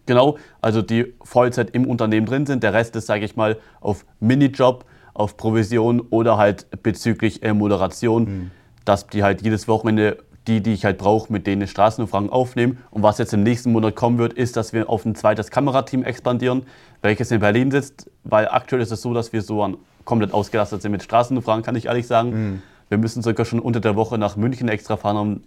Genau, 0.06 0.38
also 0.62 0.80
die 0.80 1.14
Vollzeit 1.22 1.70
im 1.70 1.86
Unternehmen 1.86 2.26
drin 2.26 2.46
sind. 2.46 2.62
Der 2.62 2.72
Rest 2.72 2.96
ist, 2.96 3.06
sage 3.06 3.24
ich 3.24 3.36
mal, 3.36 3.58
auf 3.80 4.06
Minijob, 4.20 4.84
auf 5.12 5.36
Provision 5.36 6.00
oder 6.00 6.38
halt 6.38 6.66
bezüglich 6.82 7.42
äh, 7.42 7.52
Moderation, 7.52 8.24
mhm. 8.24 8.50
dass 8.84 9.06
die 9.06 9.22
halt 9.22 9.42
jedes 9.42 9.68
Wochenende 9.68 10.18
die, 10.48 10.62
die 10.62 10.72
ich 10.72 10.84
halt 10.84 10.98
brauche, 10.98 11.30
mit 11.32 11.46
denen 11.46 11.68
Straßenumfragen 11.68 12.30
aufnehmen. 12.30 12.78
Und 12.90 13.02
was 13.02 13.18
jetzt 13.18 13.34
im 13.34 13.42
nächsten 13.42 13.70
Monat 13.70 13.94
kommen 13.94 14.18
wird, 14.18 14.32
ist, 14.32 14.56
dass 14.56 14.72
wir 14.72 14.88
auf 14.88 15.04
ein 15.04 15.14
zweites 15.14 15.50
Kamerateam 15.50 16.02
expandieren, 16.02 16.62
welches 17.02 17.30
in 17.30 17.40
Berlin 17.40 17.70
sitzt, 17.70 18.10
weil 18.24 18.48
aktuell 18.48 18.80
ist 18.80 18.90
es 18.90 19.02
so, 19.02 19.12
dass 19.12 19.32
wir 19.32 19.42
so 19.42 19.62
an, 19.62 19.76
komplett 20.04 20.32
ausgelastet 20.32 20.80
sind 20.80 20.92
mit 20.92 21.02
Straßenumfragen, 21.02 21.62
kann 21.62 21.76
ich 21.76 21.86
ehrlich 21.86 22.06
sagen. 22.06 22.30
Mhm. 22.30 22.62
Wir 22.88 22.98
müssen 22.98 23.22
sogar 23.22 23.46
schon 23.46 23.60
unter 23.60 23.80
der 23.80 23.96
Woche 23.96 24.18
nach 24.18 24.36
München 24.36 24.68
extra 24.68 24.96
fahren, 24.96 25.16
um 25.16 25.42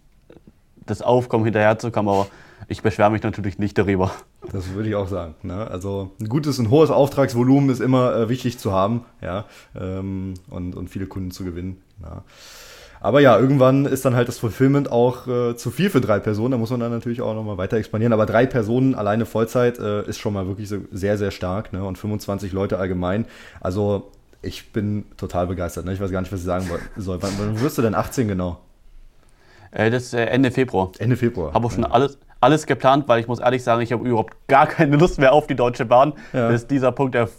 das 0.85 1.01
Aufkommen 1.01 1.45
hinterherzukommen. 1.45 2.13
Aber 2.13 2.27
ich 2.67 2.81
beschwere 2.81 3.11
mich 3.11 3.23
natürlich 3.23 3.59
nicht 3.59 3.77
darüber. 3.77 4.11
Das 4.51 4.73
würde 4.73 4.89
ich 4.89 4.95
auch 4.95 5.07
sagen. 5.07 5.35
Ne? 5.43 5.67
Also 5.67 6.11
ein 6.19 6.29
gutes 6.29 6.59
und 6.59 6.69
hohes 6.69 6.89
Auftragsvolumen 6.89 7.69
ist 7.69 7.79
immer 7.79 8.15
äh, 8.15 8.29
wichtig 8.29 8.59
zu 8.59 8.71
haben 8.71 9.05
ja? 9.21 9.45
Ähm, 9.79 10.35
und, 10.49 10.75
und 10.75 10.89
viele 10.89 11.05
Kunden 11.07 11.31
zu 11.31 11.43
gewinnen. 11.43 11.81
Ja. 12.01 12.23
Aber 13.03 13.19
ja, 13.19 13.37
irgendwann 13.37 13.85
ist 13.85 14.05
dann 14.05 14.15
halt 14.15 14.27
das 14.27 14.37
Fulfillment 14.37 14.91
auch 14.91 15.27
äh, 15.27 15.55
zu 15.55 15.71
viel 15.71 15.89
für 15.89 16.01
drei 16.01 16.19
Personen. 16.19 16.51
Da 16.51 16.57
muss 16.57 16.69
man 16.69 16.79
dann 16.79 16.91
natürlich 16.91 17.21
auch 17.21 17.33
nochmal 17.33 17.57
weiter 17.57 17.77
expandieren. 17.77 18.13
Aber 18.13 18.27
drei 18.27 18.45
Personen 18.45 18.93
alleine 18.93 19.25
Vollzeit 19.25 19.79
äh, 19.79 20.07
ist 20.07 20.19
schon 20.19 20.33
mal 20.33 20.45
wirklich 20.47 20.69
so 20.69 20.77
sehr, 20.91 21.17
sehr 21.17 21.31
stark. 21.31 21.73
Ne? 21.73 21.83
Und 21.83 21.97
25 21.97 22.51
Leute 22.51 22.77
allgemein. 22.77 23.25
Also 23.59 24.11
ich 24.41 24.71
bin 24.71 25.05
total 25.17 25.47
begeistert. 25.47 25.85
Ne? 25.85 25.93
Ich 25.93 25.99
weiß 25.99 26.11
gar 26.11 26.21
nicht, 26.21 26.31
was 26.31 26.39
ich 26.39 26.45
sagen 26.45 26.69
soll. 26.97 27.21
Wann, 27.21 27.31
wann 27.37 27.61
wirst 27.61 27.77
du 27.77 27.81
denn 27.81 27.95
18 27.95 28.27
genau? 28.27 28.59
Äh, 29.71 29.89
das 29.89 30.03
ist 30.03 30.13
äh, 30.13 30.25
Ende 30.25 30.51
Februar. 30.51 30.91
Ende 30.99 31.15
Februar. 31.15 31.53
Habe 31.53 31.67
auch 31.67 31.71
schon 31.71 31.83
ja. 31.83 31.91
alles, 31.91 32.17
alles 32.39 32.65
geplant, 32.65 33.07
weil 33.07 33.19
ich 33.19 33.27
muss 33.27 33.39
ehrlich 33.39 33.63
sagen, 33.63 33.81
ich 33.81 33.91
habe 33.91 34.07
überhaupt 34.07 34.35
gar 34.47 34.67
keine 34.67 34.97
Lust 34.97 35.19
mehr 35.19 35.33
auf 35.33 35.47
die 35.47 35.55
Deutsche 35.55 35.85
Bahn. 35.85 36.13
Ja. 36.33 36.49
Das 36.49 36.63
ist 36.63 36.71
dieser 36.71 36.91
Punkt, 36.91 37.15
der 37.15 37.29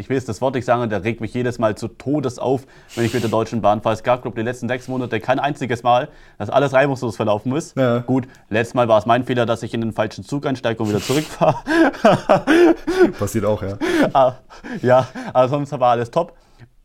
ich 0.00 0.08
will 0.08 0.16
jetzt 0.16 0.28
das 0.28 0.40
Wort 0.40 0.54
nicht 0.54 0.64
sagen, 0.64 0.88
der 0.88 1.04
regt 1.04 1.20
mich 1.20 1.34
jedes 1.34 1.58
Mal 1.58 1.76
zu 1.76 1.86
Todes 1.86 2.38
auf, 2.38 2.66
wenn 2.96 3.04
ich 3.04 3.12
mit 3.12 3.22
der 3.22 3.30
Deutschen 3.30 3.60
Bahn 3.60 3.82
fahre. 3.82 3.94
Es 3.94 4.02
gab, 4.02 4.22
glaube 4.22 4.38
ich, 4.38 4.42
die 4.42 4.48
letzten 4.48 4.66
sechs 4.66 4.88
Monate 4.88 5.20
kein 5.20 5.38
einziges 5.38 5.82
Mal, 5.82 6.08
dass 6.38 6.48
alles 6.48 6.72
reibungslos 6.72 7.16
verlaufen 7.16 7.54
ist. 7.54 7.76
Ja. 7.76 7.98
Gut, 7.98 8.26
letztes 8.48 8.74
Mal 8.74 8.88
war 8.88 8.98
es 8.98 9.06
mein 9.06 9.24
Fehler, 9.24 9.46
dass 9.46 9.62
ich 9.62 9.74
in 9.74 9.82
den 9.82 9.92
falschen 9.92 10.24
Zug 10.24 10.46
einsteige 10.46 10.82
und 10.82 10.88
wieder 10.88 11.00
zurückfahre. 11.00 11.56
Passiert 13.18 13.44
auch, 13.44 13.62
ja. 13.62 13.76
Ah, 14.12 14.34
ja, 14.82 15.06
aber 15.32 15.48
sonst 15.48 15.70
war 15.78 15.92
alles 15.92 16.10
top. 16.10 16.34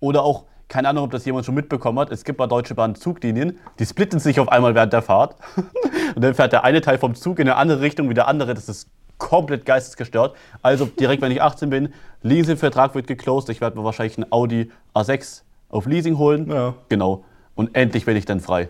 Oder 0.02 0.24
auch, 0.24 0.44
keine 0.68 0.90
Ahnung, 0.90 1.06
ob 1.06 1.12
das 1.12 1.24
jemand 1.26 1.46
schon 1.46 1.56
mitbekommen 1.56 2.00
hat, 2.00 2.12
es 2.12 2.26
gibt 2.26 2.38
bei 2.38 2.48
Deutsche 2.48 2.76
Bahn 2.76 2.96
Zuglinien, 2.96 3.60
die 3.80 3.86
splitten 3.86 4.20
sich 4.20 4.40
auf 4.40 4.50
einmal 4.50 4.76
während 4.76 4.92
der 4.92 5.02
Fahrt. 5.02 5.36
und 6.16 6.22
dann 6.22 6.34
fährt 6.34 6.52
der 6.52 6.66
eine 6.66 6.82
Teil 6.82 6.98
vom 6.98 7.16
Zug 7.16 7.40
in 7.40 7.48
eine 7.48 7.56
andere 7.56 7.80
Richtung 7.80 8.10
wie 8.10 8.14
der 8.14 8.28
andere. 8.28 8.54
Das 8.54 8.68
ist 8.68 8.90
komplett 9.18 9.66
geistesgestört. 9.66 10.36
Also 10.62 10.86
direkt, 10.86 11.22
wenn 11.22 11.32
ich 11.32 11.42
18 11.42 11.70
bin, 11.70 11.94
Leasingvertrag 12.26 12.96
wird 12.96 13.06
geclosed. 13.06 13.50
Ich 13.50 13.62
werde 13.62 13.78
mir 13.78 13.84
wahrscheinlich 13.84 14.18
einen 14.18 14.32
Audi 14.32 14.72
A6 14.96 15.44
auf 15.70 15.86
Leasing 15.86 16.18
holen. 16.18 16.50
Ja. 16.50 16.74
Genau. 16.90 17.24
Und 17.54 17.76
endlich 17.76 18.06
bin 18.06 18.18
ich 18.18 18.26
dann 18.26 18.40
frei. 18.40 18.70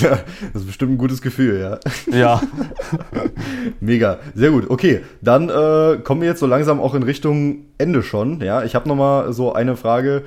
Ja, 0.00 0.18
das 0.52 0.62
ist 0.62 0.66
bestimmt 0.66 0.92
ein 0.92 0.98
gutes 0.98 1.22
Gefühl, 1.22 1.60
ja. 1.60 1.78
Ja. 2.14 2.42
Mega, 3.80 4.18
sehr 4.34 4.50
gut. 4.50 4.68
Okay, 4.68 5.02
dann 5.22 5.48
äh, 5.48 5.98
kommen 6.02 6.20
wir 6.20 6.28
jetzt 6.28 6.40
so 6.40 6.46
langsam 6.46 6.78
auch 6.80 6.94
in 6.94 7.02
Richtung 7.02 7.64
Ende 7.78 8.02
schon. 8.02 8.42
Ja, 8.42 8.64
ich 8.64 8.74
habe 8.74 8.86
noch 8.86 8.96
mal 8.96 9.32
so 9.32 9.52
eine 9.54 9.76
Frage. 9.76 10.24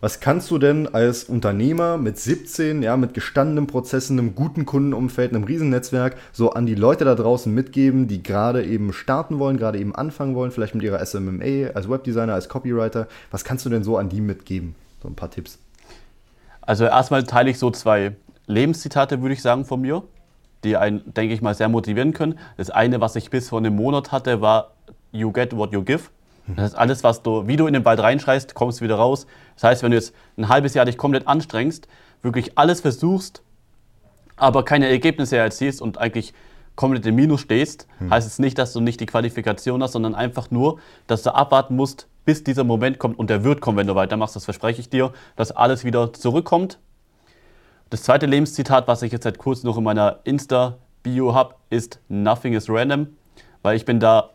Was 0.00 0.20
kannst 0.20 0.48
du 0.52 0.58
denn 0.58 0.86
als 0.94 1.24
Unternehmer 1.24 1.98
mit 1.98 2.18
17, 2.18 2.82
ja, 2.84 2.96
mit 2.96 3.14
gestandenen 3.14 3.66
Prozessen, 3.66 4.16
einem 4.16 4.36
guten 4.36 4.64
Kundenumfeld, 4.64 5.34
einem 5.34 5.42
Riesennetzwerk 5.42 6.16
so 6.32 6.50
an 6.50 6.66
die 6.66 6.76
Leute 6.76 7.04
da 7.04 7.16
draußen 7.16 7.52
mitgeben, 7.52 8.06
die 8.06 8.22
gerade 8.22 8.64
eben 8.64 8.92
starten 8.92 9.40
wollen, 9.40 9.56
gerade 9.56 9.80
eben 9.80 9.92
anfangen 9.96 10.36
wollen, 10.36 10.52
vielleicht 10.52 10.76
mit 10.76 10.84
ihrer 10.84 11.04
SMMA, 11.04 11.72
als 11.74 11.90
Webdesigner, 11.90 12.34
als 12.34 12.48
Copywriter? 12.48 13.08
Was 13.32 13.42
kannst 13.42 13.66
du 13.66 13.70
denn 13.70 13.82
so 13.82 13.96
an 13.96 14.08
die 14.08 14.20
mitgeben? 14.20 14.76
So 15.02 15.08
ein 15.08 15.16
paar 15.16 15.32
Tipps. 15.32 15.58
Also 16.60 16.84
erstmal 16.84 17.24
teile 17.24 17.50
ich 17.50 17.58
so 17.58 17.72
zwei 17.72 18.14
Lebenszitate, 18.46 19.20
würde 19.20 19.32
ich 19.32 19.42
sagen, 19.42 19.64
von 19.64 19.80
mir, 19.80 20.04
die 20.62 20.76
einen, 20.76 21.12
denke 21.12 21.34
ich 21.34 21.42
mal, 21.42 21.54
sehr 21.54 21.68
motivieren 21.68 22.12
können. 22.12 22.38
Das 22.56 22.70
eine, 22.70 23.00
was 23.00 23.16
ich 23.16 23.30
bis 23.30 23.48
vor 23.48 23.58
einem 23.58 23.74
Monat 23.74 24.12
hatte, 24.12 24.40
war 24.40 24.74
You 25.10 25.32
get 25.32 25.56
what 25.56 25.72
you 25.72 25.82
give. 25.82 26.04
Das 26.56 26.64
heißt, 26.64 26.78
alles, 26.78 27.04
was 27.04 27.22
du, 27.22 27.46
wie 27.46 27.56
du 27.56 27.66
in 27.66 27.74
den 27.74 27.84
Wald 27.84 28.00
reinschreist, 28.00 28.54
kommst 28.54 28.80
du 28.80 28.84
wieder 28.84 28.96
raus. 28.96 29.26
Das 29.54 29.64
heißt, 29.64 29.82
wenn 29.82 29.90
du 29.90 29.96
jetzt 29.96 30.14
ein 30.36 30.48
halbes 30.48 30.74
Jahr 30.74 30.84
dich 30.84 30.96
komplett 30.96 31.26
anstrengst, 31.26 31.88
wirklich 32.22 32.56
alles 32.56 32.80
versuchst, 32.80 33.42
aber 34.36 34.64
keine 34.64 34.88
Ergebnisse 34.88 35.36
erzielst 35.36 35.82
und 35.82 35.98
eigentlich 35.98 36.32
komplett 36.76 37.04
im 37.06 37.16
Minus 37.16 37.40
stehst, 37.40 37.88
hm. 37.98 38.10
heißt 38.10 38.26
es 38.26 38.38
nicht, 38.38 38.56
dass 38.56 38.72
du 38.72 38.80
nicht 38.80 39.00
die 39.00 39.06
Qualifikation 39.06 39.82
hast, 39.82 39.92
sondern 39.92 40.14
einfach 40.14 40.50
nur, 40.50 40.78
dass 41.06 41.22
du 41.22 41.34
abwarten 41.34 41.74
musst, 41.74 42.06
bis 42.24 42.44
dieser 42.44 42.62
Moment 42.62 42.98
kommt 42.98 43.18
und 43.18 43.30
der 43.30 43.42
wird 43.42 43.60
kommen, 43.60 43.78
wenn 43.78 43.86
du 43.86 43.94
weitermachst. 43.94 44.36
Das 44.36 44.44
verspreche 44.44 44.80
ich 44.80 44.88
dir, 44.88 45.12
dass 45.34 45.50
alles 45.50 45.84
wieder 45.84 46.12
zurückkommt. 46.12 46.78
Das 47.90 48.02
zweite 48.02 48.26
Lebenszitat, 48.26 48.86
was 48.86 49.02
ich 49.02 49.12
jetzt 49.12 49.24
seit 49.24 49.38
kurzem 49.38 49.68
noch 49.68 49.78
in 49.78 49.84
meiner 49.84 50.20
Insta-Bio 50.24 51.34
habe, 51.34 51.54
ist 51.70 52.00
Nothing 52.08 52.52
is 52.52 52.68
random, 52.68 53.08
weil 53.62 53.76
ich 53.76 53.84
bin 53.84 53.98
da 53.98 54.30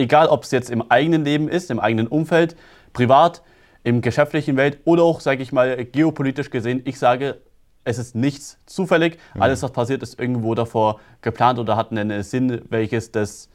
egal 0.00 0.28
ob 0.28 0.44
es 0.44 0.50
jetzt 0.50 0.70
im 0.70 0.90
eigenen 0.90 1.24
Leben 1.24 1.48
ist, 1.48 1.70
im 1.70 1.78
eigenen 1.78 2.06
Umfeld, 2.06 2.56
privat, 2.92 3.42
im 3.84 4.00
geschäftlichen 4.00 4.56
Welt 4.56 4.78
oder 4.84 5.02
auch, 5.04 5.20
sage 5.20 5.42
ich 5.42 5.52
mal, 5.52 5.84
geopolitisch 5.84 6.50
gesehen, 6.50 6.82
ich 6.84 6.98
sage, 6.98 7.40
es 7.84 7.98
ist 7.98 8.14
nichts 8.14 8.58
zufällig. 8.66 9.18
Mhm. 9.34 9.42
Alles, 9.42 9.62
was 9.62 9.72
passiert, 9.72 10.02
ist 10.02 10.18
irgendwo 10.18 10.54
davor 10.54 11.00
geplant 11.22 11.58
oder 11.58 11.76
hat 11.76 11.92
einen 11.92 12.22
Sinn, 12.22 12.62
welches 12.68 13.12
das, 13.12 13.48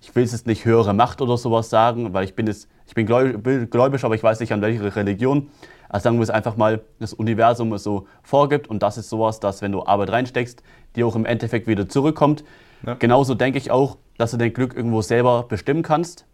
ich 0.00 0.14
will 0.14 0.24
es 0.24 0.32
jetzt 0.32 0.46
nicht 0.46 0.64
höhere 0.64 0.94
Macht 0.94 1.20
oder 1.20 1.36
sowas 1.36 1.70
sagen, 1.70 2.12
weil 2.12 2.24
ich 2.24 2.34
bin, 2.34 2.48
es, 2.48 2.68
ich 2.86 2.94
bin 2.94 3.06
gläubig, 3.06 4.04
aber 4.04 4.14
ich 4.14 4.22
weiß 4.22 4.40
nicht 4.40 4.52
an 4.52 4.62
welche 4.62 4.96
Religion. 4.96 5.50
Also 5.88 6.04
sagen 6.04 6.16
wir 6.16 6.22
es 6.22 6.30
einfach 6.30 6.56
mal, 6.56 6.80
das 6.98 7.12
Universum 7.12 7.72
es 7.74 7.84
so 7.84 8.06
vorgibt 8.22 8.68
und 8.68 8.82
das 8.82 8.96
ist 8.98 9.10
sowas, 9.10 9.40
dass 9.40 9.62
wenn 9.62 9.72
du 9.72 9.84
Arbeit 9.84 10.10
reinsteckst, 10.10 10.62
die 10.96 11.04
auch 11.04 11.14
im 11.14 11.26
Endeffekt 11.26 11.66
wieder 11.66 11.88
zurückkommt. 11.88 12.44
Ja. 12.84 12.94
Genauso 12.94 13.34
denke 13.34 13.58
ich 13.58 13.70
auch, 13.70 13.98
dass 14.22 14.30
du 14.30 14.36
dein 14.36 14.52
Glück 14.52 14.74
irgendwo 14.76 15.02
selber 15.02 15.46
bestimmen 15.48 15.82
kannst. 15.82 16.26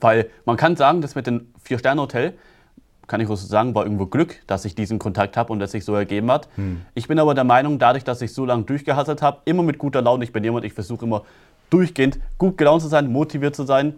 Weil 0.00 0.28
man 0.44 0.58
kann 0.58 0.76
sagen, 0.76 1.00
das 1.00 1.14
mit 1.14 1.26
dem 1.26 1.46
Vier-Sterne-Hotel, 1.62 2.34
kann 3.06 3.20
ich 3.22 3.28
auch 3.28 3.36
so 3.36 3.46
sagen, 3.46 3.74
war 3.74 3.84
irgendwo 3.84 4.04
Glück, 4.04 4.42
dass 4.46 4.66
ich 4.66 4.74
diesen 4.74 4.98
Kontakt 4.98 5.38
habe 5.38 5.50
und 5.50 5.58
dass 5.58 5.72
sich 5.72 5.84
so 5.84 5.94
ergeben 5.94 6.30
hat. 6.30 6.48
Hm. 6.56 6.82
Ich 6.94 7.08
bin 7.08 7.18
aber 7.18 7.34
der 7.34 7.44
Meinung, 7.44 7.78
dadurch, 7.78 8.04
dass 8.04 8.20
ich 8.20 8.34
so 8.34 8.44
lange 8.44 8.64
durchgehasselt 8.64 9.22
habe, 9.22 9.38
immer 9.46 9.62
mit 9.62 9.78
guter 9.78 10.02
Laune, 10.02 10.24
ich 10.24 10.32
bin 10.32 10.44
jemand, 10.44 10.66
ich 10.66 10.74
versuche 10.74 11.06
immer 11.06 11.22
durchgehend 11.70 12.18
gut 12.36 12.58
gelaunt 12.58 12.82
zu 12.82 12.88
sein, 12.88 13.10
motiviert 13.10 13.56
zu 13.56 13.64
sein, 13.64 13.94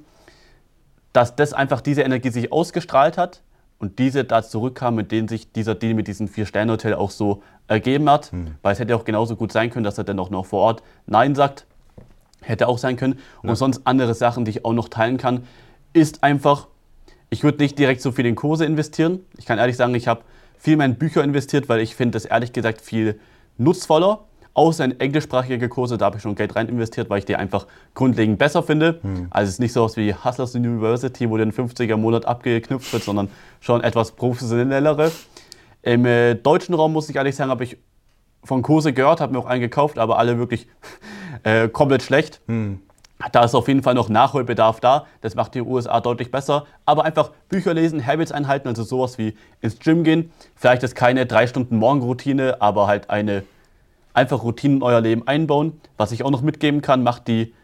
dass 1.13 1.35
das 1.35 1.53
einfach 1.53 1.81
diese 1.81 2.03
Energie 2.03 2.31
sich 2.31 2.53
ausgestrahlt 2.53 3.19
hat 3.19 3.43
und 3.81 3.99
diese 3.99 4.23
da 4.23 4.45
zurückkam, 4.45 4.95
mit 4.95 5.11
denen 5.11 5.27
sich 5.27 5.51
dieser 5.53 5.75
Deal 5.75 5.95
mit 5.95 6.07
diesem 6.07 6.29
Vier-Sterne-Hotel 6.29 6.95
auch 6.95 7.11
so 7.11 7.43
ergeben 7.67 8.09
hat. 8.09 8.31
Hm. 8.31 8.55
Weil 8.63 8.75
es 8.75 8.79
hätte 8.79 8.95
auch 8.95 9.05
genauso 9.05 9.35
gut 9.35 9.51
sein 9.51 9.71
können, 9.71 9.85
dass 9.85 9.99
er 9.99 10.05
dann 10.05 10.21
auch 10.21 10.31
noch 10.31 10.47
vor 10.47 10.61
Ort 10.61 10.83
Nein 11.07 11.35
sagt. 11.35 11.67
Hätte 12.42 12.68
auch 12.68 12.79
sein 12.79 12.96
können. 12.96 13.18
Und 13.42 13.51
ja. 13.51 13.57
sonst 13.57 13.83
andere 13.85 14.14
Sachen, 14.14 14.44
die 14.44 14.53
ich 14.53 14.64
auch 14.64 14.72
noch 14.72 14.88
teilen 14.88 15.16
kann, 15.16 15.44
ist 15.92 16.22
einfach, 16.22 16.68
ich 17.31 17.42
würde 17.42 17.59
nicht 17.59 17.79
direkt 17.79 18.01
so 18.01 18.12
viel 18.12 18.27
in 18.27 18.35
Kurse 18.35 18.64
investieren. 18.64 19.20
Ich 19.37 19.46
kann 19.46 19.59
ehrlich 19.59 19.77
sagen, 19.77 19.94
ich 19.94 20.09
habe 20.09 20.22
viel 20.59 20.77
mehr 20.77 20.87
in 20.87 20.96
Bücher 20.96 21.22
investiert, 21.24 21.68
weil 21.68 21.81
ich 21.81 21.94
finde 21.94 22.16
das 22.16 22.24
ehrlich 22.24 22.53
gesagt 22.53 22.81
viel 22.81 23.18
nutzvoller. 23.57 24.24
Außer 24.55 24.85
in 24.85 24.98
englischsprachige 24.98 25.68
Kurse, 25.68 25.98
da 25.98 26.07
habe 26.07 26.16
ich 26.16 26.22
schon 26.22 26.35
Geld 26.35 26.57
rein 26.57 26.68
investiert, 26.68 27.09
weil 27.11 27.20
ich 27.20 27.24
die 27.24 27.37
einfach 27.37 27.68
grundlegend 27.94 28.38
besser 28.40 28.64
finde. 28.64 28.98
Hm. 29.03 29.29
Also 29.31 29.48
es 29.48 29.55
ist 29.55 29.61
nicht 29.61 29.72
so 29.72 29.85
was 29.85 29.96
wie 29.96 30.12
Hustlers 30.12 30.57
University, 30.57 31.31
wo 31.31 31.37
den 31.37 31.53
50er 31.53 31.96
Monat 31.96 32.24
abgeknüpft 32.24 32.92
wird, 32.92 33.05
sondern 33.05 33.29
schon 33.61 33.85
etwas 33.85 34.12
professionellere. 34.12 35.12
Im 35.83 36.05
äh, 36.07 36.35
deutschen 36.35 36.74
Raum 36.74 36.92
muss 36.92 37.09
ich 37.09 37.14
ehrlich 37.14 37.37
sagen, 37.37 37.53
habe 37.53 37.62
ich 37.62 37.79
von 38.42 38.62
Kurse 38.62 38.92
gehört, 38.92 39.20
habe 39.20 39.33
mir 39.33 39.38
auch 39.38 39.46
einen 39.46 39.61
gekauft, 39.61 39.96
aber 39.96 40.18
alle 40.18 40.38
wirklich 40.38 40.66
äh, 41.42 41.68
komplett 41.68 42.03
schlecht. 42.03 42.40
Hm. 42.46 42.81
Da 43.33 43.44
ist 43.44 43.55
auf 43.55 43.66
jeden 43.66 43.83
Fall 43.83 43.94
noch 43.94 44.09
Nachholbedarf 44.09 44.79
da. 44.79 45.07
Das 45.22 45.35
macht 45.35 45.55
die 45.55 45.61
USA 45.61 46.01
deutlich 46.01 46.31
besser. 46.31 46.66
Aber 46.87 47.05
einfach 47.05 47.33
Bücher 47.48 47.74
lesen, 47.74 48.07
Habits 48.07 48.31
einhalten, 48.31 48.68
also 48.68 48.85
sowas 48.85 49.18
wie 49.18 49.35
ins 49.61 49.81
Gym 49.81 50.05
gehen. 50.05 50.31
Vielleicht 50.55 50.85
ist 50.85 50.94
keine 50.94 51.27
drei 51.27 51.48
Stunden 51.48 51.79
Morgenroutine, 51.79 52.61
aber 52.61 52.87
halt 52.87 53.11
eine 53.11 53.42
einfach 54.14 54.42
Routine 54.42 54.77
in 54.77 54.83
euer 54.83 55.01
Leben 55.01 55.27
einbauen. 55.27 55.81
Was 55.96 56.12
ich 56.12 56.24
auch 56.24 56.31
noch 56.31 56.42
mitgeben 56.42 56.81
kann, 56.81 57.03
macht 57.03 57.27
die 57.27 57.55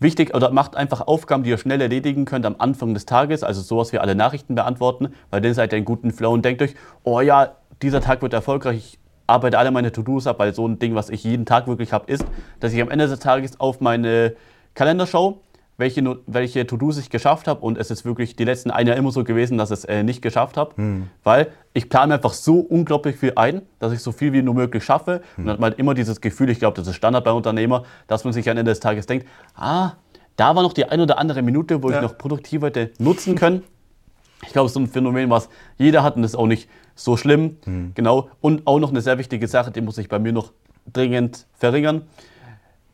wichtig 0.00 0.34
oder 0.34 0.50
macht 0.50 0.76
einfach 0.76 1.00
Aufgaben, 1.00 1.44
die 1.44 1.50
ihr 1.50 1.58
schnell 1.58 1.80
erledigen 1.80 2.24
könnt 2.26 2.44
am 2.44 2.56
Anfang 2.58 2.92
des 2.92 3.06
Tages. 3.06 3.42
Also 3.42 3.62
sowas 3.62 3.92
wie 3.92 3.98
alle 3.98 4.14
Nachrichten 4.14 4.54
beantworten, 4.54 5.14
weil 5.30 5.40
dann 5.40 5.54
seid 5.54 5.72
ihr 5.72 5.78
in 5.78 5.84
guten 5.86 6.10
Flow 6.10 6.32
und 6.32 6.44
denkt 6.44 6.60
euch, 6.60 6.74
oh 7.04 7.20
ja, 7.20 7.56
dieser 7.80 8.00
Tag 8.02 8.20
wird 8.20 8.34
erfolgreich 8.34 8.98
arbeite 9.32 9.58
alle 9.58 9.70
meine 9.70 9.90
To-Dos 9.90 10.26
ab, 10.26 10.38
weil 10.38 10.54
so 10.54 10.66
ein 10.66 10.78
Ding, 10.78 10.94
was 10.94 11.10
ich 11.10 11.24
jeden 11.24 11.46
Tag 11.46 11.66
wirklich 11.66 11.92
habe, 11.92 12.10
ist, 12.12 12.24
dass 12.60 12.72
ich 12.72 12.80
am 12.80 12.90
Ende 12.90 13.08
des 13.08 13.18
Tages 13.18 13.58
auf 13.58 13.80
meine 13.80 14.34
Kalender 14.74 15.06
schaue, 15.06 15.36
welche, 15.78 16.18
welche 16.26 16.66
To-Dos 16.66 16.98
ich 16.98 17.10
geschafft 17.10 17.48
habe 17.48 17.60
und 17.60 17.78
es 17.78 17.90
ist 17.90 18.04
wirklich 18.04 18.36
die 18.36 18.44
letzten 18.44 18.70
ein 18.70 18.86
Jahr 18.86 18.96
immer 18.96 19.10
so 19.10 19.24
gewesen, 19.24 19.58
dass 19.58 19.70
ich 19.70 19.78
es 19.78 19.84
äh, 19.86 20.02
nicht 20.02 20.22
geschafft 20.22 20.56
habe, 20.56 20.76
hm. 20.76 21.08
weil 21.24 21.48
ich 21.72 21.88
plane 21.88 22.14
einfach 22.14 22.34
so 22.34 22.60
unglaublich 22.60 23.16
viel 23.16 23.32
ein, 23.36 23.62
dass 23.78 23.92
ich 23.92 24.00
so 24.00 24.12
viel 24.12 24.32
wie 24.32 24.42
nur 24.42 24.54
möglich 24.54 24.84
schaffe 24.84 25.14
hm. 25.14 25.20
und 25.38 25.46
dann 25.46 25.52
hat 25.54 25.60
man 25.60 25.70
halt 25.70 25.78
immer 25.78 25.94
dieses 25.94 26.20
Gefühl, 26.20 26.50
ich 26.50 26.58
glaube, 26.58 26.76
das 26.76 26.86
ist 26.86 26.96
Standard 26.96 27.24
bei 27.24 27.32
Unternehmern, 27.32 27.84
dass 28.06 28.24
man 28.24 28.32
sich 28.32 28.48
am 28.48 28.56
Ende 28.56 28.70
des 28.70 28.80
Tages 28.80 29.06
denkt, 29.06 29.26
ah, 29.56 29.92
da 30.36 30.54
war 30.54 30.62
noch 30.62 30.72
die 30.72 30.84
ein 30.84 31.00
oder 31.00 31.18
andere 31.18 31.42
Minute, 31.42 31.82
wo 31.82 31.90
ja. 31.90 31.96
ich 31.96 32.02
noch 32.02 32.16
produktiver 32.16 32.68
hätte 32.68 32.90
nutzen 32.98 33.34
können. 33.34 33.64
Ich 34.44 34.52
glaube, 34.52 34.68
so 34.68 34.80
ein 34.80 34.86
Phänomen, 34.86 35.30
was 35.30 35.48
jeder 35.78 36.02
hat 36.02 36.16
und 36.16 36.22
das 36.22 36.32
ist 36.32 36.36
auch 36.36 36.46
nicht 36.46 36.68
so 36.94 37.16
schlimm. 37.16 37.56
Mhm. 37.64 37.92
Genau. 37.94 38.28
Und 38.40 38.66
auch 38.66 38.78
noch 38.78 38.90
eine 38.90 39.00
sehr 39.00 39.18
wichtige 39.18 39.46
Sache, 39.48 39.70
die 39.70 39.80
muss 39.80 39.98
ich 39.98 40.08
bei 40.08 40.18
mir 40.18 40.32
noch 40.32 40.52
dringend 40.92 41.46
verringern. 41.54 42.02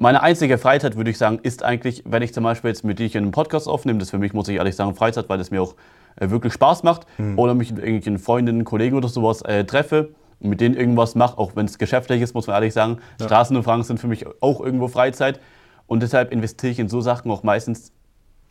Meine 0.01 0.23
einzige 0.23 0.59
Freizeit, 0.59 0.97
würde 0.97 1.11
ich 1.11 1.19
sagen, 1.19 1.41
ist 1.43 1.65
eigentlich, 1.65 2.05
wenn 2.07 2.23
ich 2.23 2.33
zum 2.33 2.45
Beispiel 2.45 2.69
jetzt 2.69 2.85
mit 2.85 2.99
dir 3.01 3.11
einen 3.15 3.33
Podcast 3.33 3.67
aufnehme, 3.67 3.99
das 3.99 4.11
für 4.11 4.19
mich, 4.19 4.33
muss 4.33 4.47
ich 4.49 4.57
ehrlich 4.57 4.77
sagen, 4.77 4.95
Freizeit, 4.95 5.29
weil 5.29 5.41
es 5.41 5.51
mir 5.51 5.61
auch 5.61 5.75
äh, 6.17 6.31
wirklich 6.31 6.53
Spaß 6.53 6.85
macht. 6.85 7.07
Mhm. 7.19 7.39
Oder 7.39 7.55
mich 7.55 7.71
mit 7.73 7.81
irgendwelchen 7.81 8.19
Freundinnen, 8.19 8.65
Kollegen 8.65 8.97
oder 8.97 9.09
sowas 9.09 9.43
äh, 9.43 9.65
treffe 9.65 10.11
und 10.41 10.51
mit 10.51 10.61
denen 10.61 10.77
irgendwas 10.77 11.15
mache, 11.15 11.39
auch 11.39 11.57
wenn 11.57 11.67
es 11.67 11.79
geschäftlich 11.79 12.23
ist, 12.23 12.35
muss 12.35 12.47
man 12.47 12.55
ehrlich 12.55 12.75
sagen. 12.75 12.99
Ja. 13.19 13.27
Straßenumfragen 13.27 13.83
sind 13.83 13.99
für 13.99 14.07
mich 14.07 14.25
auch 14.41 14.61
irgendwo 14.61 14.89
Freizeit. 14.89 15.41
Und 15.87 16.03
deshalb 16.03 16.31
investiere 16.33 16.73
ich 16.73 16.79
in 16.79 16.89
so 16.89 17.01
Sachen 17.01 17.31
auch 17.31 17.43
meistens, 17.43 17.93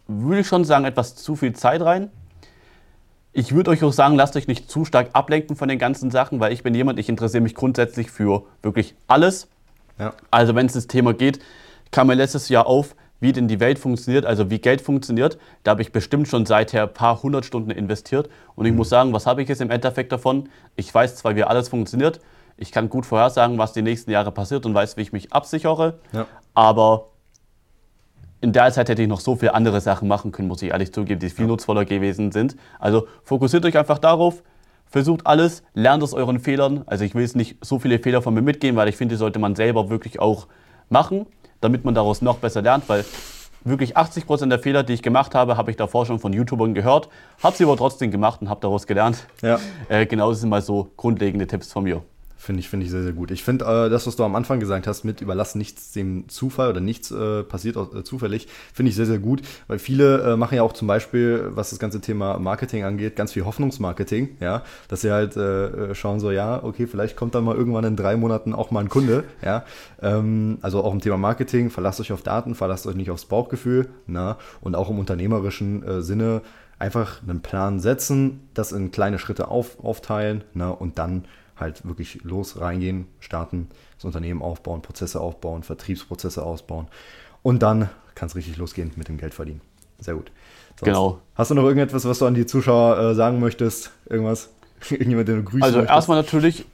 würde 0.08 0.42
ich 0.42 0.48
schon 0.48 0.66
sagen, 0.66 0.86
etwas 0.86 1.16
zu 1.16 1.36
viel 1.36 1.54
Zeit 1.54 1.82
rein. 1.82 2.10
Ich 3.38 3.54
würde 3.54 3.70
euch 3.70 3.84
auch 3.84 3.94
sagen, 3.94 4.16
lasst 4.16 4.36
euch 4.36 4.48
nicht 4.48 4.68
zu 4.68 4.84
stark 4.84 5.10
ablenken 5.14 5.56
von 5.56 5.70
den 5.70 5.78
ganzen 5.78 6.10
Sachen, 6.10 6.40
weil 6.40 6.52
ich 6.54 6.64
bin 6.64 6.74
jemand, 6.74 6.98
ich 6.98 7.08
interessiere 7.08 7.42
mich 7.42 7.54
grundsätzlich 7.54 8.10
für 8.10 8.42
wirklich 8.64 8.96
alles. 9.06 9.48
Ja. 10.00 10.14
Also 10.32 10.56
wenn 10.56 10.66
es 10.66 10.74
das 10.74 10.88
Thema 10.88 11.14
geht, 11.14 11.40
kam 11.92 12.08
mir 12.08 12.16
letztes 12.16 12.50
Jahr 12.50 12.66
auf, 12.66 12.96
wie 13.20 13.34
denn 13.34 13.48
die 13.48 13.60
Welt 13.60 13.78
funktioniert, 13.78 14.26
also 14.26 14.50
wie 14.50 14.58
Geld 14.58 14.82
funktioniert. 14.82 15.38
Da 15.62 15.70
habe 15.70 15.84
ich 15.84 15.92
bestimmt 15.92 16.28
schon 16.28 16.48
seither 16.48 16.82
ein 16.82 16.94
paar 16.96 17.22
hundert 17.22 17.46
Stunden 17.46 17.70
investiert. 17.70 18.28
Und 18.56 18.66
ich 18.66 18.72
mhm. 18.72 18.78
muss 18.80 18.90
sagen, 18.90 19.14
was 19.14 19.28
habe 19.28 19.44
ich 19.44 19.50
jetzt 19.50 19.62
im 19.62 19.70
Endeffekt 19.70 20.12
davon? 20.12 20.50
Ich 20.76 20.92
weiß 20.92 21.18
zwar, 21.18 21.36
wie 21.36 21.44
alles 21.44 21.70
funktioniert, 21.70 22.20
ich 22.58 22.72
kann 22.72 22.90
gut 22.90 23.06
vorhersagen, 23.06 23.60
was 23.60 23.72
die 23.72 23.84
nächsten 23.84 24.10
Jahre 24.10 24.32
passiert 24.32 24.66
und 24.66 24.74
weiß, 24.74 24.98
wie 24.98 25.02
ich 25.02 25.14
mich 25.14 25.32
absichere. 25.32 26.00
Ja. 26.12 26.26
Aber 26.56 27.10
in 28.42 28.54
der 28.54 28.72
Zeit 28.72 28.90
hätte 28.90 29.02
ich 29.02 29.08
noch 29.08 29.20
so 29.20 29.36
viele 29.36 29.54
andere 29.54 29.82
Sachen 29.82 30.08
machen 30.08 30.32
können, 30.32 30.48
muss 30.48 30.62
ich 30.62 30.72
ehrlich 30.72 30.94
zugeben, 30.94 31.20
die 31.20 31.30
viel 31.30 31.46
ja. 31.46 31.50
nutzvoller 31.50 31.86
gewesen 31.86 32.32
sind. 32.32 32.56
Also 32.80 33.08
fokussiert 33.24 33.66
euch 33.66 33.78
einfach 33.78 33.98
darauf, 33.98 34.44
versucht 34.86 35.26
alles, 35.26 35.64
lernt 35.74 36.04
aus 36.04 36.14
euren 36.14 36.40
Fehlern. 36.40 36.84
Also 36.86 37.04
ich 37.04 37.16
will 37.16 37.24
jetzt 37.24 37.36
nicht 37.36 37.58
so 37.62 37.80
viele 37.80 38.00
Fehler 38.00 38.22
von 38.22 38.34
mir 38.34 38.42
mitgehen, 38.42 38.76
weil 38.76 38.88
ich 38.90 38.96
finde, 38.96 39.16
die 39.16 39.20
sollte 39.20 39.40
man 39.40 39.56
selber 39.56 39.90
wirklich 39.90 40.20
auch 40.20 40.48
machen, 40.90 41.26
damit 41.62 41.84
man 41.84 41.96
daraus 41.96 42.22
noch 42.22 42.38
besser 42.38 42.62
lernt, 42.62 42.88
weil 42.88 43.04
wirklich 43.64 43.98
80% 43.98 44.48
der 44.50 44.60
Fehler, 44.60 44.84
die 44.84 44.94
ich 44.94 45.02
gemacht 45.02 45.36
habe, 45.36 45.58
habe 45.58 45.72
ich 45.72 45.78
davor 45.78 46.06
schon 46.06 46.20
von 46.20 46.32
YouTubern 46.32 46.74
gehört, 46.74 47.10
habe 47.44 47.56
sie 47.56 47.64
aber 47.64 47.76
trotzdem 47.76 48.12
gemacht 48.12 48.42
und 48.42 48.50
habe 48.50 48.62
daraus 48.62 48.88
gelernt. 48.88 49.26
Ja. 49.42 49.60
Äh, 49.90 50.06
genau, 50.06 50.30
das 50.30 50.42
sind 50.42 50.50
mal 50.50 50.62
so 50.62 50.92
grundlegende 50.96 51.48
Tipps 51.48 51.74
von 51.74 51.84
mir. 51.84 52.04
Finde 52.38 52.60
ich, 52.60 52.70
finde 52.70 52.86
ich 52.86 52.92
sehr, 52.92 53.02
sehr 53.02 53.14
gut. 53.14 53.32
Ich 53.32 53.44
finde 53.44 53.66
äh, 53.66 53.90
das, 53.90 54.06
was 54.06 54.16
du 54.16 54.24
am 54.24 54.36
Anfang 54.36 54.60
gesagt 54.60 54.86
hast, 54.86 55.04
mit 55.04 55.22
überlass 55.22 55.56
nichts 55.56 55.92
dem 55.92 56.30
Zufall 56.30 56.70
oder 56.70 56.80
nichts 56.80 57.10
äh, 57.10 57.44
passiert 57.44 57.76
äh, 57.76 58.04
zufällig, 58.04 58.48
finde 58.74 58.92
ich 58.92 58.96
sehr, 58.96 59.08
sehr 59.08 59.18
gut, 59.18 59.42
weil 59.68 59.80
viele 59.80 60.22
äh, 60.22 60.38
machen 60.38 60.56
ja 60.56 60.62
auch 60.62 60.74
zum 60.74 60.88
Beispiel, 60.88 61.50
was 61.50 61.72
das 61.72 61.80
ganze 61.80 62.00
Thema 62.00 62.38
Marketing 62.38 62.84
angeht, 62.84 63.16
ganz 63.16 63.34
viel 63.34 63.44
Hoffnungsmarketing, 63.44 64.38
ja, 64.40 64.64
dass 64.88 65.02
sie 65.02 65.12
halt 65.12 65.36
äh, 65.36 65.96
schauen 65.96 66.20
so, 66.20 66.30
ja, 66.30 66.64
okay, 66.64 66.86
vielleicht 66.86 67.16
kommt 67.16 67.34
dann 67.34 67.44
mal 67.44 67.56
irgendwann 67.56 67.86
in 67.86 67.96
drei 67.96 68.16
Monaten 68.16 68.54
auch 68.54 68.70
mal 68.70 68.82
ein 68.82 68.90
Kunde, 68.90 69.24
ja, 69.44 69.66
ähm, 70.02 70.60
also 70.62 70.84
auch 70.84 70.94
im 70.94 71.02
Thema 71.02 71.18
Marketing, 71.18 71.72
verlasst 71.72 72.00
euch 72.00 72.12
auf 72.12 72.22
Daten, 72.22 72.54
verlasst 72.54 72.86
euch 72.86 72.96
nicht 72.96 73.10
aufs 73.10 73.26
Bauchgefühl, 73.26 73.90
na, 74.06 74.38
und 74.62 74.76
auch 74.76 74.92
im 74.92 75.00
unternehmerischen 75.00 75.84
äh, 75.84 76.02
Sinne 76.04 76.42
einfach 76.80 77.24
einen 77.24 77.42
Plan 77.42 77.80
setzen, 77.80 78.48
das 78.54 78.72
in 78.72 78.92
kleine 78.92 79.18
Schritte 79.18 79.48
auf, 79.48 79.84
aufteilen, 79.84 80.44
na, 80.54 80.70
und 80.70 81.00
dann 81.00 81.26
halt 81.60 81.88
wirklich 81.88 82.24
los 82.24 82.60
reingehen, 82.60 83.08
starten, 83.20 83.70
das 83.96 84.06
Unternehmen 84.06 84.42
aufbauen, 84.42 84.82
Prozesse 84.82 85.20
aufbauen, 85.20 85.64
Vertriebsprozesse 85.64 86.44
ausbauen 86.44 86.88
und 87.44 87.64
dann 87.64 87.90
kann 88.16 88.28
es 88.28 88.36
richtig 88.36 88.58
losgehen 88.58 88.92
mit 88.96 89.08
dem 89.08 89.18
Geld 89.18 89.34
verdienen. 89.34 89.62
Sehr 90.00 90.16
gut. 90.16 90.32
Sonst, 90.80 90.86
genau. 90.86 91.20
Hast 91.36 91.52
du 91.52 91.56
noch 91.56 91.64
irgendetwas, 91.64 92.06
was 92.06 92.20
du 92.20 92.26
an 92.26 92.36
die 92.36 92.46
Zuschauer 92.46 93.00
äh, 93.00 93.16
sagen 93.16 93.40
möchtest? 93.40 93.92
Irgendwas? 94.08 94.50
Irgendjemand, 94.90 95.28
den 95.28 95.38
du 95.38 95.44
grüßen 95.44 95.64
Also 95.64 95.78
möchtest? 95.80 95.96
erstmal 95.96 96.18
natürlich 96.22 96.66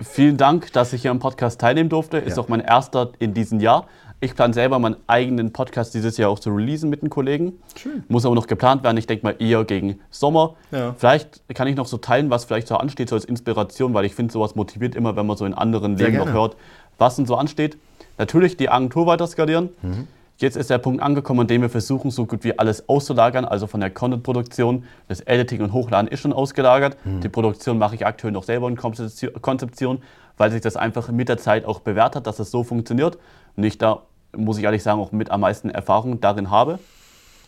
vielen 0.00 0.36
Dank, 0.36 0.72
dass 0.72 0.92
ich 0.92 1.02
hier 1.02 1.10
am 1.10 1.18
Podcast 1.18 1.60
teilnehmen 1.60 1.88
durfte. 1.88 2.18
Ist 2.18 2.36
ja. 2.36 2.42
auch 2.42 2.48
mein 2.48 2.60
erster 2.60 3.12
in 3.18 3.34
diesem 3.34 3.60
Jahr. 3.60 3.86
Ich 4.20 4.34
plane 4.34 4.54
selber 4.54 4.78
meinen 4.78 4.96
eigenen 5.06 5.52
Podcast 5.52 5.92
dieses 5.94 6.16
Jahr 6.16 6.30
auch 6.30 6.38
zu 6.38 6.50
releasen 6.50 6.88
mit 6.88 7.02
den 7.02 7.10
Kollegen. 7.10 7.58
Schön. 7.76 8.04
Muss 8.08 8.24
aber 8.24 8.34
noch 8.34 8.46
geplant 8.46 8.82
werden. 8.82 8.96
Ich 8.96 9.06
denke 9.06 9.26
mal 9.26 9.36
eher 9.38 9.64
gegen 9.64 10.00
Sommer. 10.10 10.54
Ja. 10.70 10.94
Vielleicht 10.96 11.42
kann 11.54 11.68
ich 11.68 11.76
noch 11.76 11.86
so 11.86 11.98
teilen, 11.98 12.30
was 12.30 12.44
vielleicht 12.46 12.68
so 12.68 12.76
ansteht, 12.76 13.10
so 13.10 13.16
als 13.16 13.24
Inspiration, 13.26 13.92
weil 13.92 14.06
ich 14.06 14.14
finde, 14.14 14.32
sowas 14.32 14.54
motiviert 14.54 14.94
immer, 14.94 15.14
wenn 15.16 15.26
man 15.26 15.36
so 15.36 15.44
in 15.44 15.52
anderen 15.52 15.96
Sehr 15.96 16.06
Leben 16.06 16.18
gerne. 16.18 16.30
noch 16.30 16.38
hört, 16.38 16.56
was 16.96 17.16
denn 17.16 17.26
so 17.26 17.34
ansteht. 17.36 17.76
Natürlich 18.16 18.56
die 18.56 18.70
Agentur 18.70 19.06
weiter 19.06 19.26
skalieren. 19.26 19.70
Mhm. 19.82 20.08
Jetzt 20.36 20.56
ist 20.56 20.68
der 20.68 20.78
Punkt 20.78 21.02
angekommen, 21.02 21.40
an 21.40 21.46
dem 21.46 21.62
wir 21.62 21.70
versuchen, 21.70 22.10
so 22.10 22.26
gut 22.26 22.42
wie 22.42 22.58
alles 22.58 22.88
auszulagern. 22.88 23.44
Also 23.44 23.66
von 23.66 23.80
der 23.80 23.90
Content-Produktion, 23.90 24.84
das 25.06 25.20
Editing 25.20 25.62
und 25.62 25.72
Hochladen 25.72 26.08
ist 26.08 26.20
schon 26.20 26.32
ausgelagert. 26.32 26.96
Mhm. 27.04 27.20
Die 27.20 27.28
Produktion 27.28 27.78
mache 27.78 27.94
ich 27.94 28.04
aktuell 28.04 28.32
noch 28.32 28.42
selber 28.42 28.68
in 28.68 28.76
Konzeption, 28.76 30.02
weil 30.36 30.50
sich 30.50 30.60
das 30.60 30.76
einfach 30.76 31.08
mit 31.10 31.28
der 31.28 31.38
Zeit 31.38 31.64
auch 31.64 31.80
bewährt 31.80 32.16
hat, 32.16 32.26
dass 32.26 32.40
es 32.40 32.50
so 32.50 32.64
funktioniert. 32.64 33.18
Und 33.56 33.62
ich 33.62 33.78
da 33.78 34.02
muss 34.36 34.58
ich 34.58 34.64
ehrlich 34.64 34.82
sagen, 34.82 35.00
auch 35.00 35.12
mit 35.12 35.30
am 35.30 35.40
meisten 35.40 35.70
Erfahrung 35.70 36.20
darin 36.20 36.50
habe, 36.50 36.78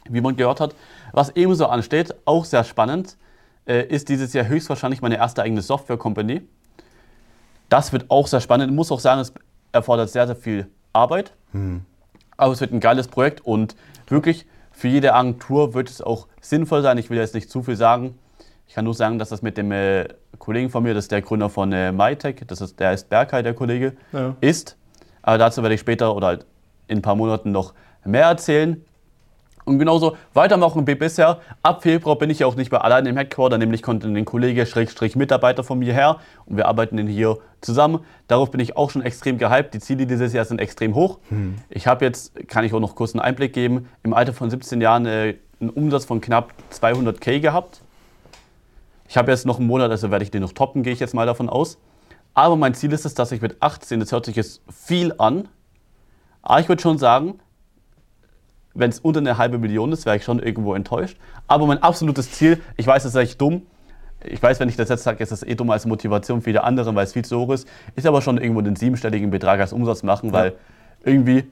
wie 0.09 0.21
man 0.21 0.37
gehört 0.37 0.61
hat. 0.61 0.75
Was 1.13 1.31
ebenso 1.31 1.67
ansteht, 1.67 2.15
auch 2.25 2.45
sehr 2.45 2.65
spannend, 2.65 3.17
äh, 3.67 3.83
ist 3.87 4.09
dieses 4.09 4.33
Jahr 4.33 4.47
höchstwahrscheinlich 4.47 5.03
meine 5.03 5.17
erste 5.17 5.43
eigene 5.43 5.63
Software-Company. 5.63 6.43
Das 7.69 7.93
wird 7.93 8.11
auch 8.11 8.27
sehr 8.27 8.41
spannend. 8.41 8.71
Ich 8.71 8.77
muss 8.77 8.93
auch 8.93 9.01
sagen, 9.01 9.21
es 9.21 9.33
erfordert 9.73 10.11
sehr, 10.11 10.27
sehr 10.27 10.37
viel 10.37 10.69
Arbeit. 10.93 11.33
Hm. 11.53 11.85
Aber 12.37 12.53
es 12.53 12.61
wird 12.61 12.73
ein 12.73 12.81
geiles 12.81 13.09
Projekt 13.09 13.41
und 13.41 13.77
wirklich 14.09 14.47
für 14.73 14.89
jede 14.89 15.15
Agentur 15.15 15.75
wird 15.75 15.89
es 15.89 16.03
auch 16.03 16.27
sinnvoll 16.41 16.83
sein. 16.83 16.99
Ich 16.99 17.09
will 17.09 17.19
jetzt 17.19 17.35
nicht 17.35 17.51
zu 17.51 17.63
viel 17.63 17.77
sagen. 17.77 18.19
Ich 18.69 18.75
kann 18.75 18.85
nur 18.85 18.95
sagen, 18.95 19.19
dass 19.19 19.31
das 19.31 19.43
mit 19.43 19.57
dem 19.57 19.73
äh, 19.73 20.09
Kollegen 20.39 20.71
von 20.71 20.83
mir, 20.83 20.93
das 20.93 21.05
ist 21.05 21.13
der 21.13 21.23
Gründer 21.23 21.49
von 21.49 21.73
äh, 21.73 21.93
MyTech, 21.93 22.43
das 22.47 22.61
ist, 22.61 22.79
der 22.79 22.93
ist 22.93 23.09
Berkay, 23.09 23.43
der 23.43 23.55
Kollege, 23.55 23.97
ja. 24.13 24.37
ist. 24.41 24.77
Aber 25.23 25.39
dazu 25.39 25.63
werde 25.63 25.75
ich 25.75 25.81
später 25.81 26.15
oder 26.15 26.27
halt 26.27 26.47
in 26.89 26.99
ein 26.99 27.03
paar 27.03 27.15
Monaten 27.15 27.53
noch 27.53 27.75
mehr 28.05 28.27
erzählen. 28.27 28.85
Und 29.67 29.81
genauso 29.81 30.17
weitermachen 30.33 30.87
wie 30.87 30.95
bisher. 30.95 31.41
Ab 31.65 31.83
Februar 31.83 32.17
bin 32.17 32.31
ich 32.31 32.39
ja 32.39 32.47
auch 32.47 32.55
nicht 32.55 32.71
mehr 32.71 32.85
allein 32.85 33.05
im 33.05 33.17
Headquarter, 33.17 33.59
nämlich 33.59 33.83
kommt 33.83 34.05
ein 34.05 34.25
Kollege, 34.25 34.65
Schrägstrich 34.65 35.17
Mitarbeiter 35.17 35.65
von 35.65 35.81
mir 35.81 35.93
her 35.93 36.21
und 36.47 36.57
wir 36.57 36.69
arbeiten 36.69 36.97
den 36.97 37.09
hier 37.09 37.39
zusammen. 37.61 37.99
Darauf 38.29 38.53
bin 38.53 38.61
ich 38.61 38.77
auch 38.77 38.91
schon 38.91 39.03
extrem 39.03 39.39
gehypt. 39.39 39.75
Die 39.75 39.81
Ziele 39.81 40.07
dieses 40.07 40.33
Jahr 40.33 40.45
sind 40.45 40.61
extrem 40.61 40.95
hoch. 40.95 41.19
Hm. 41.31 41.57
Ich 41.69 41.89
habe 41.89 42.05
jetzt, 42.05 42.49
kann 42.49 42.65
ich 42.65 42.73
auch 42.73 42.81
noch 42.81 42.95
kurz 42.95 43.13
einen 43.13 43.21
Einblick 43.21 43.53
geben, 43.53 43.89
im 44.05 44.15
Alter 44.15 44.33
von 44.33 44.51
17 44.51 44.81
Jahren 44.81 45.05
äh, 45.05 45.35
einen 45.61 45.71
Umsatz 45.71 46.05
von 46.05 46.21
knapp 46.21 46.53
200k 46.73 47.41
gehabt. 47.41 47.83
Ich 49.09 49.17
habe 49.17 49.33
jetzt 49.33 49.47
noch 49.47 49.59
einen 49.59 49.67
Monat, 49.67 49.91
also 49.91 50.13
werde 50.13 50.23
ich 50.23 50.31
den 50.31 50.43
noch 50.43 50.53
toppen, 50.53 50.85
gehe 50.85 50.93
ich 50.93 51.01
jetzt 51.01 51.15
mal 51.15 51.27
davon 51.27 51.49
aus. 51.49 51.77
Aber 52.35 52.55
mein 52.55 52.75
Ziel 52.75 52.93
ist 52.93 53.05
es, 53.05 53.15
dass 53.15 53.33
ich 53.33 53.43
mit 53.43 53.57
18, 53.61 53.99
das 53.99 54.13
hört 54.13 54.27
sich 54.27 54.37
jetzt 54.37 54.63
viel 54.71 55.13
an, 55.19 55.49
aber 56.43 56.61
ich 56.61 56.69
würde 56.69 56.81
schon 56.81 56.99
sagen, 56.99 57.41
wenn 58.77 58.91
es 58.91 59.01
unter 59.01 59.21
eine 59.21 59.39
halbe 59.39 59.59
Million 59.59 59.93
ist, 59.93 60.07
wäre 60.07 60.17
ich 60.17 60.25
schon 60.25 60.39
irgendwo 60.39 60.75
enttäuscht. 60.75 61.17
Aber 61.47 61.67
mein 61.67 61.83
absolutes 61.83 62.31
Ziel, 62.33 62.61
ich 62.77 62.87
weiß, 62.87 63.03
das 63.03 63.15
ist 63.15 63.21
echt 63.21 63.41
dumm. 63.41 63.63
Ich 64.25 64.43
weiß, 64.43 64.61
wenn 64.61 64.69
ich 64.69 64.77
das 64.77 64.89
jetzt 64.89 65.05
sage, 65.05 65.23
ist 65.23 65.33
das 65.33 65.43
eh 65.43 65.55
dumm 65.55 65.71
als 65.71 65.87
Motivation 65.87 66.43
für 66.43 66.53
die 66.53 66.59
anderen, 66.59 66.97
weil 66.97 67.05
es 67.05 67.13
viel 67.13 67.25
zu 67.25 67.39
hoch 67.39 67.53
ist. 67.53 67.69
Ist 67.95 68.07
aber 68.07 68.23
schon 68.23 68.39
irgendwo 68.39 68.61
den 68.61 68.77
siebenstelligen 68.77 69.31
Betrag 69.31 69.61
als 69.61 69.73
Umsatz 69.73 70.03
machen, 70.03 70.33
weil 70.33 70.51
ja. 70.51 70.57
irgendwie 71.05 71.45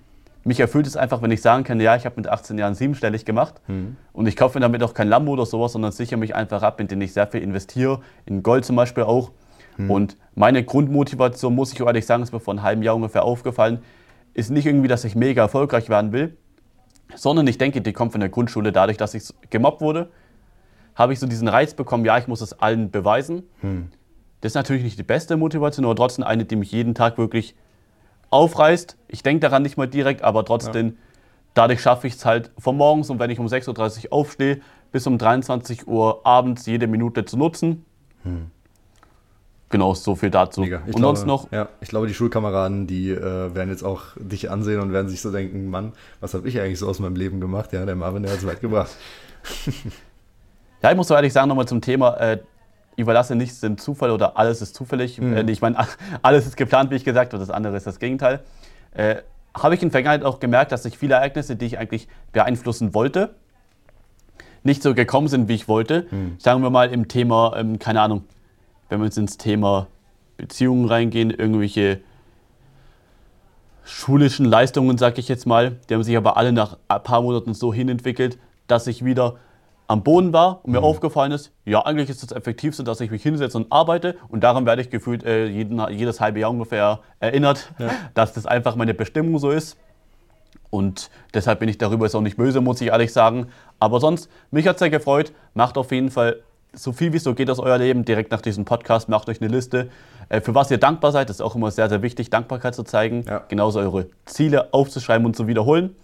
mich 0.45 0.61
erfüllt 0.61 0.87
es 0.87 0.97
einfach, 0.97 1.23
wenn 1.23 1.31
ich 1.31 1.41
sagen 1.41 1.65
kann, 1.65 1.81
ja, 1.81 1.97
ich 1.97 2.05
habe 2.05 2.17
mit 2.17 2.29
18 2.29 2.59
Jahren 2.59 2.75
siebenstellig 2.75 3.25
gemacht 3.25 3.55
mhm. 3.67 3.97
und 4.13 4.27
ich 4.27 4.37
kaufe 4.37 4.59
mir 4.59 4.61
damit 4.61 4.83
auch 4.83 4.93
kein 4.93 5.09
Lambo 5.09 5.33
oder 5.33 5.47
sowas, 5.47 5.73
sondern 5.73 5.93
sichere 5.93 6.19
mich 6.19 6.35
einfach 6.35 6.63
ab, 6.63 6.81
indem 6.81 7.01
ich 7.01 7.13
sehr 7.13 7.27
viel 7.27 7.43
investiere, 7.43 8.01
in 8.27 8.43
Gold 8.43 8.65
zum 8.65 8.77
Beispiel 8.77 9.05
auch. 9.05 9.31
Mhm. 9.77 9.91
Und 9.91 10.17
meine 10.35 10.63
Grundmotivation, 10.63 11.55
muss 11.55 11.73
ich 11.73 11.81
ehrlich 11.81 12.07
sagen, 12.07 12.23
ist 12.23 12.33
mir 12.33 12.41
vor 12.41 12.53
einem 12.53 12.63
halben 12.63 12.83
Jahr 12.83 12.95
ungefähr 12.95 13.25
aufgefallen, 13.25 13.79
ist 14.35 14.51
nicht 14.51 14.67
irgendwie, 14.67 14.89
dass 14.89 15.05
ich 15.05 15.15
mega 15.15 15.43
erfolgreich 15.43 15.89
werden 15.89 16.13
will, 16.13 16.37
sondern 17.14 17.47
ich 17.47 17.59
denke, 17.59 17.81
die 17.81 17.93
kommt 17.93 18.12
von 18.12 18.21
der 18.21 18.31
Grundschule. 18.31 18.73
Dadurch, 18.73 18.97
dass 18.97 19.14
ich 19.14 19.25
gemobbt 19.51 19.81
wurde, 19.81 20.11
habe 20.95 21.12
ich 21.12 21.19
so 21.19 21.27
diesen 21.27 21.49
Reiz 21.49 21.75
bekommen, 21.75 22.05
ja, 22.05 22.19
ich 22.19 22.29
muss 22.29 22.40
es 22.40 22.53
allen 22.59 22.90
beweisen. 22.90 23.45
Hm. 23.61 23.88
Das 24.40 24.51
ist 24.51 24.57
natürlich 24.57 24.85
nicht 24.85 24.99
die 24.99 25.05
beste 25.05 25.37
Motivation, 25.37 25.85
aber 25.85 25.97
trotzdem 25.97 26.25
eine, 26.25 26.45
die 26.45 26.57
mich 26.57 26.71
jeden 26.71 26.95
Tag 26.95 27.19
wirklich 27.19 27.55
aufreißt. 28.31 28.97
Ich 29.09 29.23
denke 29.23 29.40
daran 29.40 29.62
nicht 29.62 29.77
mal 29.77 29.88
direkt, 29.88 30.23
aber 30.23 30.45
trotzdem, 30.45 30.87
ja. 30.88 30.93
dadurch 31.55 31.81
schaffe 31.81 32.07
ich 32.07 32.14
es 32.14 32.25
halt 32.25 32.51
von 32.59 32.77
morgens 32.77 33.11
und 33.11 33.19
wenn 33.19 33.31
ich 33.31 33.38
um 33.38 33.47
6.30 33.47 34.07
Uhr 34.07 34.12
aufstehe, 34.12 34.61
bis 34.93 35.07
um 35.07 35.19
23 35.19 35.88
Uhr 35.88 36.25
abends 36.25 36.67
jede 36.67 36.87
Minute 36.87 37.25
zu 37.25 37.37
nutzen. 37.37 37.85
Hm. 38.23 38.51
Genau, 39.75 39.93
so 39.93 40.15
viel 40.15 40.31
dazu. 40.31 40.61
Mega. 40.61 40.83
Ich 40.87 40.95
und 40.95 41.01
glaube, 41.01 41.17
sonst 41.17 41.27
noch? 41.27 41.51
Ja, 41.51 41.69
ich 41.81 41.89
glaube, 41.89 42.07
die 42.07 42.15
Schulkameraden, 42.15 42.87
die 42.87 43.11
äh, 43.11 43.53
werden 43.57 43.71
jetzt 43.71 43.83
auch 43.83 44.03
dich 44.17 44.49
ansehen 44.49 44.79
und 44.81 44.93
werden 44.93 45.09
sich 45.09 45.21
so 45.21 45.33
denken, 45.33 45.69
Mann, 45.69 45.95
was 46.21 46.33
habe 46.33 46.47
ich 46.47 46.61
eigentlich 46.61 46.79
so 46.79 46.89
aus 46.89 47.01
meinem 47.01 47.17
Leben 47.17 47.41
gemacht? 47.41 47.73
Ja, 47.73 47.85
der 47.85 47.97
Marvin, 47.97 48.23
der 48.23 48.31
hat 48.31 48.39
es 48.39 48.47
weit 48.47 48.61
gebracht. 48.61 48.93
ja, 50.81 50.93
ich 50.93 50.97
muss 50.97 51.09
so 51.09 51.15
ehrlich 51.17 51.33
sagen, 51.33 51.49
nochmal 51.49 51.67
zum 51.67 51.81
Thema, 51.81 52.15
äh, 52.19 52.39
überlasse 52.95 53.35
nichts 53.35 53.59
dem 53.59 53.77
Zufall 53.77 54.12
oder 54.12 54.39
alles 54.39 54.62
ist 54.62 54.77
zufällig. 54.77 55.20
Mhm. 55.20 55.37
Äh, 55.37 55.51
ich 55.51 55.61
meine, 55.61 55.77
alles 56.22 56.47
ist 56.47 56.57
geplant, 56.57 56.93
wie 56.93 56.95
ich 56.95 57.05
gesagt 57.05 57.33
habe, 57.33 57.41
das 57.41 57.51
andere 57.51 57.77
ist 57.77 57.89
das 57.89 57.99
Gegenteil. 57.99 58.45
Äh, 58.93 59.16
habe 59.61 59.75
ich 59.75 59.83
in 59.83 59.89
der 59.89 59.93
Vergangenheit 59.95 60.25
auch 60.25 60.39
gemerkt, 60.39 60.70
dass 60.70 60.85
sich 60.85 60.97
viele 60.97 61.16
Ereignisse, 61.16 61.57
die 61.57 61.66
ich 61.66 61.79
eigentlich 61.79 62.07
beeinflussen 62.31 62.95
wollte, 62.95 63.35
nicht 64.62 64.85
so 64.85 64.95
gekommen 64.95 65.27
sind, 65.27 65.49
wie 65.49 65.55
ich 65.55 65.66
wollte. 65.66 66.07
Mhm. 66.12 66.37
Sagen 66.39 66.62
wir 66.62 66.70
mal 66.70 66.93
im 66.93 67.09
Thema, 67.09 67.55
ähm, 67.57 67.81
keine 67.81 68.03
Ahnung, 68.03 68.22
wenn 68.89 69.01
wir 69.01 69.07
jetzt 69.07 69.18
ins 69.18 69.37
Thema 69.37 69.87
Beziehungen 70.37 70.87
reingehen, 70.87 71.30
irgendwelche 71.30 72.01
schulischen 73.85 74.47
Leistungen, 74.47 74.99
sag 74.99 75.18
ich 75.18 75.28
jetzt 75.28 75.47
mal, 75.47 75.76
die 75.89 75.95
haben 75.95 76.03
sich 76.03 76.16
aber 76.16 76.37
alle 76.37 76.53
nach 76.53 76.78
ein 76.89 77.03
paar 77.03 77.22
Monaten 77.22 77.55
so 77.55 77.72
hinentwickelt, 77.72 78.39
dass 78.66 78.87
ich 78.87 79.05
wieder 79.05 79.37
am 79.87 80.03
Boden 80.03 80.32
war 80.32 80.61
und 80.64 80.72
mir 80.72 80.78
mhm. 80.78 80.85
aufgefallen 80.85 81.32
ist, 81.32 81.53
ja, 81.66 81.85
eigentlich 81.85 82.09
ist 82.09 82.22
das 82.22 82.32
Effektivste, 82.32 82.85
dass 82.85 83.01
ich 83.01 83.11
mich 83.11 83.22
hinsetze 83.22 83.59
und 83.59 83.70
arbeite 83.70 84.16
und 84.28 84.43
daran 84.43 84.64
werde 84.64 84.80
ich 84.80 84.89
gefühlt 84.89 85.24
äh, 85.24 85.47
jeden, 85.47 85.80
jedes 85.91 86.20
halbe 86.20 86.41
Jahr 86.41 86.51
ungefähr 86.51 87.01
erinnert, 87.20 87.72
ja. 87.78 87.91
dass 88.14 88.32
das 88.32 88.47
einfach 88.47 88.76
meine 88.76 88.95
Bestimmung 88.95 89.39
so 89.39 89.51
ist. 89.51 89.76
Und 90.70 91.11
deshalb 91.32 91.61
bin 91.61 91.68
ich 91.68 91.78
darüber 91.78 92.07
jetzt 92.07 92.16
auch 92.16 92.20
nicht 92.20 92.37
böse, 92.37 92.61
muss 92.61 92.80
ich 92.80 92.89
ehrlich 92.89 93.12
sagen. 93.12 93.47
Aber 93.78 94.01
sonst, 94.01 94.28
mich 94.51 94.66
hat 94.66 94.76
es 94.76 94.80
sehr 94.80 94.91
gefreut. 94.91 95.32
Macht 95.53 95.78
auf 95.78 95.93
jeden 95.93 96.11
Fall 96.11 96.41
so 96.75 96.93
viel 96.93 97.12
wie 97.12 97.18
es 97.18 97.25
so 97.25 97.35
geht 97.35 97.51
aus 97.51 97.59
euer 97.59 97.79
Leben 97.79 98.05
direkt 98.05 98.31
nach 98.31 98.41
diesem 98.41 98.64
Podcast. 98.64 99.09
Macht 99.09 99.29
euch 99.29 99.41
eine 99.41 99.51
Liste, 99.51 99.89
äh, 100.29 100.41
für 100.41 100.55
was 100.55 100.70
ihr 100.70 100.79
dankbar 100.79 101.12
seid. 101.12 101.29
Das 101.29 101.37
ist 101.37 101.41
auch 101.41 101.55
immer 101.55 101.70
sehr, 101.70 101.89
sehr 101.89 102.03
wichtig, 102.03 102.31
Dankbarkeit 102.31 102.75
zu 102.75 102.83
zeigen. 102.83 103.25
Ja. 103.27 103.45
Genauso 103.49 103.81
eure 103.81 104.07
Ziele 104.25 104.72
aufzuschreiben 104.72 105.27
und 105.27 105.37
zu 105.37 105.47
wiederholen. 105.47 105.95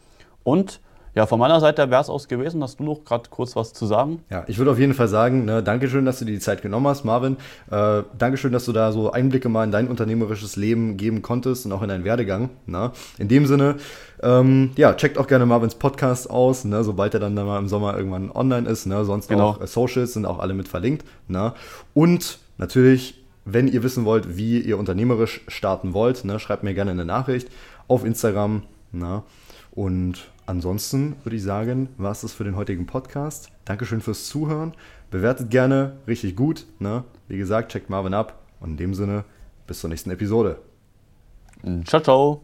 Und 0.42 0.80
ja, 1.14 1.26
von 1.26 1.38
meiner 1.38 1.60
Seite 1.60 1.90
wäre 1.90 2.00
es 2.00 2.08
aus 2.08 2.28
gewesen. 2.28 2.62
Hast 2.62 2.78
du 2.78 2.84
noch 2.84 3.04
gerade 3.04 3.28
kurz 3.30 3.56
was 3.56 3.72
zu 3.72 3.86
sagen? 3.86 4.22
Ja, 4.30 4.44
ich 4.46 4.58
würde 4.58 4.70
auf 4.70 4.78
jeden 4.78 4.94
Fall 4.94 5.08
sagen, 5.08 5.44
ne, 5.44 5.62
Dankeschön, 5.62 6.04
dass 6.04 6.20
du 6.20 6.24
dir 6.24 6.32
die 6.32 6.38
Zeit 6.38 6.62
genommen 6.62 6.86
hast, 6.86 7.04
Marvin. 7.04 7.36
Äh, 7.70 8.02
Dankeschön, 8.16 8.52
dass 8.52 8.64
du 8.64 8.72
da 8.72 8.92
so 8.92 9.10
Einblicke 9.10 9.48
mal 9.48 9.64
in 9.64 9.72
dein 9.72 9.88
unternehmerisches 9.88 10.56
Leben 10.56 10.96
geben 10.96 11.22
konntest 11.22 11.66
und 11.66 11.72
auch 11.72 11.82
in 11.82 11.88
deinen 11.88 12.04
Werdegang. 12.04 12.50
Ne? 12.66 12.92
In 13.18 13.28
dem 13.28 13.46
Sinne, 13.46 13.76
ähm, 14.22 14.70
ja, 14.76 14.94
checkt 14.94 15.18
auch 15.18 15.26
gerne 15.26 15.46
Marvins 15.46 15.74
Podcast 15.74 16.30
aus, 16.30 16.64
ne, 16.64 16.84
sobald 16.84 17.14
er 17.14 17.20
dann, 17.20 17.34
dann 17.34 17.46
mal 17.46 17.58
im 17.58 17.68
Sommer 17.68 17.96
irgendwann 17.96 18.30
online 18.30 18.68
ist. 18.68 18.86
Ne? 18.86 19.04
Sonst 19.04 19.28
genau. 19.28 19.48
auch 19.48 19.60
äh, 19.60 19.66
Socials 19.66 20.12
sind 20.12 20.26
auch 20.26 20.38
alle 20.38 20.54
mit 20.54 20.68
verlinkt. 20.68 21.04
Ne? 21.28 21.54
Und 21.94 22.38
natürlich 22.58 23.16
wenn 23.44 23.68
ihr 23.68 23.82
wissen 23.82 24.04
wollt, 24.04 24.36
wie 24.36 24.60
ihr 24.60 24.78
unternehmerisch 24.78 25.40
starten 25.48 25.94
wollt, 25.94 26.24
ne, 26.24 26.38
schreibt 26.38 26.62
mir 26.62 26.74
gerne 26.74 26.90
eine 26.90 27.04
Nachricht 27.04 27.48
auf 27.88 28.04
Instagram. 28.04 28.62
Na, 28.92 29.22
und 29.72 30.30
ansonsten 30.50 31.16
würde 31.22 31.36
ich 31.36 31.42
sagen, 31.42 31.88
war 31.96 32.10
es 32.10 32.22
das 32.22 32.32
für 32.32 32.44
den 32.44 32.56
heutigen 32.56 32.86
Podcast. 32.86 33.50
Dankeschön 33.64 34.00
fürs 34.00 34.26
Zuhören. 34.26 34.74
Bewertet 35.10 35.50
gerne 35.50 35.96
richtig 36.06 36.36
gut. 36.36 36.66
Ne? 36.80 37.04
Wie 37.28 37.38
gesagt, 37.38 37.72
checkt 37.72 37.88
Marvin 37.88 38.14
ab. 38.14 38.42
Und 38.58 38.72
in 38.72 38.76
dem 38.76 38.94
Sinne, 38.94 39.24
bis 39.66 39.80
zur 39.80 39.88
nächsten 39.88 40.10
Episode. 40.10 40.58
Ciao, 41.84 42.02
ciao. 42.02 42.42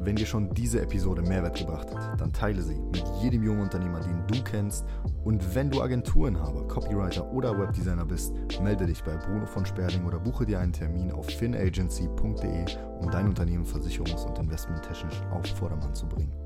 Wenn 0.00 0.16
dir 0.16 0.26
schon 0.26 0.54
diese 0.54 0.80
Episode 0.80 1.20
Mehrwert 1.22 1.58
gebracht 1.58 1.92
hat, 1.94 2.20
dann 2.20 2.32
teile 2.32 2.62
sie 2.62 2.76
mit 2.92 3.04
jedem 3.20 3.42
jungen 3.42 3.62
Unternehmer, 3.62 4.00
den 4.00 4.26
du 4.26 4.42
kennst. 4.42 4.84
Und 5.24 5.54
wenn 5.54 5.70
du 5.70 5.82
Agenturenhaber, 5.82 6.66
Copywriter 6.68 7.30
oder 7.32 7.58
Webdesigner 7.58 8.04
bist, 8.04 8.32
melde 8.62 8.86
dich 8.86 9.02
bei 9.02 9.16
Bruno 9.16 9.46
von 9.46 9.66
Sperling 9.66 10.06
oder 10.06 10.18
buche 10.18 10.46
dir 10.46 10.60
einen 10.60 10.72
Termin 10.72 11.10
auf 11.12 11.26
finagency.de, 11.26 12.64
um 13.00 13.10
dein 13.10 13.28
Unternehmen 13.28 13.64
versicherungs- 13.64 14.24
und 14.26 14.38
investmenttechnisch 14.38 15.20
auf 15.30 15.46
Vordermann 15.58 15.94
zu 15.94 16.06
bringen. 16.06 16.45